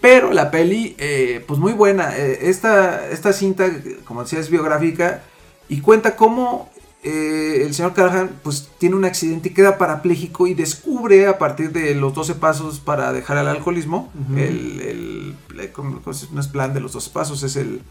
[0.00, 2.16] Pero la peli, eh, pues muy buena.
[2.16, 3.70] Eh, esta, esta cinta,
[4.04, 5.22] como decía, es biográfica
[5.68, 6.70] y cuenta cómo
[7.02, 11.72] eh, el señor Callahan pues, tiene un accidente y queda parapléjico y descubre a partir
[11.72, 14.10] de los 12 pasos para dejar el alcoholismo.
[14.36, 17.82] El, el- el- ¿cómo- cómo se- no es plan de los 12 pasos, es el...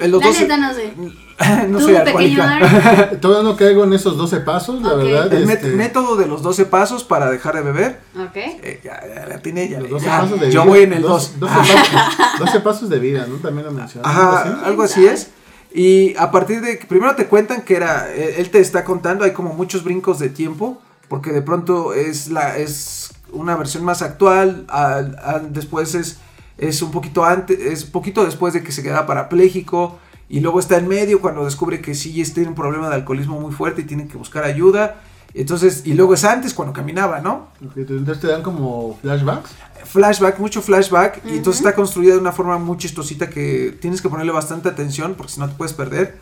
[0.00, 0.92] el los la 12 neta no sé.
[1.68, 3.10] no soy alcohólica.
[3.20, 4.96] Todavía no caigo en esos 12 pasos, la Ok.
[5.02, 5.32] verdad.
[5.32, 8.00] El este, método de los 12 pasos para dejar de beber.
[8.16, 8.36] Ok.
[8.36, 10.20] Eh, ya, ya la tiene, ya, los 12 ya.
[10.20, 10.70] pasos de Yo vida.
[10.70, 11.50] voy en el Dos- 2.
[11.50, 13.36] 12, pasos, 12 pasos de vida, ¿no?
[13.36, 14.06] También lo mencioné.
[14.08, 15.30] Ajá, algo así es.
[15.74, 19.24] Y a partir de que primero te cuentan que era, eh, él te está contando,
[19.24, 24.02] hay como muchos brincos de tiempo, porque de pronto es la es una versión más
[24.02, 26.18] actual, al- al- después es
[26.58, 29.98] es un poquito antes, es poquito después de que se queda parapléjico
[30.28, 33.52] y luego está en medio cuando descubre que sí tiene un problema de alcoholismo muy
[33.52, 35.00] fuerte y tiene que buscar ayuda.
[35.34, 37.48] Entonces, y luego es antes cuando caminaba, ¿no?
[37.74, 39.50] Entonces te dan como flashbacks.
[39.86, 44.10] flashback, mucho flashback, y entonces está construida de una forma muy chistosita que tienes que
[44.10, 46.18] ponerle bastante atención porque si no te puedes perder.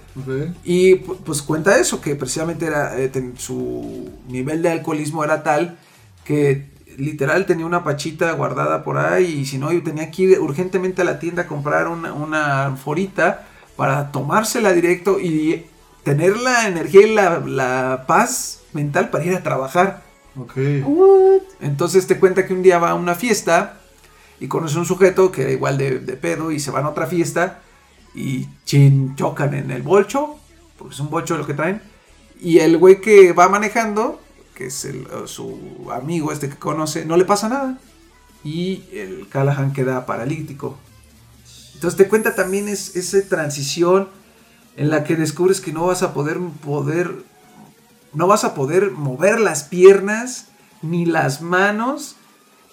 [0.63, 5.77] Y pu- pues cuenta eso, que precisamente era eh, su nivel de alcoholismo era tal
[6.25, 6.70] que
[7.01, 11.03] literal tenía una pachita guardada por ahí y si no yo tenía que ir urgentemente
[11.03, 13.47] a la tienda a comprar una, una forita
[13.77, 15.67] para tomársela directo y
[16.05, 20.03] tener la energía y la, la paz mental para ir a trabajar.
[20.37, 20.57] Ok.
[20.85, 21.43] What?
[21.61, 23.81] Entonces te cuenta que un día va a una fiesta
[24.39, 26.91] y conoce a un sujeto que era igual de, de pedo y se van a
[26.91, 27.61] otra fiesta
[28.15, 30.37] y chin, chocan en el bolcho,
[30.79, 31.81] porque es un bolcho lo que traen.
[32.41, 34.21] Y el güey que va manejando,
[34.61, 37.79] que es el, eh, su amigo este que conoce, no le pasa nada.
[38.45, 40.77] Y el Callahan queda paralítico.
[41.75, 44.11] Entonces te cuenta también es, esa transición
[44.77, 47.11] en la que descubres que no vas a poder, poder
[48.13, 50.49] no vas a poder mover las piernas
[50.83, 52.17] ni las manos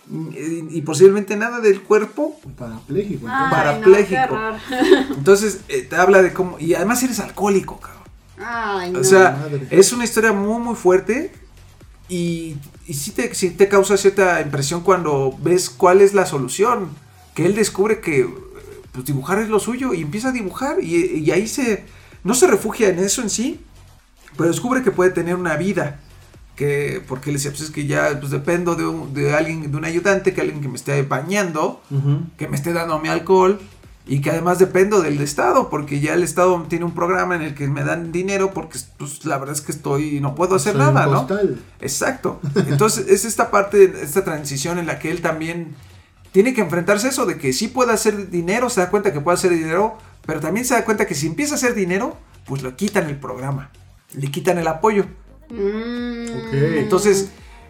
[0.07, 0.35] ni-
[0.69, 2.37] y, posiblemente nada del cuerpo.
[2.57, 3.27] Parapléjico.
[3.29, 4.35] Ay, Parapléjico.
[4.35, 4.57] no.
[5.15, 6.59] Entonces eh, te habla de cómo...
[6.59, 8.03] Y además eres alcohólico, cabrón.
[8.39, 8.99] Ay, no.
[8.99, 9.67] O sea, madre.
[9.69, 11.46] es una historia muy, muy fuerte.
[12.09, 12.55] Y,
[12.87, 16.89] y sí, te, sí te causa cierta impresión cuando ves cuál es la solución.
[17.35, 18.27] Que él descubre que eh,
[18.91, 20.81] pues, dibujar es lo suyo y empieza a dibujar.
[20.81, 21.85] Y, y ahí se...
[22.23, 23.59] No se refugia en eso en sí,
[24.35, 25.99] pero descubre que puede tener una vida.
[26.55, 29.77] Que, porque le decía, pues es que ya pues, dependo de, un- de alguien, de
[29.77, 31.81] un ayudante, que alguien que me esté bañando,
[32.37, 33.59] que me esté dando mi alcohol
[34.07, 37.55] y que además dependo del Estado, porque ya el Estado tiene un programa en el
[37.55, 40.81] que me dan dinero porque pues, la verdad es que estoy, no puedo hacer Soy
[40.81, 41.27] un nada, ¿no?
[41.81, 42.39] Exacto.
[42.55, 45.75] Entonces es esta parte, esta transición en la que él también
[46.31, 49.19] tiene que enfrentarse a eso de que sí puede hacer dinero, se da cuenta que
[49.19, 52.63] puede hacer dinero, pero también se da cuenta que si empieza a hacer dinero, pues
[52.63, 53.71] le quitan el programa,
[54.13, 55.05] le quitan el apoyo.
[55.49, 56.27] Mm.
[56.29, 56.53] Ok.
[56.77, 57.29] Entonces,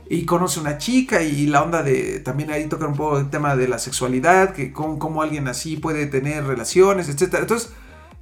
[0.09, 3.55] y conoce una chica y la onda de, también ahí toca un poco el tema
[3.55, 7.41] de la sexualidad, que cómo, cómo alguien así puede tener relaciones, etcétera.
[7.43, 7.71] Entonces,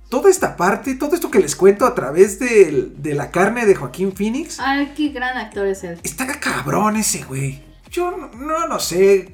[0.10, 3.76] toda esta parte, todo esto que les cuento a través de, de la carne de
[3.76, 6.00] Joaquín Phoenix, Ay, qué gran actor es él.
[6.04, 7.64] está cabrón ese güey.
[7.92, 9.32] Yo no, no, no sé.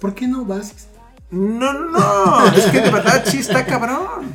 [0.00, 0.88] ¿Por qué no vas?
[1.30, 4.32] No, no, es que de verdad sí está cabrón.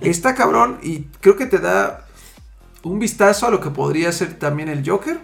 [0.00, 2.06] Está cabrón y creo que te da
[2.84, 5.18] un vistazo a lo que podría ser también el Joker.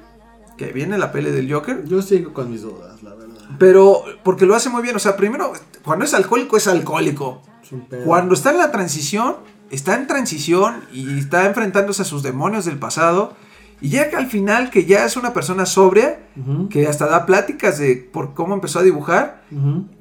[0.56, 1.84] Que viene la pele del Joker.
[1.84, 3.42] Yo sigo con mis dudas, la verdad.
[3.58, 4.96] Pero, porque lo hace muy bien.
[4.96, 5.52] O sea, primero,
[5.84, 7.42] cuando es alcohólico, es alcohólico.
[7.62, 8.04] Es.
[8.04, 9.36] Cuando está en la transición,
[9.70, 13.34] está en transición y está enfrentándose a sus demonios del pasado.
[13.80, 16.20] Y ya que al final, que ya es una persona sobria,
[16.70, 19.42] que hasta da pláticas de por cómo empezó a dibujar,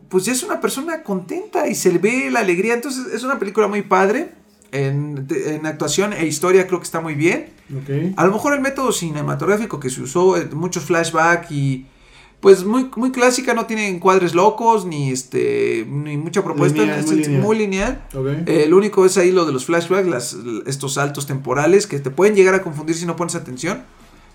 [0.10, 2.76] pues ya es una persona contenta y se le ve la alegría.
[2.76, 4.32] Entonces es una película muy padre.
[4.72, 7.50] En actuación e historia creo que está muy bien.
[7.72, 8.14] Ok.
[8.18, 11.85] A lo mejor el método cinematográfico que se usó, eh, muchos flashback y
[12.40, 17.06] pues muy, muy clásica, no tiene encuadres locos ni este ni mucha propuesta, Lineal, es
[17.07, 17.41] muy es lineal.
[17.44, 18.03] muy lineal.
[18.14, 18.27] Ok.
[18.48, 20.35] Eh, lo único es ahí lo de los flashbacks, las,
[20.65, 23.84] estos saltos temporales que te pueden llegar a confundir si no pones atención.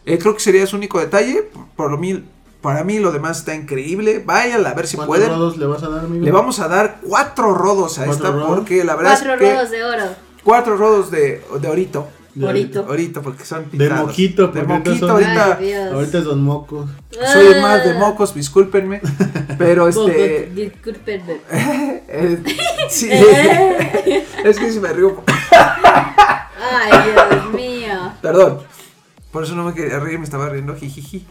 [0.06, 1.50] Eh, creo que sería su único detalle.
[1.76, 2.24] Por mí,
[2.62, 4.22] para mí lo demás está increíble.
[4.24, 5.28] Vayan a ver si ¿Cuántos pueden.
[5.30, 6.24] rodos le vas a dar, amigo?
[6.24, 8.56] Le vamos a dar cuatro rodos a ¿Cuatro esta rodos?
[8.56, 10.04] porque la verdad Cuatro es que rodos de oro.
[10.44, 12.08] cuatro rodos de, de orito.
[12.38, 12.86] De- Orito.
[12.88, 14.06] Orito porque son De pintados.
[14.06, 15.58] moquito, De porque ahorita moquito son- ahorita.
[15.60, 15.72] Ay.
[15.72, 16.90] Ahorita es Don Mocos.
[17.32, 17.98] Soy más de Ah.
[17.98, 19.00] mocos, discúlpenme.
[19.58, 20.50] Pero este.
[20.54, 21.40] Discúlpenme.
[21.50, 22.42] eh,
[22.88, 23.08] sí.
[23.10, 24.24] Eh.
[24.44, 25.22] es que si me río.
[25.52, 28.12] Ay, Dios mío.
[28.22, 28.60] Perdón.
[29.32, 31.26] Por eso no me quería reír, me estaba riendo jijiji.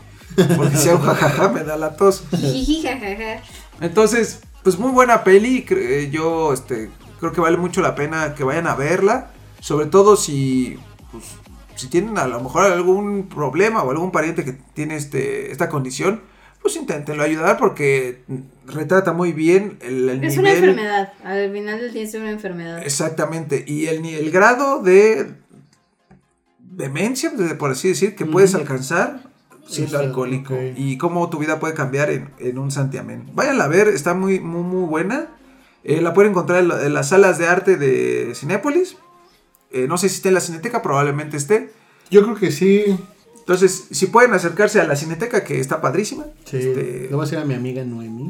[0.55, 2.23] Porque si hago jajaja me da la tos.
[3.81, 5.65] Entonces, pues muy buena peli.
[6.11, 6.89] Yo este,
[7.19, 9.31] creo que vale mucho la pena que vayan a verla.
[9.59, 10.77] Sobre todo si,
[11.19, 11.35] pues,
[11.75, 16.21] si tienen a lo mejor algún problema o algún pariente que tiene este, esta condición.
[16.61, 18.23] Pues inténtenlo ayudar porque
[18.65, 20.69] retrata muy bien el, el Es una nivel.
[20.71, 21.13] enfermedad.
[21.23, 22.81] Al final del día es una enfermedad.
[22.83, 23.63] Exactamente.
[23.65, 25.33] Y el, el grado de
[26.59, 28.61] demencia, de- por así decir, que puedes Ujú.
[28.61, 29.21] alcanzar
[29.67, 30.53] siendo alcohólico.
[30.55, 30.59] ok.
[30.77, 33.29] Y cómo tu vida puede cambiar en, en un santiamén.
[33.33, 35.27] Váyanla a ver, está muy, muy, muy buena.
[35.83, 38.97] Eh, la pueden encontrar en, en las salas de arte de Cinépolis.
[39.71, 41.71] Eh, no sé si está en la Cineteca, probablemente esté.
[42.09, 42.83] Yo creo que sí.
[43.39, 46.25] Entonces, si pueden acercarse a la Cineteca, que está padrísima.
[46.45, 46.57] Sí.
[46.57, 48.29] Este, Le voy a decir a mi amiga Noemi.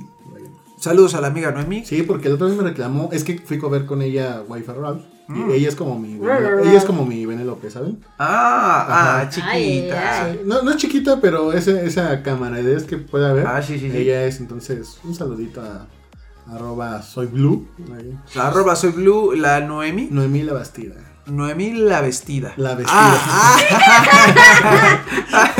[0.80, 1.86] saludos a la amiga Noemí.
[1.86, 3.10] Sí, porque la otra vez me reclamó.
[3.12, 5.06] Es que fui a ver con ella Wi-Fi Roll.
[5.28, 5.50] Mm.
[5.50, 6.14] Y ella es como mi.
[6.16, 8.00] ella es como mi Benélope, ¿saben?
[8.18, 9.52] Ah, ah, chiquita.
[9.52, 10.34] Ay, ay.
[10.34, 13.46] Sí, No, no es chiquita, pero esa, esa camaradería que puede haber.
[13.46, 13.98] Ah, sí, sí, sí.
[13.98, 15.88] Ella es, entonces, un saludito a
[16.50, 17.68] arroba soy blue.
[17.94, 18.18] ahí.
[18.36, 20.08] Arroba soy Blue, la Noemi.
[20.10, 20.96] Noemí la Bastida.
[21.28, 22.54] Noemí la vestida.
[22.58, 22.95] La vestida.
[22.98, 23.60] Ah,
[25.34, 25.52] ah.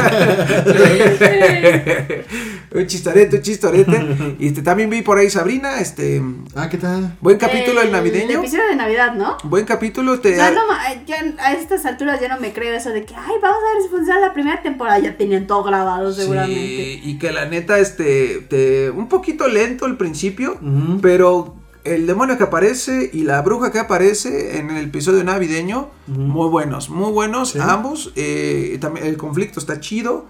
[2.74, 4.36] un chistorete, un chistorete.
[4.40, 6.22] Y este, también vi por ahí Sabrina, este,
[6.56, 7.18] Ah, ¿qué tal?
[7.22, 8.40] buen capítulo el El navideño.
[8.40, 9.38] episodio de Navidad, ¿no?
[9.44, 10.62] Buen capítulo, te O sea, no,
[11.06, 13.84] ya a estas alturas ya no me creo eso de que, ay, vamos a ver
[13.84, 15.00] si funciona la primera temporada.
[15.00, 16.56] Ya tenían todo grabado, seguramente.
[16.62, 21.00] Sí, y que la neta, este, te, un poquito lento al principio, Ujú.
[21.02, 21.56] pero
[21.96, 26.90] el demonio que aparece y la bruja que aparece en el episodio navideño, muy buenos,
[26.90, 27.60] muy buenos Sí.
[27.62, 28.12] ambos.
[28.16, 30.26] eh, y también el conflicto está chido.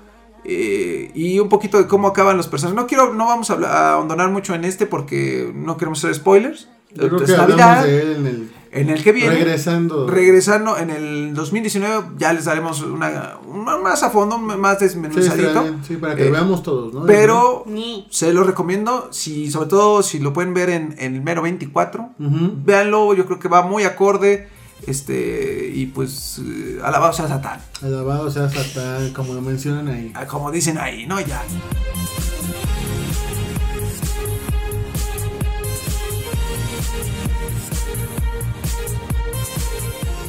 [0.49, 2.75] eh, y un poquito de cómo acaban los personajes.
[2.81, 6.69] No quiero, no vamos a, a abandonar mucho en este porque no queremos hacer spoilers.
[6.93, 8.51] Yo creo Es que hablamos Navidad, de él en el.
[8.72, 9.35] En el que viene.
[9.35, 10.07] Regresando.
[10.07, 15.76] Regresando en el 2019 ya les daremos una, una- más a fondo, más Sí, desmenuzadito.
[15.88, 17.06] sí, para que Eh, veamos todos, ¿no?
[17.06, 18.07] Pero Ni.
[18.10, 22.10] se lo recomiendo, si, sobre todo si lo pueden ver en, en el mero 24.
[22.19, 22.52] Ujú.
[22.65, 24.49] Véanlo, yo creo que va muy acorde.
[24.85, 27.60] Este, y pues, eh, alabado sea Satán.
[27.81, 30.11] Alabado sea Satán, como lo mencionan ahí.
[30.15, 31.19] Ah, Como dicen ahí, ¿no?
[31.19, 31.41] Ya.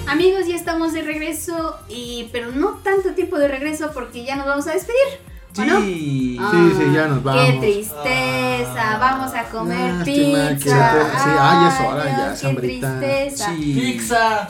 [0.09, 4.47] Amigos, ya estamos de regreso, y pero no tanto tiempo de regreso porque ya nos
[4.47, 4.98] vamos a despedir.
[5.59, 5.80] ¿o no?
[5.82, 6.36] Sí.
[6.40, 7.60] Ah, Sí, sí, ya nos Qué vamos.
[7.60, 10.93] tristeza, vamos a comer que pizza.
[11.02, 13.47] sí, ah, ya es hora, ya, qué tristeza.
[13.56, 13.74] Sí.
[13.74, 14.48] Pizza.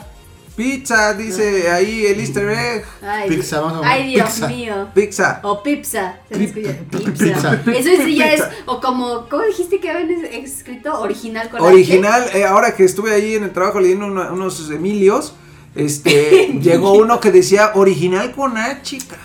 [0.55, 2.85] Pizza, dice ahí el easter egg.
[3.01, 4.47] Ay, Pizza, vamos a comer Ay, Dios pizza.
[4.49, 4.87] mío.
[4.93, 5.39] Pizza.
[5.43, 6.15] O pizza.
[6.29, 6.73] se Pizza.
[6.91, 7.61] Pizza.
[7.71, 8.43] Eso sí ya es.
[8.65, 10.99] O como, ¿cómo dijiste que habían es- escrito?
[10.99, 15.33] Original con Original, eh, ahora que estuve ahí en el trabajo leyendo una- unos Emilios,
[15.75, 19.17] este, llegó uno que decía original con H, chica.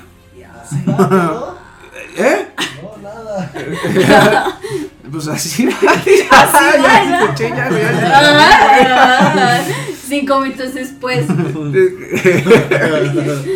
[2.16, 2.48] ¿Eh?
[2.82, 4.58] No, nada.
[5.12, 7.24] Pues así, Así ya va, ¿no?
[7.26, 7.88] escuché, ya, ya,
[8.78, 8.84] H.
[8.84, 9.64] ya.
[10.08, 11.26] Cinco minutos después.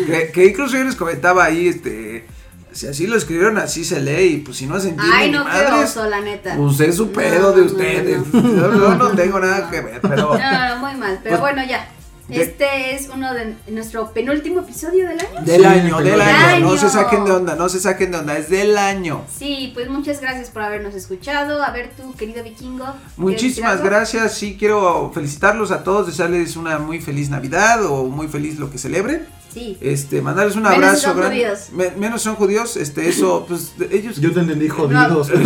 [0.07, 2.25] que, que incluso yo les comentaba ahí, este,
[2.71, 5.43] si así lo escribieron, así se lee, y pues si no se entiende Ay, no,
[5.43, 6.55] qué madres, oso, la neta.
[6.55, 8.19] pues es su pedo No, de no, ustedes.
[8.33, 8.41] no.
[8.41, 10.37] Yo, yo no tengo nada que ver, pero...
[10.37, 11.19] No, no, muy mal.
[11.23, 11.87] Pero Pues- bueno, ya.
[12.29, 15.41] De- Este es uno de nuestro penúltimo episodio del año.
[15.45, 18.17] Del Sí, año, del del año, no se saquen de onda, no se saquen de
[18.19, 19.23] onda, es del año.
[19.35, 21.61] Sí, pues muchas gracias por habernos escuchado.
[21.63, 22.85] A ver tú, querido vikingo.
[22.85, 28.05] ¿quieres decir Muchísimas gracias, sí quiero felicitarlos a todos, desearles una muy feliz Navidad o
[28.05, 29.27] muy feliz lo que celebren.
[29.53, 29.77] Sí.
[29.81, 31.35] Este, mandarles un Menos abrazo son grande.
[31.37, 31.59] judíos.
[31.73, 34.17] Me- menos son judíos, este, eso, pues, ellos.
[34.19, 35.29] Yo te entendí jodidos.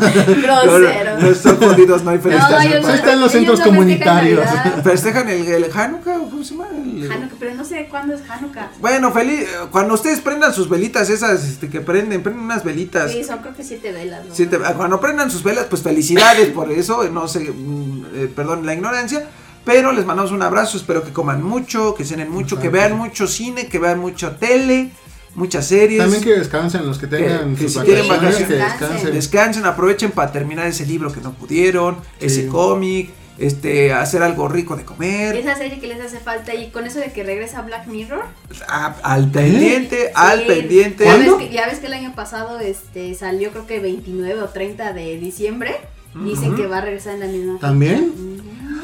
[0.00, 1.18] Grosero.
[1.20, 3.76] No, no son jodidos, no hay No, ellos para- Ahí están los centros no festejan
[3.76, 4.46] comunitarios.
[4.84, 6.68] Festejan el, el Hanukkah, ¿o ¿cómo se llama?
[6.74, 8.70] El- Hanukkah, pero no sé cuándo es Hanukkah.
[8.80, 13.10] Bueno, feliz, cuando ustedes prendan sus velitas esas este, que prenden, prenden unas velitas.
[13.12, 14.26] Sí, son creo que siete velas.
[14.26, 14.34] ¿no?
[14.34, 18.74] Siete- cuando prendan sus velas, pues felicidades por eso, no sé, mm, eh, perdón la
[18.74, 19.28] ignorancia,
[19.64, 23.26] pero les mandamos un abrazo, espero que coman mucho, que cenen mucho, que vean mucho
[23.26, 24.90] cine, que vean mucho tele,
[25.34, 25.98] muchas series.
[26.00, 29.14] También que descansen los que tengan Que- que sus si tienen vacaciones, que vacaciones, descansen.
[29.14, 34.76] Descansen, aprovechen para terminar ese libro que no pudieron, ese cómic, este, hacer algo rico
[34.76, 37.86] de comer, Esa serie que les hace falta y con eso de que regresa Black
[37.86, 38.22] Mirror.
[38.68, 41.04] a- al pendiente, al Sí, pendiente.
[41.04, 44.48] Ya ves, que, ya ves que el año pasado este salió creo que 29 o
[44.48, 45.76] 30 de diciembre.
[46.12, 47.58] Dicen que va a regresar en la misma.
[47.60, 48.12] ¿También?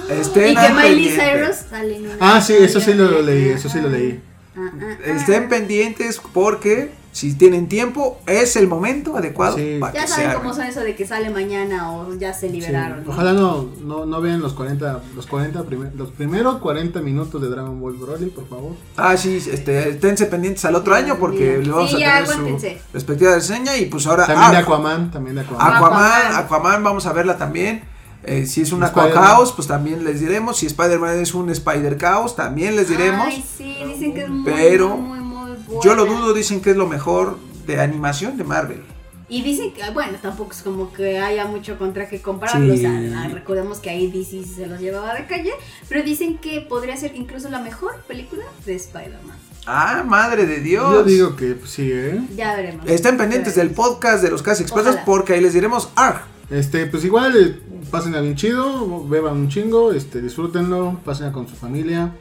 [0.09, 1.25] Estén Y que Miley pendiente.
[1.39, 4.21] Cyrus sale en Ah, sí, eso sí lo leí, eso sí lo leí.
[4.57, 5.11] Ah, ah, ah.
[5.11, 9.79] Estén pendientes porque si tienen tiempo es el momento adecuado Sí.
[9.81, 12.53] para Ya que saben cómo son eso de que sale mañana o ya se Sí.
[12.61, 13.05] liberaron.
[13.05, 13.11] ¿no?
[13.11, 17.49] Ojalá no, no, no vean los 40, los 40 primer- los primeros 40 minutos de
[17.49, 18.73] Dragon Ball Broly, por favor.
[18.99, 21.65] Ah, sí, este, esténse pendientes al otro año porque Bien.
[21.65, 25.37] le vamos Sí, a tener su respectiva reseña y pues ahora También de Aquaman, también
[25.37, 25.75] de Aquaman.
[25.75, 26.35] Aquaman, Aquaman.
[26.45, 27.83] Aquaman, vamos a verla también.
[28.27, 29.13] Eh, si es un Spider-Man.
[29.17, 30.59] Aquacaos, pues también les diremos.
[30.59, 33.27] Si Spider-Man es un Spider Caos, también les diremos.
[33.29, 36.21] Ay, sí, dicen que es muy, Pero muy, muy, muy Yo lo buena.
[36.21, 38.83] dudo, dicen que es lo mejor de animación de Marvel.
[39.29, 42.19] Y dicen que, bueno, tampoco es como que haya mucho contra que.
[42.19, 42.25] Sí.
[42.25, 45.53] O sea, recordemos que ahí DC se los llevaba de calle.
[45.89, 49.37] Pero dicen que podría ser incluso la mejor película de Spider-Man.
[49.67, 50.93] Ah, madre de Dios.
[50.93, 52.21] Yo digo que pues, sí, ¿eh?
[52.37, 52.87] Ya veremos.
[52.89, 55.05] Estén pendientes Ya del podcast de los casi expertos Ojalá.
[55.05, 60.21] porque ahí les diremos ah, Este, pues igual, pásenla bien chido, beban un chingo, este,
[60.23, 62.13] disfrútenlo, pásenla con su familia.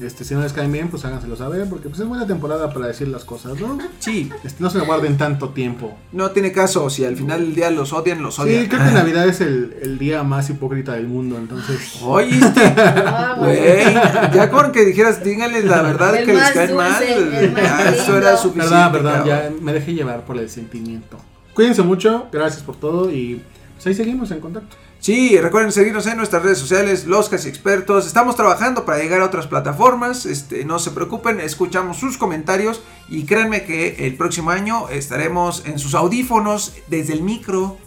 [0.00, 2.86] Este, si no les caen bien, pues háganselo saber, porque pues es buena temporada para
[2.86, 3.78] decir las cosas, ¿no?
[3.98, 5.92] Sí, Este, no se guarden tanto tiempo.
[6.12, 6.88] no tiene caso.
[6.88, 8.62] Si al final del día los odian, los odian.
[8.62, 11.98] Sí, creo que Navidad es el, el día más hipócrita del mundo, entonces...
[12.00, 13.92] Oíste, Ah, güey.
[14.36, 17.54] Ya con que dijeras, díganles la verdad El que les caen dulce, mal.
[17.66, 18.70] ah, Eso era suficiente.
[18.72, 19.56] Verdad, verdad, cabrón.
[19.58, 21.18] ya me dejé llevar por el sentimiento.
[21.54, 23.42] Cuídense mucho, gracias por todo y
[23.74, 24.76] pues ahí seguimos en contacto.
[25.00, 28.06] Sí, recuerden seguirnos en nuestras redes sociales, los casi expertos.
[28.06, 30.26] Estamos trabajando para llegar a otras plataformas.
[30.26, 35.78] Este, no se preocupen, escuchamos sus comentarios y créanme que el próximo año estaremos en
[35.78, 37.78] sus audífonos desde el micro,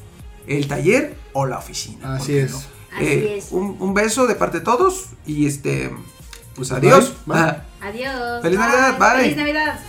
[0.48, 2.16] el taller o la oficina.
[2.16, 2.52] Así ¿por qué es.
[2.52, 2.58] no?
[2.58, 3.48] Así Eh, es.
[3.52, 5.92] Un, un beso de parte de todos y este,
[6.56, 7.14] pues adiós.
[7.26, 7.44] Bye, bye.
[7.44, 7.66] Ah.
[7.82, 8.42] Adiós.
[8.42, 9.22] Feliz Navidad, bye.
[9.24, 9.80] Feliz Navidad.